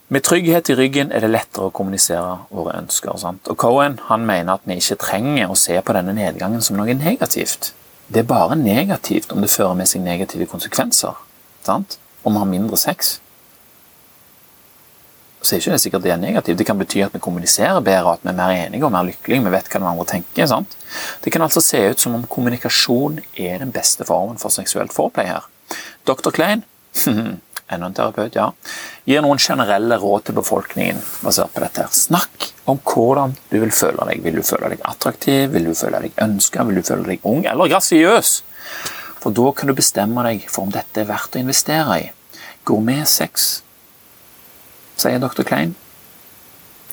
Med 0.08 0.22
trygghet 0.22 0.70
i 0.70 0.74
ryggen 0.78 1.08
er 1.10 1.24
det 1.24 1.32
lettere 1.32 1.66
å 1.66 1.74
kommunisere 1.74 2.36
våre 2.54 2.76
ønsker. 2.78 3.16
Sant? 3.18 3.48
Og 3.50 3.58
Cohen 3.58 3.96
han 4.06 4.26
mener 4.28 4.54
at 4.54 4.66
vi 4.68 4.76
ikke 4.78 5.00
trenger 5.02 5.50
å 5.50 5.58
se 5.58 5.80
på 5.82 5.96
denne 5.96 6.14
nedgangen 6.14 6.62
som 6.62 6.78
noe 6.78 6.94
negativt. 6.94 7.72
Det 8.06 8.22
er 8.22 8.28
bare 8.30 8.54
negativt 8.54 9.32
om 9.34 9.42
det 9.42 9.50
fører 9.50 9.74
med 9.74 9.90
seg 9.90 10.04
negative 10.04 10.46
konsekvenser. 10.46 11.16
Sant? 11.66 11.98
Om 12.22 12.36
vi 12.36 12.42
har 12.42 12.52
mindre 12.52 12.78
sex. 12.78 13.16
Så 15.42 15.56
er 15.56 15.60
ikke 15.60 15.74
det 15.74 15.82
sikkert 15.82 16.06
det 16.06 16.12
er 16.14 16.22
negativt. 16.22 16.58
Det 16.58 16.68
kan 16.68 16.78
bety 16.78 17.02
at 17.02 17.14
vi 17.14 17.22
kommuniserer 17.22 17.82
bedre, 17.82 18.14
at 18.14 18.22
vi 18.22 18.30
er 18.30 18.38
mer 18.38 18.54
enige 18.54 18.86
og 18.86 18.94
mer 18.94 19.08
lykkelige. 19.10 19.42
Vi 19.42 19.54
vet 19.56 19.72
hva 19.72 19.80
den 19.82 19.90
andre 19.90 20.06
tenker. 20.12 20.46
Sant? 20.50 20.78
Det 21.24 21.34
kan 21.34 21.42
altså 21.42 21.62
se 21.62 21.82
ut 21.82 22.02
som 22.02 22.14
om 22.14 22.24
kommunikasjon 22.30 23.18
er 23.34 23.58
den 23.58 23.74
beste 23.74 24.06
formen 24.06 24.38
for 24.38 24.54
seksuelt 24.54 24.94
foreplay 24.94 25.34
her. 25.34 25.50
Dr. 26.06 26.30
Klein, 26.30 26.62
enda 27.72 27.88
en 27.88 27.94
terapeut, 27.94 28.34
ja, 28.36 28.50
gir 29.08 29.22
noen 29.24 29.40
generelle 29.42 29.98
råd 29.98 30.28
til 30.28 30.36
befolkningen 30.38 31.00
basert 31.22 31.54
på 31.54 31.62
dette. 31.64 31.86
her. 31.86 31.92
Snakk 31.92 32.50
om 32.70 32.78
hvordan 32.78 33.36
du 33.50 33.58
vil 33.60 33.74
føle 33.74 34.06
deg. 34.10 34.22
Vil 34.22 34.38
du 34.38 34.42
føle 34.46 34.70
deg 34.72 34.84
attraktiv? 34.84 35.50
Vil 35.54 35.70
du 35.70 35.74
føle 35.74 36.02
deg 36.04 36.20
ønska? 36.22 36.66
Vil 36.66 36.80
du 36.80 36.86
føle 36.86 37.08
deg 37.10 37.26
ung 37.26 37.44
eller 37.46 37.70
grasiøs? 37.72 38.36
For 39.22 39.34
da 39.34 39.50
kan 39.58 39.70
du 39.70 39.74
bestemme 39.74 40.22
deg 40.26 40.46
for 40.50 40.66
om 40.66 40.74
dette 40.74 41.02
er 41.02 41.08
verdt 41.10 41.38
å 41.38 41.42
investere 41.42 41.98
i. 42.04 42.06
Gourmetsex, 42.66 43.48
sier 44.98 45.18
dr. 45.22 45.42
Klein, 45.46 45.74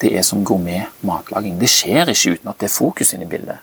det 0.02 0.12
er 0.18 0.26
som 0.26 0.44
gourmet 0.46 0.90
matlaging. 1.06 1.60
Det 1.62 1.70
skjer 1.70 2.10
ikke 2.14 2.36
uten 2.38 2.50
at 2.52 2.60
det 2.62 2.70
er 2.70 2.74
fokus 2.74 3.14
inne 3.14 3.28
i 3.28 3.32
bildet. 3.32 3.62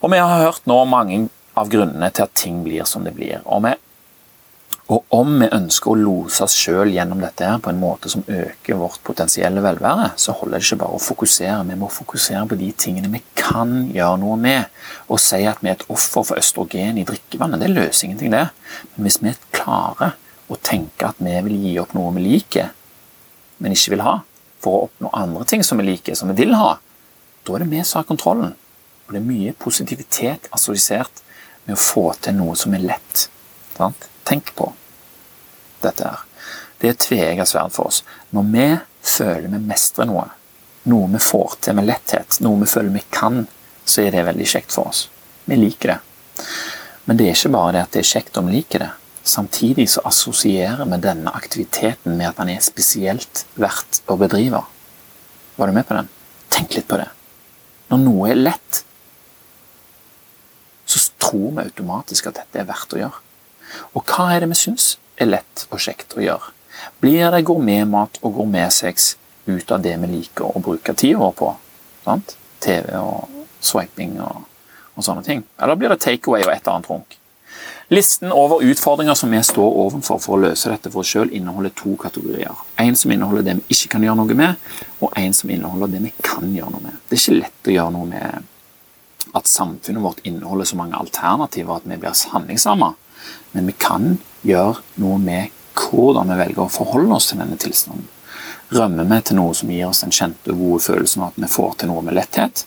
Og 0.00 0.12
vi 0.12 0.20
har 0.20 0.42
hørt 0.46 0.64
nå 0.68 0.78
mange 0.88 1.26
av 1.60 1.68
grunnene 1.68 2.08
til 2.14 2.24
at 2.24 2.36
ting 2.36 2.62
blir 2.64 2.88
som 2.88 3.04
det 3.04 3.12
blir. 3.16 3.42
Og, 3.44 3.64
vi, 3.66 3.74
og 4.90 5.12
om 5.14 5.36
vi 5.38 5.46
ønsker 5.54 5.92
å 5.92 5.98
lose 6.00 6.42
oss 6.42 6.56
sjøl 6.58 6.90
gjennom 6.90 7.20
dette 7.22 7.46
her 7.46 7.60
på 7.62 7.70
en 7.70 7.78
måte 7.78 8.10
som 8.10 8.24
øker 8.26 8.78
vårt 8.80 8.98
potensielle 9.06 9.62
velvære, 9.62 10.08
så 10.18 10.34
holder 10.34 10.58
det 10.58 10.66
ikke 10.66 10.80
bare 10.80 10.98
å 10.98 11.04
fokusere. 11.04 11.60
Vi 11.68 11.76
må 11.78 11.90
fokusere 11.94 12.42
på 12.50 12.58
de 12.58 12.72
tingene 12.74 13.12
vi 13.12 13.20
kan 13.38 13.76
gjøre 13.94 14.18
noe 14.18 14.38
med. 14.40 14.66
Og 15.06 15.22
si 15.22 15.44
at 15.46 15.62
vi 15.62 15.70
er 15.70 15.78
et 15.78 15.86
offer 15.94 16.26
for 16.26 16.42
østrogen 16.42 16.98
i 16.98 17.06
drikkevannet, 17.06 17.62
det 17.62 17.70
løser 17.70 18.08
ingenting, 18.08 18.34
det. 18.34 18.48
Men 18.96 19.06
hvis 19.06 19.20
vi 19.22 19.36
klarer 19.54 20.18
å 20.50 20.58
tenke 20.58 21.12
at 21.12 21.22
vi 21.22 21.38
vil 21.46 21.62
gi 21.68 21.78
opp 21.78 21.94
noe 21.94 22.10
vi 22.18 22.26
liker, 22.26 22.74
men 23.62 23.78
ikke 23.78 23.94
vil 23.94 24.06
ha, 24.08 24.18
for 24.60 24.74
å 24.74 24.84
oppnå 24.88 25.14
andre 25.22 25.46
ting 25.54 25.62
som 25.62 25.78
vi 25.78 25.86
liker, 25.92 26.18
som 26.18 26.34
vi 26.34 26.40
vil 26.42 26.58
ha, 26.58 26.80
da 27.46 27.54
er 27.54 27.62
det 27.62 27.70
vi 27.70 27.86
som 27.86 28.02
har 28.02 28.10
kontrollen. 28.10 28.56
Og 29.06 29.14
det 29.14 29.22
er 29.22 29.30
mye 29.30 29.54
positivitet 29.54 30.50
assosiert 30.50 31.22
med 31.68 31.78
å 31.78 31.82
få 31.82 32.10
til 32.18 32.40
noe 32.42 32.58
som 32.58 32.74
er 32.74 32.90
lett. 32.90 33.28
Sant? 33.76 34.09
Tenk 34.28 34.54
på 34.56 34.72
dette 35.82 36.04
her. 36.04 36.26
Det 36.80 36.88
er 36.88 36.94
et 36.94 37.02
tveegget 37.04 37.50
sverd 37.50 37.72
for 37.74 37.90
oss. 37.90 38.02
Når 38.34 38.46
vi 38.52 38.66
føler 39.04 39.48
vi 39.52 39.62
mestrer 39.68 40.08
noe, 40.08 40.26
noe 40.88 41.08
vi 41.12 41.20
får 41.20 41.58
til 41.66 41.76
med 41.76 41.88
letthet, 41.88 42.40
noe 42.44 42.60
vi 42.62 42.68
føler 42.70 42.94
vi 42.94 43.04
kan, 43.12 43.44
så 43.84 44.04
er 44.04 44.14
det 44.14 44.24
veldig 44.28 44.48
kjekt 44.48 44.72
for 44.76 44.92
oss. 44.92 45.06
Vi 45.44 45.58
liker 45.60 45.94
det. 45.94 45.98
Men 47.04 47.18
det 47.18 47.28
er 47.28 47.36
ikke 47.36 47.52
bare 47.52 47.74
det 47.74 47.84
at 47.84 47.94
det 47.96 48.02
er 48.04 48.10
kjekt 48.12 48.40
om 48.40 48.48
vi 48.48 48.58
liker 48.60 48.84
det. 48.84 48.90
Samtidig 49.30 49.88
så 49.92 50.02
assosierer 50.08 50.86
vi 50.88 51.00
denne 51.04 51.32
aktiviteten 51.36 52.16
med 52.16 52.30
at 52.30 52.40
den 52.40 52.54
er 52.54 52.64
spesielt 52.64 53.44
verdt 53.60 54.00
å 54.08 54.16
bedrive. 54.20 54.62
Var 55.56 55.68
du 55.68 55.76
med 55.76 55.88
på 55.88 55.96
den? 55.98 56.08
Tenk 56.50 56.76
litt 56.76 56.88
på 56.88 57.00
det. 57.00 57.10
Når 57.90 58.00
noe 58.04 58.30
er 58.30 58.40
lett, 58.40 58.84
så 60.88 61.02
tror 61.20 61.50
vi 61.58 61.66
automatisk 61.66 62.30
at 62.30 62.40
dette 62.40 62.62
er 62.62 62.68
verdt 62.70 62.96
å 62.96 63.02
gjøre. 63.02 63.20
Og 63.94 64.04
hva 64.04 64.30
er 64.34 64.44
det 64.44 64.50
vi 64.52 64.58
syns 64.58 64.94
er 65.20 65.30
lett 65.30 65.66
og 65.70 65.80
kjekt 65.82 66.16
å 66.16 66.24
gjøre? 66.24 66.52
Blir 67.00 67.30
det 67.34 67.44
gourmetmat 67.48 68.20
og 68.22 68.36
gourmetsex 68.38 69.14
ut 69.50 69.72
av 69.72 69.82
det 69.84 69.96
vi 70.02 70.10
liker 70.16 70.48
å 70.48 70.62
bruke 70.62 70.94
tida 70.94 71.20
vår 71.20 71.34
på? 71.36 71.54
Sant? 72.04 72.36
TV 72.60 72.92
og 73.00 73.46
swiping 73.64 74.18
og, 74.20 74.44
og, 74.94 75.02
sånne 75.04 75.24
ting. 75.24 75.42
Eller 75.60 75.78
blir 75.80 75.92
det 75.92 76.00
takeaway 76.04 76.44
og 76.44 76.52
et 76.52 76.60
eller 76.62 76.76
annet 76.76 76.90
runk? 76.92 77.16
Listen 77.90 78.30
over 78.32 78.62
utfordringer 78.62 79.16
som 79.18 79.32
vi 79.34 79.40
står 79.42 79.78
overfor 79.82 80.20
for 80.22 80.36
å 80.36 80.42
løse 80.44 80.70
dette 80.70 80.92
for 80.92 81.02
oss 81.02 81.10
sjøl, 81.10 81.32
inneholder 81.34 81.72
to 81.74 81.96
kategorier. 81.98 82.54
En 82.78 82.96
som 82.96 83.10
inneholder 83.10 83.48
det 83.48 83.56
vi 83.58 83.74
ikke 83.74 83.96
kan 83.96 84.06
gjøre 84.06 84.20
noe 84.20 84.36
med, 84.38 84.68
og 85.02 85.16
en 85.18 85.34
som 85.34 85.50
inneholder 85.50 85.90
det 85.96 86.02
vi 86.04 86.12
kan 86.22 86.52
gjøre 86.54 86.70
noe 86.76 86.84
med. 86.84 87.00
Det 87.08 87.16
er 87.16 87.22
ikke 87.24 87.40
lett 87.40 87.70
å 87.72 87.74
gjøre 87.74 87.94
noe 87.96 88.10
med 88.12 89.34
at 89.40 89.50
samfunnet 89.50 90.04
vårt 90.04 90.22
inneholder 90.26 90.70
så 90.70 90.78
mange 90.78 90.98
alternativer 90.98 91.80
at 91.80 91.88
vi 91.90 91.98
blir 91.98 92.22
handlingslamma. 92.32 92.92
Men 93.52 93.70
vi 93.70 93.76
kan 93.78 94.16
gjøre 94.46 94.80
noe 95.02 95.18
med 95.20 95.56
hvordan 95.80 96.30
vi 96.30 96.38
velger 96.40 96.64
å 96.64 96.72
forholde 96.72 97.16
oss 97.16 97.30
til 97.30 97.40
denne 97.40 97.58
tilstanden. 97.60 98.08
Rømmer 98.70 99.08
vi 99.10 99.18
til 99.26 99.38
noe 99.40 99.54
som 99.56 99.70
gir 99.72 99.88
oss 99.88 100.04
den 100.04 100.14
kjente 100.14 100.52
og 100.52 100.60
gode 100.60 100.84
følelsen 100.84 101.24
av 101.24 101.32
at 101.32 101.40
vi 101.42 101.50
får 101.50 101.72
til 101.80 101.90
noe 101.90 102.04
med 102.06 102.14
letthet? 102.14 102.64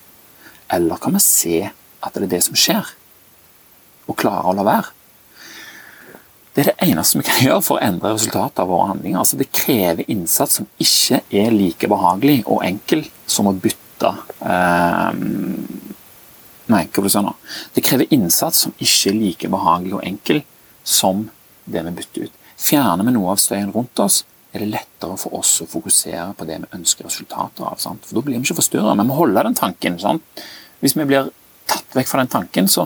Eller 0.73 0.99
kan 0.99 1.15
vi 1.15 1.23
se 1.23 1.61
at 2.03 2.15
det 2.15 2.25
er 2.25 2.33
det 2.35 2.41
som 2.43 2.57
skjer, 2.59 2.89
og 4.09 4.17
klare 4.19 4.51
å 4.51 4.57
la 4.57 4.65
være? 4.67 4.91
Det 6.53 6.61
er 6.61 6.69
det 6.69 6.89
eneste 6.91 7.17
vi 7.17 7.25
kan 7.25 7.39
gjøre 7.41 7.63
for 7.65 7.79
å 7.79 7.85
endre 7.85 8.11
resultatet 8.13 8.61
av 8.61 8.69
våre 8.69 8.91
handlinger. 8.91 9.23
Altså, 9.23 9.39
det 9.39 9.49
krever 9.55 10.09
innsats 10.11 10.59
som 10.59 10.67
ikke 10.81 11.23
er 11.33 11.55
like 11.55 11.89
behagelig 11.89 12.43
og 12.43 12.61
enkel 12.67 13.07
som 13.25 13.49
å 13.49 13.55
bytte 13.57 14.11
eh, 14.43 15.23
Nei, 16.73 16.85
hva 16.95 17.03
vil 17.03 17.11
du 17.11 17.25
nå? 17.25 17.31
Det 17.75 17.83
krever 17.83 18.13
innsats 18.15 18.61
som 18.63 18.75
ikke 18.77 19.11
er 19.11 19.17
like 19.17 19.49
behagelig 19.51 19.97
og 19.97 20.05
enkel 20.07 20.39
som 20.83 21.29
det 21.65 21.83
vi 21.83 21.91
bytter 21.91 22.27
ut. 22.27 22.39
Fjerner 22.59 23.07
vi 23.07 23.15
noe 23.15 23.33
av 23.33 23.41
støyen 23.41 23.71
rundt 23.73 23.99
oss, 23.99 24.23
er 24.53 24.61
det 24.61 24.69
lettere 24.69 25.15
for 25.17 25.33
oss 25.39 25.55
å 25.63 25.69
fokusere 25.69 26.33
på 26.37 26.45
det 26.45 26.59
vi 26.61 26.77
ønsker 26.77 27.07
resultater 27.07 27.65
av. 27.65 27.79
Sant? 27.81 28.05
For 28.05 28.19
Da 28.19 28.21
blir 28.25 28.37
vi 28.37 28.45
ikke 28.45 28.59
forstyrra. 28.59 28.93
Vi 28.99 29.07
må 29.07 29.17
holde 29.17 29.43
den 29.47 29.57
tanken. 29.57 29.97
Sant? 29.99 30.43
Hvis 30.83 30.95
vi 30.99 31.07
blir 31.09 31.31
tatt 31.69 31.97
vekk 31.97 32.11
fra 32.11 32.21
den 32.21 32.29
tanken, 32.29 32.69
så, 32.69 32.85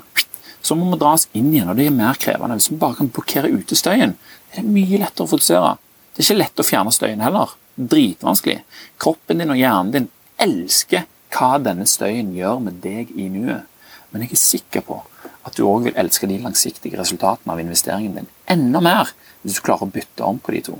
så 0.62 0.77
må 0.79 0.93
vi 0.93 1.01
dra 1.01 1.15
oss 1.17 1.27
inn 1.33 1.51
igjen, 1.51 1.69
og 1.73 1.75
det 1.79 1.89
er 1.89 1.97
mer 1.97 2.19
krevende. 2.21 2.55
Hvis 2.55 2.71
vi 2.71 2.79
bare 2.79 2.99
kan 3.01 3.12
blokkere 3.12 3.51
ute 3.51 3.75
støyen, 3.75 4.15
det 4.53 4.63
er 4.63 4.69
mye 4.69 5.01
lettere 5.01 5.27
å 5.27 5.33
fokusere. 5.33 5.75
Det 6.13 6.23
er 6.23 6.29
ikke 6.29 6.39
lett 6.39 6.63
å 6.63 6.67
fjerne 6.69 6.95
støyen 6.95 7.25
heller. 7.25 7.57
Dritvanskelig. 7.77 8.62
Kroppen 9.01 9.43
din 9.43 9.53
og 9.53 9.60
hjernen 9.60 9.93
din 9.93 10.10
elsker 10.41 11.05
hva 11.36 11.57
denne 11.62 11.86
støyen 11.89 12.31
gjør 12.38 12.63
med 12.63 12.79
deg 12.86 13.12
i 13.17 13.27
nuet. 13.33 13.67
Men 14.13 14.23
jeg 14.23 14.38
er 14.38 14.41
sikker 14.41 14.86
på 14.88 15.01
at 15.47 15.55
du 15.57 15.63
òg 15.67 15.88
vil 15.88 15.97
elske 15.99 16.27
de 16.29 16.39
langsiktige 16.43 16.99
resultatene 16.99 17.53
av 17.53 17.62
investeringen 17.63 18.19
din 18.19 18.29
enda 18.51 18.81
mer 18.83 19.13
hvis 19.41 19.57
du 19.57 19.63
klarer 19.65 19.88
å 19.88 19.93
bytte 19.93 20.25
om 20.27 20.39
på 20.43 20.53
de 20.55 20.63
to. 20.69 20.75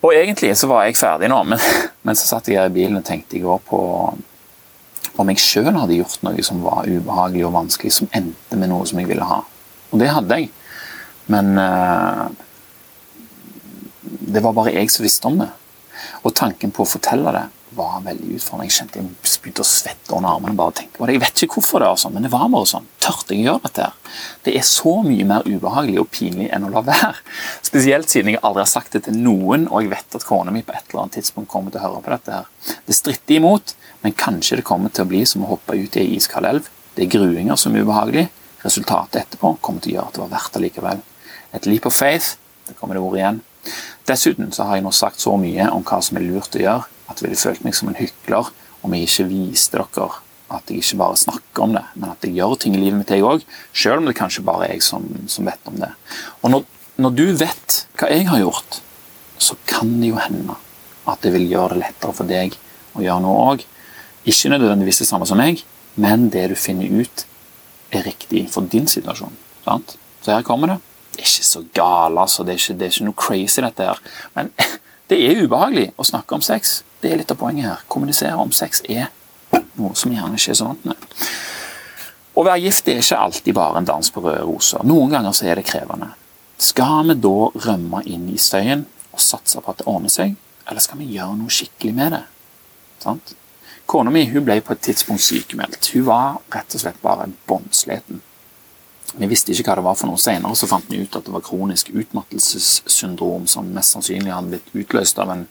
Og 0.00 0.16
egentlig 0.16 0.54
så 0.56 0.68
var 0.70 0.86
jeg 0.86 0.98
ferdig 0.98 1.28
nå, 1.30 1.38
men, 1.46 1.60
men 2.06 2.18
så 2.18 2.26
satt 2.26 2.48
jeg 2.48 2.58
her 2.58 2.70
i 2.70 2.74
bilen 2.74 2.98
og 2.98 3.06
tenkte 3.06 3.38
i 3.38 3.44
går 3.44 3.60
på 3.68 3.80
om 5.20 5.30
jeg 5.32 5.42
sjøl 5.42 5.74
hadde 5.76 5.98
gjort 5.98 6.22
noe 6.24 6.42
som 6.46 6.62
var 6.64 6.88
ubehagelig 6.88 7.44
og 7.44 7.56
vanskelig, 7.58 7.92
som 7.92 8.08
endte 8.16 8.56
med 8.56 8.70
noe 8.72 8.86
som 8.88 9.00
jeg 9.02 9.10
ville 9.10 9.26
ha. 9.26 9.42
Og 9.90 10.00
det 10.00 10.08
hadde 10.08 10.38
jeg. 10.38 10.48
Men 11.30 11.52
uh, 11.60 12.30
det 14.00 14.42
var 14.42 14.56
bare 14.56 14.72
jeg 14.72 14.90
som 14.92 15.04
visste 15.04 15.28
om 15.28 15.42
det. 15.42 15.50
Og 16.24 16.32
tanken 16.36 16.72
på 16.72 16.86
å 16.86 16.88
fortelle 16.88 17.34
det 17.36 17.46
var 17.76 18.00
veldig 18.04 18.36
utfordrende. 18.36 18.66
Jeg 18.68 18.76
kjente 18.76 19.00
jeg 19.00 19.40
begynte 19.42 19.64
å 19.64 19.68
svette 19.68 20.14
under 20.16 20.34
armene. 20.34 20.56
bare 20.56 20.74
tenke 20.80 20.98
det. 20.98 21.14
Jeg 21.14 21.22
vet 21.22 21.42
ikke 21.44 21.58
hvorfor 21.58 21.82
det 21.84 21.90
sånn, 22.02 22.14
men 22.14 22.26
det 22.26 22.30
var 22.32 22.48
bare 22.52 22.68
sånn. 22.68 22.88
Tørte 23.00 23.34
jeg 23.34 23.44
å 23.44 23.46
gjøre 23.48 23.62
dette? 23.66 23.86
her? 23.88 24.16
Det 24.44 24.56
er 24.58 24.66
så 24.66 24.94
mye 25.06 25.26
mer 25.28 25.46
ubehagelig 25.46 26.00
og 26.02 26.10
pinlig 26.10 26.48
enn 26.50 26.66
å 26.66 26.72
la 26.74 26.82
være. 26.86 27.14
Spesielt 27.70 28.10
siden 28.10 28.34
jeg 28.34 28.42
aldri 28.42 28.64
har 28.64 28.72
sagt 28.72 28.96
det 28.96 29.04
til 29.06 29.18
noen, 29.20 29.68
og 29.70 29.84
jeg 29.84 29.92
vet 29.94 30.18
at 30.18 30.26
kona 30.26 30.54
mi 30.54 30.64
på 30.66 30.74
et 30.74 30.90
eller 30.90 31.04
annet 31.04 31.20
tidspunkt 31.20 31.50
kommer 31.52 31.70
til 31.70 31.80
å 31.82 31.86
høre 31.86 32.02
på 32.04 32.14
dette. 32.14 32.40
her. 32.40 32.76
Det 32.86 32.96
stritter 32.96 33.38
imot, 33.38 33.74
men 34.02 34.16
kanskje 34.18 34.60
det 34.60 34.66
kommer 34.68 34.92
til 34.94 35.06
å 35.06 35.10
bli 35.10 35.24
som 35.28 35.46
å 35.46 35.52
hoppe 35.54 35.78
ut 35.78 35.96
i 35.96 36.04
ei 36.04 36.16
iskald 36.18 36.48
elv. 36.50 36.70
Det 36.96 37.06
er 37.06 37.14
gruinger 37.14 37.56
som 37.60 37.74
er 37.74 37.86
ubehagelig. 37.86 38.28
Resultatet 38.64 39.22
etterpå 39.22 39.54
kommer 39.64 39.80
til 39.80 39.94
å 39.94 39.98
gjøre 39.98 40.08
at 40.10 40.18
det 40.18 40.24
var 40.24 40.34
verdt 40.34 40.56
det 40.56 40.64
likevel. 40.66 41.04
Et 41.56 41.66
leap 41.66 41.86
of 41.88 41.96
faith, 41.96 42.36
det 42.68 42.76
kommer 42.78 42.98
det 42.98 43.04
ord 43.04 43.16
igjen. 43.16 43.40
Dessuten 44.08 44.52
så 44.52 44.66
har 44.68 44.78
jeg 44.78 44.84
nå 44.84 44.92
sagt 44.94 45.20
så 45.22 45.36
mye 45.40 45.68
om 45.72 45.84
hva 45.86 46.00
som 46.04 46.18
er 46.18 46.26
lurt 46.26 46.56
å 46.56 46.62
gjøre, 46.62 46.88
at 47.10 47.18
jeg 47.18 47.28
ville 47.28 47.40
følt 47.40 47.64
meg 47.66 47.76
som 47.76 47.90
en 47.90 47.98
hykler 47.98 48.50
om 48.80 48.94
jeg 48.96 49.08
ikke 49.08 49.30
viste 49.30 49.76
dere 49.76 50.10
at 50.50 50.70
jeg 50.70 50.82
ikke 50.82 50.98
bare 50.98 51.18
snakker 51.18 51.62
om 51.62 51.74
det, 51.76 51.84
men 51.94 52.10
at 52.10 52.24
jeg 52.26 52.34
gjør 52.34 52.56
ting 52.58 52.74
i 52.74 52.80
livet 52.80 52.98
mitt, 52.98 53.10
jeg 53.14 53.22
òg. 53.22 53.44
Selv 53.70 54.00
om 54.00 54.08
det 54.08 54.16
kanskje 54.18 54.42
bare 54.46 54.66
er 54.66 54.74
jeg 54.74 54.82
som, 54.82 55.04
som 55.30 55.46
vet 55.46 55.70
om 55.70 55.76
det. 55.78 55.90
Og 56.42 56.50
når, 56.50 56.64
når, 56.98 57.14
du 57.14 57.26
vet 57.38 57.76
hva 58.00 58.10
jeg 58.10 58.26
har 58.26 58.42
gjort, 58.42 58.80
så 59.38 59.54
kan 59.70 59.92
det 60.00 60.10
jo 60.10 60.18
hende 60.18 60.56
at 61.10 61.22
det 61.22 61.32
vil 61.36 61.46
gjøre 61.52 61.76
det 61.76 61.84
lettere 61.84 62.16
for 62.18 62.28
deg 62.28 62.58
å 62.98 63.04
gjøre 63.04 63.22
noe 63.22 63.46
òg. 63.52 63.64
Ikke 64.26 64.50
nødvendigvis 64.50 65.04
det 65.04 65.08
samme 65.12 65.28
som 65.28 65.38
meg, 65.38 65.62
men 65.94 66.28
det 66.34 66.48
du 66.50 66.58
finner 66.58 66.90
ut, 66.98 67.26
er 67.94 68.06
riktig 68.06 68.44
for 68.50 68.66
din 68.70 68.90
situasjon. 68.90 69.34
Sant? 69.64 69.96
Så 70.22 70.34
her 70.34 70.46
kommer 70.46 70.74
det. 70.74 70.80
Det 71.14 71.22
er 71.22 71.30
ikke 71.30 71.46
så 71.46 71.62
gale, 71.74 72.22
altså. 72.22 72.44
Det 72.46 72.54
er 72.54 72.60
ikke, 72.60 72.78
det 72.78 72.86
er 72.86 72.94
ikke 72.94 73.06
noe 73.08 73.22
crazy, 73.22 73.62
dette 73.62 73.86
her. 73.86 74.02
Men 74.34 74.50
det 75.10 75.18
er 75.30 75.42
ubehagelig 75.46 75.90
å 75.98 76.06
snakke 76.06 76.38
om 76.38 76.44
sex. 76.44 76.80
Det 77.00 77.10
er 77.10 77.20
litt 77.22 77.32
av 77.32 77.38
poenget 77.40 77.68
her. 77.68 77.84
Kommunisere 77.88 78.36
om 78.40 78.52
sex 78.52 78.82
er 78.88 79.08
noe 79.80 79.96
som 79.96 80.12
gjerne 80.12 80.36
ikke 80.36 80.52
er 80.52 80.58
så 80.58 80.68
vant 80.68 80.84
med. 80.88 81.08
Å 82.36 82.44
være 82.46 82.62
gift 82.62 82.88
er 82.88 83.00
ikke 83.02 83.18
alltid 83.18 83.56
bare 83.56 83.80
en 83.80 83.88
dans 83.88 84.12
på 84.12 84.22
røde 84.24 84.44
roser. 84.46 84.84
Noen 84.86 85.12
ganger 85.12 85.34
så 85.36 85.48
er 85.48 85.58
det 85.58 85.66
krevende. 85.68 86.12
Skal 86.60 87.08
vi 87.08 87.16
da 87.24 87.36
rømme 87.66 88.02
inn 88.04 88.28
i 88.30 88.38
støyen 88.38 88.84
og 89.10 89.22
satse 89.24 89.60
på 89.60 89.72
at 89.72 89.80
det 89.80 89.88
ordner 89.90 90.12
seg, 90.12 90.36
eller 90.68 90.84
skal 90.84 91.00
vi 91.00 91.10
gjøre 91.16 91.38
noe 91.40 91.52
skikkelig 91.52 91.94
med 91.96 92.14
det? 92.14 92.24
Sant? 93.02 93.34
Kona 93.90 94.12
mi 94.14 94.26
hun 94.30 94.44
ble 94.46 94.60
på 94.62 94.76
et 94.76 94.82
tidspunkt 94.86 95.24
sykemeldt. 95.24 95.88
Hun 95.96 96.04
var 96.06 96.36
rett 96.54 96.76
og 96.76 96.82
slett 96.84 97.00
bare 97.02 97.30
båndsliten. 97.48 98.20
Vi 99.18 99.26
visste 99.26 99.50
ikke 99.50 99.72
hva 99.72 99.80
det 99.80 99.86
var 99.88 99.96
for 99.98 100.06
noe. 100.06 100.20
Senere 100.20 100.54
så 100.54 100.68
fant 100.70 100.86
vi 100.92 101.00
ut 101.02 101.16
at 101.18 101.26
det 101.26 101.34
var 101.34 101.42
kronisk 101.42 101.90
utmattelsessyndrom 101.90 103.48
som 103.50 103.72
mest 103.74 103.96
sannsynlig 103.96 104.30
hadde 104.30 104.52
blitt 104.52 104.70
utløst 104.84 105.18
av 105.18 105.32
en 105.34 105.48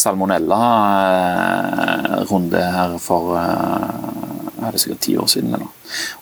salmonella-runde 0.00 2.62
her 2.74 2.90
for 3.02 3.24
eh, 3.38 4.20
er 4.60 4.72
det 4.72 4.80
sikkert 4.82 5.00
ti 5.00 5.16
år 5.18 5.28
siden. 5.30 5.54
Eller? 5.54 5.68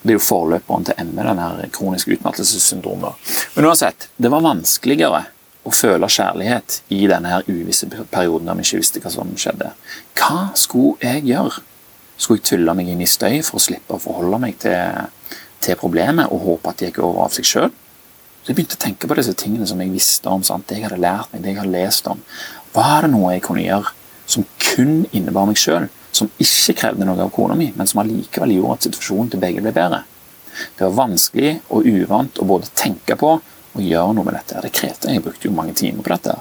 Det 0.02 0.12
er 0.12 0.18
jo 0.18 0.22
forløperen 0.22 0.86
til 0.88 1.10
ME, 1.10 1.24
den 1.26 1.42
her 1.42 1.64
kroniske 1.74 2.12
utmattelsessyndromet. 2.16 3.34
Men 3.56 3.70
uansett, 3.70 4.08
det 4.16 4.32
var 4.32 4.46
vanskeligere 4.46 5.24
å 5.68 5.74
føle 5.74 6.08
kjærlighet 6.08 6.80
i 6.94 7.02
denne 7.10 7.32
her 7.32 7.48
uvisse 7.50 7.88
perioden 7.90 8.48
der 8.48 8.58
vi 8.58 8.66
ikke 8.66 8.82
visste 8.82 9.02
hva 9.04 9.12
som 9.12 9.34
skjedde. 9.36 9.72
Hva 10.18 10.48
skulle 10.58 10.96
jeg 11.04 11.26
gjøre? 11.28 11.64
Skulle 12.18 12.40
jeg 12.40 12.48
tulle 12.52 12.74
meg 12.74 12.88
inn 12.90 13.04
i 13.04 13.10
støy 13.10 13.42
for 13.46 13.58
å 13.58 13.62
slippe 13.62 13.94
å 13.94 14.02
forholde 14.02 14.40
meg 14.42 14.56
til, 14.62 15.36
til 15.62 15.78
problemet 15.78 16.32
og 16.32 16.46
håpe 16.46 16.72
at 16.72 16.80
det 16.80 16.90
gikk 16.90 17.04
over 17.04 17.26
av 17.26 17.36
seg 17.36 17.46
sjøl? 17.46 17.70
Så 18.42 18.52
jeg 18.52 18.56
begynte 18.56 18.78
å 18.78 18.80
tenke 18.80 19.10
på 19.10 19.16
disse 19.18 19.34
tingene 19.36 19.66
som 19.68 19.80
jeg 19.82 19.92
visste 19.92 20.30
om, 20.32 20.44
sant? 20.46 20.64
det 20.70 20.78
jeg 20.78 20.86
hadde 20.86 21.02
lært 21.02 21.34
meg, 21.34 21.42
det 21.44 21.52
jeg 21.52 21.60
hadde 21.60 21.74
lest 21.74 22.08
om. 22.08 22.22
Var 22.78 23.04
det 23.04 23.10
noe 23.10 23.34
jeg 23.34 23.42
kunne 23.42 23.64
gjøre 23.64 23.94
som 24.28 24.44
kun 24.60 25.00
innebar 25.16 25.48
meg 25.48 25.58
sjøl, 25.58 25.88
som 26.14 26.30
ikke 26.42 26.76
krevde 26.78 27.06
noe 27.08 27.20
av 27.24 27.32
kona 27.34 27.56
mi, 27.58 27.70
men 27.74 27.88
som 27.88 28.02
allikevel 28.02 28.52
gjorde 28.54 28.76
at 28.76 28.86
situasjonen 28.88 29.32
til 29.32 29.42
begge 29.42 29.64
ble 29.64 29.72
bedre. 29.74 30.02
Det 30.76 30.84
var 30.84 30.96
vanskelig 30.98 31.54
og 31.74 31.86
uvant 31.86 32.38
å 32.38 32.46
både 32.48 32.70
tenke 32.78 33.16
på 33.18 33.38
og 33.38 33.80
gjøre 33.84 34.14
noe 34.16 34.26
med 34.26 34.36
dette. 34.38 34.60
Det 34.62 34.74
krevde, 34.74 35.12
Jeg 35.12 35.22
brukte 35.24 35.48
jo 35.48 35.54
mange 35.54 35.74
timer 35.74 36.02
på 36.02 36.14
dette. 36.14 36.36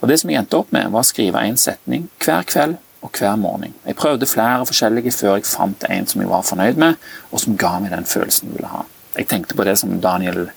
Og 0.00 0.08
Det 0.08 0.18
som 0.20 0.30
jeg 0.30 0.38
endte 0.38 0.58
opp 0.58 0.72
med, 0.72 0.90
var 0.90 1.00
å 1.00 1.06
skrive 1.06 1.40
en 1.40 1.56
setning 1.56 2.08
hver 2.18 2.44
kveld 2.44 2.76
og 3.04 3.10
hver 3.18 3.36
morgen. 3.36 3.74
Jeg 3.86 3.96
prøvde 3.96 4.26
flere 4.26 4.66
forskjellige 4.66 5.12
før 5.12 5.36
jeg 5.36 5.48
fant 5.48 5.84
en 5.88 6.06
som 6.06 6.20
jeg 6.20 6.30
var 6.30 6.42
fornøyd 6.42 6.80
med, 6.80 6.96
og 7.30 7.40
som 7.40 7.56
ga 7.56 7.78
meg 7.80 7.92
den 7.92 8.08
følelsen 8.08 8.48
jeg 8.48 8.56
ville 8.58 8.72
ha. 8.72 8.84
Jeg 9.16 9.28
tenkte 9.28 9.56
på 9.56 9.64
det 9.64 9.76
som 9.78 10.00
Daniel 10.00 10.48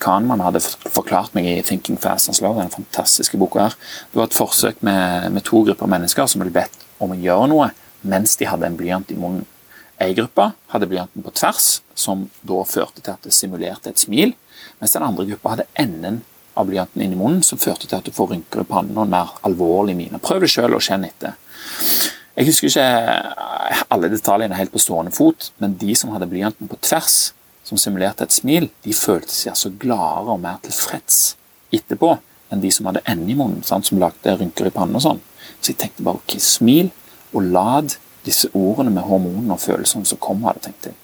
Kahneman 0.00 0.42
hadde 0.42 0.62
forklart 0.62 1.34
meg 1.36 1.46
i 1.46 1.62
'Thinking 1.62 1.98
Fast 2.00 2.28
and 2.28 2.36
Slow', 2.36 2.56
den 2.58 2.72
fantastiske 2.72 3.38
boka 3.38 3.68
her. 3.68 3.76
Det 4.12 4.18
var 4.20 4.28
et 4.28 4.36
forsøk 4.36 4.82
med, 4.82 5.30
med 5.32 5.44
to 5.44 5.62
grupper 5.64 5.86
mennesker 5.86 6.26
som 6.26 6.40
ble 6.40 6.50
bedt 6.50 6.86
om 7.00 7.12
å 7.12 7.20
gjøre 7.20 7.48
noe 7.52 7.70
mens 8.02 8.36
de 8.40 8.48
hadde 8.48 8.66
en 8.66 8.76
blyant 8.76 9.10
i 9.12 9.16
munnen. 9.18 9.46
Ei 10.00 10.14
gruppe 10.16 10.46
hadde 10.72 10.88
blyanten 10.88 11.22
på 11.22 11.32
tvers, 11.36 11.82
som 11.94 12.30
da 12.40 12.62
førte 12.64 13.02
til 13.02 13.12
at 13.12 13.26
det 13.26 13.34
simulerte 13.36 13.90
et 13.92 14.00
smil, 14.00 14.32
mens 14.80 14.94
den 14.96 15.04
andre 15.04 15.26
gruppa 15.28 15.52
hadde 15.52 15.66
enden 15.76 16.22
av 16.56 16.70
blyanten 16.70 17.04
inni 17.04 17.18
munnen, 17.18 17.42
som 17.44 17.60
førte 17.60 17.86
til 17.86 17.98
at 17.98 18.06
du 18.08 18.14
får 18.16 18.32
rynker 18.32 18.62
i 18.62 18.68
pannen 18.70 18.96
og 18.96 19.04
en 19.04 19.12
mer 19.12 19.34
alvorlig 19.44 19.96
mine. 19.98 20.20
Prøv 20.22 20.40
det 20.40 20.48
sjøl 20.54 20.78
og 20.78 20.84
kjenn 20.84 21.04
etter. 21.04 21.36
Jeg 22.38 22.48
husker 22.48 22.70
ikke 22.70 23.84
alle 23.92 24.08
detaljene 24.08 24.56
helt 24.56 24.72
på 24.72 24.80
stående 24.80 25.12
fot, 25.12 25.50
men 25.60 25.76
de 25.76 25.92
som 25.98 26.14
hadde 26.14 26.30
blyanten 26.30 26.70
på 26.70 26.78
tvers, 26.80 27.34
som 27.70 27.78
simulerte 27.78 28.26
et 28.26 28.34
smil, 28.34 28.68
de 28.82 28.94
følte 28.96 29.30
seg 29.30 29.54
altså 29.54 29.70
gladere 29.78 30.34
og 30.34 30.42
mer 30.42 30.58
tilfreds 30.64 31.36
etterpå 31.74 32.16
enn 32.50 32.62
de 32.64 32.70
som 32.74 32.88
hadde 32.90 33.04
ende 33.06 33.30
i 33.30 33.36
munnen, 33.38 33.62
sant? 33.62 33.86
som 33.86 34.00
lagde 34.02 34.34
rynker 34.40 34.66
i 34.66 34.74
pannen 34.74 34.98
og 34.98 35.04
sånn. 35.04 35.20
Så 35.60 35.70
jeg 35.70 35.78
tenkte 35.78 36.06
bare 36.06 36.18
ok, 36.18 36.34
smil 36.42 36.90
og 37.30 37.46
lad 37.54 37.94
disse 38.26 38.50
ordene 38.58 38.90
med 38.92 39.06
hormonene 39.06 39.54
og 39.54 39.62
følelsene 39.62 40.08
som 40.08 40.18
kommer, 40.20 40.50
hadde 40.50 40.66
tenkt 40.66 40.90
jeg. 40.90 40.98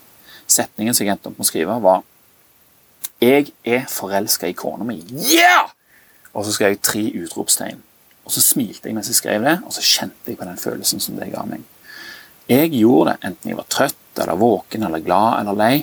Setningen 0.51 0.97
som 0.97 1.07
jeg 1.07 1.15
endte 1.15 1.31
opp 1.31 1.39
med 1.39 1.47
å 1.47 1.51
skrive, 1.53 1.79
var 1.83 2.05
Jeg 3.23 3.53
er 3.65 3.87
forelska 3.89 4.51
i 4.51 4.57
kona 4.59 4.85
mi. 4.85 4.99
Yeah! 5.09 5.71
Og 6.37 6.45
så 6.45 6.53
skrev 6.53 6.75
jeg 6.75 6.83
tre 6.85 7.05
utropstegn. 7.23 7.79
Og 8.27 8.35
så 8.35 8.43
smilte 8.45 8.91
jeg 8.91 8.97
mens 8.97 9.09
jeg 9.09 9.17
skrev 9.17 9.47
det, 9.47 9.55
og 9.65 9.73
så 9.73 9.85
kjente 9.87 10.33
jeg 10.33 10.37
på 10.37 10.45
den 10.45 10.59
følelsen 10.61 11.01
som 11.01 11.17
det 11.17 11.31
ga 11.33 11.47
meg. 11.49 11.63
Jeg 12.51 12.75
gjorde 12.77 13.15
det 13.15 13.31
enten 13.31 13.53
jeg 13.53 13.59
var 13.59 13.71
trøtt 13.73 14.21
eller 14.21 14.39
våken 14.39 14.85
eller 14.87 15.05
glad 15.07 15.41
eller 15.41 15.57
lei. 15.57 15.77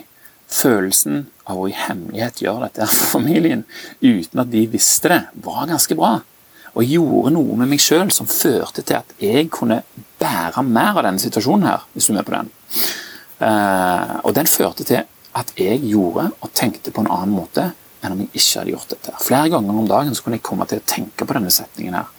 Følelsen 0.54 1.26
av 1.50 1.60
å 1.60 1.70
i 1.70 1.76
hemmelighet 1.76 2.44
gjøre 2.44 2.68
dette 2.68 2.88
for 2.92 3.18
familien 3.18 3.64
uten 4.04 4.44
at 4.44 4.52
de 4.54 4.68
visste 4.70 5.12
det, 5.12 5.22
var 5.46 5.66
ganske 5.72 5.98
bra. 5.98 6.20
Og 6.74 6.90
gjorde 6.90 7.34
noe 7.36 7.58
med 7.60 7.70
meg 7.70 7.82
sjøl 7.82 8.12
som 8.14 8.30
førte 8.30 8.82
til 8.82 8.98
at 9.00 9.16
jeg 9.22 9.50
kunne 9.54 9.82
bære 10.22 10.64
mer 10.66 10.98
av 10.98 11.08
denne 11.08 11.22
situasjonen 11.22 11.68
her, 11.70 11.88
hvis 11.94 12.10
du 12.10 12.14
er 12.14 12.20
med 12.20 12.28
på 12.30 12.36
den. 12.38 12.52
Uh, 13.44 14.20
og 14.24 14.34
den 14.38 14.50
førte 14.50 14.86
til 14.88 15.04
at 15.34 15.54
jeg 15.58 15.82
gjorde 15.90 16.30
og 16.40 16.54
tenkte 16.56 16.94
på 16.94 17.04
en 17.04 17.12
annen 17.12 17.34
måte 17.34 17.72
enn 18.04 18.14
om 18.14 18.22
jeg 18.24 18.32
ikke 18.34 18.60
hadde 18.60 18.74
gjort 18.74 18.94
dette. 18.94 19.14
Flere 19.24 19.52
ganger 19.54 19.80
om 19.80 19.90
dagen 19.90 20.16
så 20.16 20.26
kunne 20.26 20.40
jeg 20.40 20.46
komme 20.46 20.68
til 20.70 20.82
å 20.82 20.88
tenke 20.88 21.26
på 21.26 21.38
denne 21.38 21.54
setningen 21.54 21.98
her. 21.98 22.10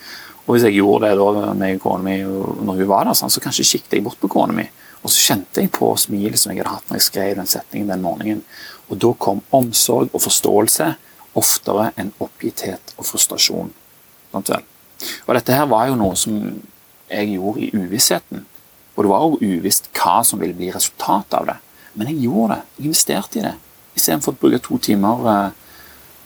Og 0.44 0.54
hvis 0.54 0.66
jeg 0.68 0.76
gjorde 0.76 1.08
det 1.08 1.18
da 1.18 1.52
med 1.56 1.80
kona 1.80 2.04
mi 2.04 2.18
når 2.20 2.80
hun 2.80 2.88
var 2.88 3.08
der, 3.08 3.16
så 3.16 3.40
kanskje 3.40 3.64
kikket 3.64 3.98
jeg 3.98 4.04
bort 4.04 4.20
på 4.20 4.30
kona 4.32 4.56
mi 4.56 4.66
og 5.04 5.12
så 5.12 5.20
kjente 5.20 5.60
jeg 5.60 5.72
på 5.74 5.90
smilet 6.00 6.40
som 6.40 6.52
jeg 6.52 6.62
hadde 6.62 6.72
hatt 6.78 6.88
når 6.88 6.96
jeg 6.96 7.06
skrev 7.10 7.34
den 7.36 7.48
setningen 7.48 7.90
den 7.92 8.04
morgenen. 8.04 8.44
Og 8.88 9.00
da 9.00 9.10
kom 9.20 9.42
omsorg 9.54 10.08
og 10.12 10.22
forståelse 10.24 10.94
oftere 11.36 11.90
enn 12.00 12.14
oppgitthet 12.24 12.94
og 12.96 13.08
frustrasjon. 13.10 13.72
Og 14.32 15.34
dette 15.36 15.58
her 15.58 15.68
var 15.68 15.90
jo 15.90 15.98
noe 16.00 16.16
som 16.16 16.38
jeg 17.10 17.34
gjorde 17.34 17.66
i 17.66 17.70
uvissheten. 17.74 18.46
Og 18.94 19.04
det 19.04 19.10
var 19.10 19.26
jo 19.26 19.58
uvisst 19.58 19.90
hva 19.92 20.22
som 20.24 20.40
ville 20.40 20.56
bli 20.56 20.70
resultatet 20.72 21.36
av 21.36 21.50
det. 21.50 21.58
Men 21.94 22.08
jeg 22.10 22.24
gjorde 22.24 22.56
det. 22.56 22.62
Jeg 22.78 22.88
investerte 22.88 23.40
i 23.40 23.44
det. 23.44 23.54
Istedenfor 23.94 24.32
å 24.32 24.40
bruke 24.40 24.62
to 24.64 24.80
timer 24.82 25.28
Eh, 25.34 25.63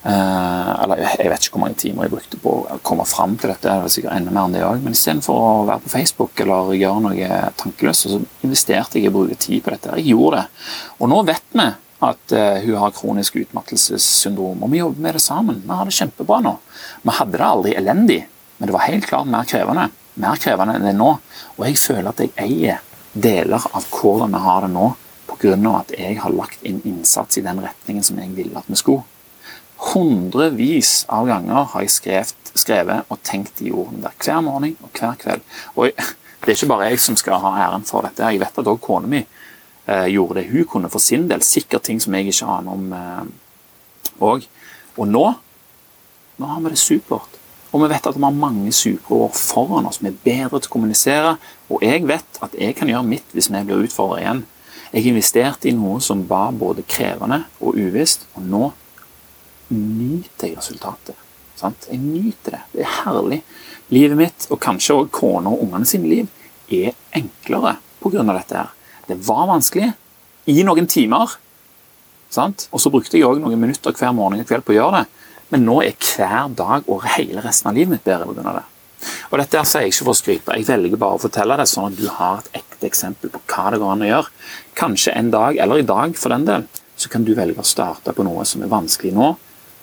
eller 0.09 1.03
jeg 1.03 1.29
vet 1.29 1.45
ikke 1.45 1.57
hvor 1.59 1.63
mange 1.67 1.79
timer 1.83 2.07
jeg 2.07 2.13
brukte 2.15 2.39
på 2.41 2.53
å 2.65 2.79
komme 2.87 3.05
fram 3.09 3.35
til 3.37 3.51
dette. 3.53 3.69
det 3.69 3.85
var 3.85 3.93
sikkert 3.93 4.15
enda 4.17 4.33
mer 4.33 4.47
enn 4.47 4.55
det 4.57 4.63
også, 4.65 4.85
Men 4.85 4.97
istedenfor 4.97 5.41
å 5.43 5.67
være 5.69 5.85
på 5.85 5.93
Facebook 5.93 6.41
eller 6.45 6.73
gjøre 6.79 7.03
noe 7.05 7.41
tankeløst, 7.61 8.09
så 8.09 8.21
investerte 8.47 8.99
jeg 8.99 9.09
i 9.09 9.11
å 9.11 9.17
bruke 9.19 9.37
tid 9.37 9.65
på 9.65 9.75
dette. 9.75 9.99
Jeg 10.01 10.15
gjorde 10.15 10.41
det. 10.41 10.65
Og 10.99 11.13
nå 11.13 11.21
vet 11.29 11.53
vi 11.53 11.69
at 12.09 12.33
uh, 12.33 12.59
hun 12.63 12.77
har 12.79 12.95
kronisk 12.95 13.37
utmattelsessyndrom, 13.41 14.63
og 14.63 14.71
vi 14.71 14.81
jobber 14.81 15.05
med 15.09 15.19
det 15.19 15.23
sammen. 15.25 15.63
Vi 15.65 15.79
har 15.81 15.89
det 15.89 15.97
kjempebra 15.97 16.41
nå. 16.47 16.55
Vi 17.03 17.17
hadde 17.19 17.41
det 17.41 17.49
aldri 17.49 17.75
elendig, 17.81 18.21
men 18.59 18.71
det 18.71 18.77
var 18.77 18.87
helt 18.87 19.09
klart 19.11 19.31
mer 19.31 19.49
krevende. 19.51 19.89
Mer 20.23 20.39
krevende 20.41 20.79
enn 20.79 20.87
det 20.87 20.95
er 20.95 21.01
nå. 21.01 21.11
Og 21.57 21.67
jeg 21.67 21.81
føler 21.83 22.11
at 22.13 22.23
jeg 22.23 22.35
eier 22.39 22.81
deler 23.19 23.67
av 23.75 23.87
hvordan 23.91 24.35
vi 24.35 24.43
har 24.47 24.65
det 24.65 24.73
nå, 24.73 24.89
pga. 25.29 25.55
at 25.79 25.93
jeg 25.99 26.19
har 26.23 26.35
lagt 26.35 26.63
inn 26.67 26.81
innsats 26.87 27.39
i 27.39 27.45
den 27.45 27.61
retningen 27.63 28.07
som 28.07 28.19
jeg 28.19 28.35
ville 28.37 28.59
at 28.59 28.71
vi 28.71 28.79
skulle. 28.79 29.05
Hundrevis 29.79 31.05
av 31.15 31.29
ganger 31.29 31.69
har 31.73 31.85
jeg 31.85 31.95
skrevet, 31.95 32.53
skrevet 32.59 33.11
og 33.13 33.21
tenkt 33.23 33.61
de 33.63 33.71
ordene 33.71 34.09
der 34.09 34.17
hver 34.19 34.41
morgen 34.43 34.75
og 34.83 34.91
hver 34.99 35.19
kveld. 35.21 35.45
Og 35.77 35.93
det 35.95 36.53
er 36.53 36.57
ikke 36.57 36.71
bare 36.73 36.89
jeg 36.91 37.03
som 37.03 37.19
skal 37.19 37.43
ha 37.43 37.55
æren 37.69 37.87
for 37.87 38.07
dette. 38.07 38.27
Jeg 38.27 38.43
vet 38.43 38.59
at 38.59 38.71
òg 38.71 38.81
kona 38.83 39.11
mi 39.11 39.21
eh, 39.23 40.09
gjorde 40.11 40.41
det 40.41 40.49
hun 40.51 40.67
kunne 40.67 40.91
for 40.91 41.03
sin 41.03 41.29
del. 41.31 41.45
Sikkert 41.47 41.87
ting 41.87 42.03
som 42.03 42.15
jeg 42.15 42.33
ikke 42.33 42.51
aner 42.59 42.75
om 42.75 42.89
òg. 44.19 44.43
Eh, 44.43 44.55
og 44.99 45.07
nå, 45.07 45.27
nå 46.43 46.51
har 46.51 46.63
vi 46.65 46.75
det 46.75 46.83
supert. 46.83 47.39
Og 47.71 47.83
vi 47.83 47.91
vet 47.93 48.07
at 48.09 48.17
vi 48.17 48.25
har 48.25 48.35
mange 48.35 48.73
supre 48.73 49.15
år 49.15 49.35
foran 49.37 49.87
oss. 49.87 50.01
Vi 50.03 50.09
er 50.11 50.23
bedre 50.25 50.59
til 50.59 50.71
å 50.71 50.75
kommunisere. 50.75 51.35
Og 51.69 51.85
jeg 51.85 52.07
vet 52.09 52.41
at 52.43 52.55
jeg 52.59 52.75
kan 52.79 52.91
gjøre 52.91 53.07
mitt 53.07 53.37
hvis 53.37 53.51
vi 53.53 53.63
blir 53.69 53.85
utfordret 53.85 54.25
igjen. 54.25 54.45
Jeg 54.89 55.11
investerte 55.11 55.69
i 55.69 55.77
noe 55.77 56.01
som 56.01 56.25
var 56.31 56.55
både 56.57 56.87
krevende 56.89 57.43
og 57.61 57.77
uvisst, 57.77 58.25
og 58.35 58.47
nå 58.49 58.63
nyter 59.75 60.51
jeg 60.51 60.59
resultatet. 60.59 61.19
Sant? 61.59 61.89
Jeg 61.91 61.99
nyter 62.03 62.57
det. 62.57 62.63
Det 62.73 62.85
er 62.85 62.95
herlig. 63.03 63.43
Livet 63.95 64.19
mitt, 64.19 64.47
og 64.53 64.61
kanskje 64.63 64.95
også 64.95 65.13
kona 65.19 65.53
og 65.53 65.65
ungene 65.65 65.89
sine 65.89 66.09
liv, 66.11 66.29
er 66.69 66.95
enklere 67.17 67.79
pga. 68.03 68.23
dette. 68.23 68.57
her. 68.57 68.73
Det 69.09 69.17
var 69.27 69.47
vanskelig 69.49 69.93
i 70.49 70.63
noen 70.65 70.87
timer, 70.87 71.37
sant? 72.31 72.69
og 72.73 72.81
så 72.81 72.91
brukte 72.93 73.17
jeg 73.17 73.25
også 73.27 73.41
noen 73.41 73.61
minutter 73.61 73.93
hver 73.93 74.13
morgen 74.13 74.41
og 74.41 74.49
kveld 74.49 74.65
på 74.65 74.75
å 74.75 74.79
gjøre 74.79 75.01
det. 75.01 75.07
Men 75.49 75.65
nå 75.65 75.79
er 75.83 75.97
hver 75.97 76.51
dag 76.53 76.89
og 76.89 77.07
hele 77.17 77.41
resten 77.41 77.71
av 77.71 77.79
livet 77.79 77.97
mitt 77.97 78.05
bedre 78.05 78.29
pga. 78.29 78.59
det. 78.61 78.67
Og 79.31 79.39
dette 79.41 79.63
sier 79.69 79.87
jeg 79.87 79.95
ikke 79.95 80.05
for 80.05 80.13
å 80.13 80.19
skryte, 80.19 80.57
jeg 80.57 80.67
velger 80.69 81.01
bare 81.01 81.17
å 81.17 81.23
fortelle 81.23 81.57
det 81.61 81.69
sånn 81.71 81.93
at 81.93 81.99
du 81.99 82.09
har 82.11 82.41
et 82.43 82.61
ekte 82.61 82.89
eksempel 82.89 83.33
på 83.33 83.41
hva 83.47 83.71
det 83.73 83.81
går 83.81 83.93
an 83.95 84.05
å 84.05 84.11
gjøre. 84.11 84.33
Kanskje 84.79 85.15
en 85.17 85.31
dag, 85.33 85.57
eller 85.57 85.81
i 85.81 85.87
dag 85.89 86.17
for 86.19 86.35
den 86.35 86.47
del, 86.49 86.67
så 86.99 87.11
kan 87.13 87.25
du 87.25 87.35
velge 87.39 87.63
å 87.63 87.67
starte 87.67 88.13
på 88.15 88.27
noe 88.27 88.45
som 88.49 88.65
er 88.65 88.73
vanskelig 88.73 89.15
nå, 89.15 89.35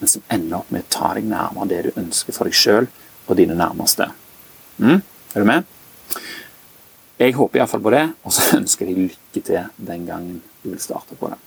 men 0.06 0.10
som 0.12 0.22
ender 0.30 0.60
opp 0.60 0.68
med 0.70 0.84
å 0.86 0.92
ta 0.94 1.08
deg 1.18 1.26
nærmere 1.26 1.66
det 1.72 1.80
du 1.88 1.96
ønsker 1.98 2.36
for 2.36 2.46
deg 2.46 2.54
sjøl 2.54 2.86
og 3.26 3.40
dine 3.40 3.56
nærmeste. 3.58 4.06
Mm? 4.78 5.00
Er 5.34 5.42
du 5.42 5.48
med? 5.50 5.72
Jeg 7.18 7.34
håper 7.34 7.58
iallfall 7.58 7.82
på 7.82 7.94
det, 7.96 8.04
og 8.22 8.36
så 8.36 8.52
ønsker 8.60 8.86
jeg 8.86 9.00
lykke 9.00 9.42
til 9.48 9.72
den 9.88 10.04
gangen 10.06 10.44
du 10.62 10.70
vil 10.70 10.82
starte 10.84 11.18
på 11.18 11.32
det. 11.32 11.40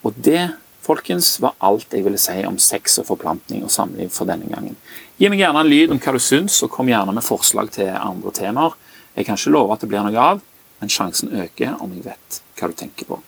Og 0.00 0.16
det 0.16 0.46
folkens, 0.80 1.34
var 1.44 1.58
alt 1.60 1.92
jeg 1.92 2.06
ville 2.06 2.18
si 2.18 2.38
om 2.48 2.56
sex 2.56 2.96
og 3.02 3.10
forplantning 3.10 3.66
og 3.66 3.74
samliv 3.74 4.08
for 4.14 4.30
denne 4.30 4.48
gangen. 4.48 4.78
Gi 5.20 5.28
meg 5.28 5.42
gjerne 5.42 5.60
en 5.60 5.68
lyd 5.68 5.92
om 5.92 6.00
hva 6.00 6.14
du 6.16 6.22
syns, 6.24 6.56
og 6.64 6.72
kom 6.72 6.88
gjerne 6.88 7.12
med 7.12 7.26
forslag 7.26 7.68
til 7.74 7.90
andre 7.92 8.32
temaer. 8.32 8.78
Jeg 9.12 9.28
kan 9.28 9.36
ikke 9.36 9.52
love 9.52 9.76
at 9.76 9.84
det 9.84 9.90
blir 9.92 10.06
noe 10.06 10.24
av, 10.24 10.40
men 10.80 10.94
sjansen 10.94 11.34
øker 11.36 11.76
om 11.84 11.92
jeg 11.92 12.06
vet 12.08 12.40
hva 12.56 12.70
du 12.72 12.78
tenker 12.80 13.12
på. 13.12 13.20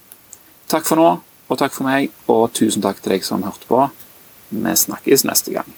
Takk 0.72 0.88
for 0.88 0.96
nå, 0.96 1.10
og 1.52 1.60
takk 1.60 1.76
for 1.76 1.84
meg, 1.90 2.08
og 2.32 2.48
tusen 2.56 2.80
takk 2.80 3.04
til 3.04 3.18
deg 3.18 3.28
som 3.28 3.44
hørte 3.44 3.68
på. 3.68 3.84
Vi 4.52 4.76
snakkes 4.76 5.24
neste 5.24 5.52
gang. 5.52 5.68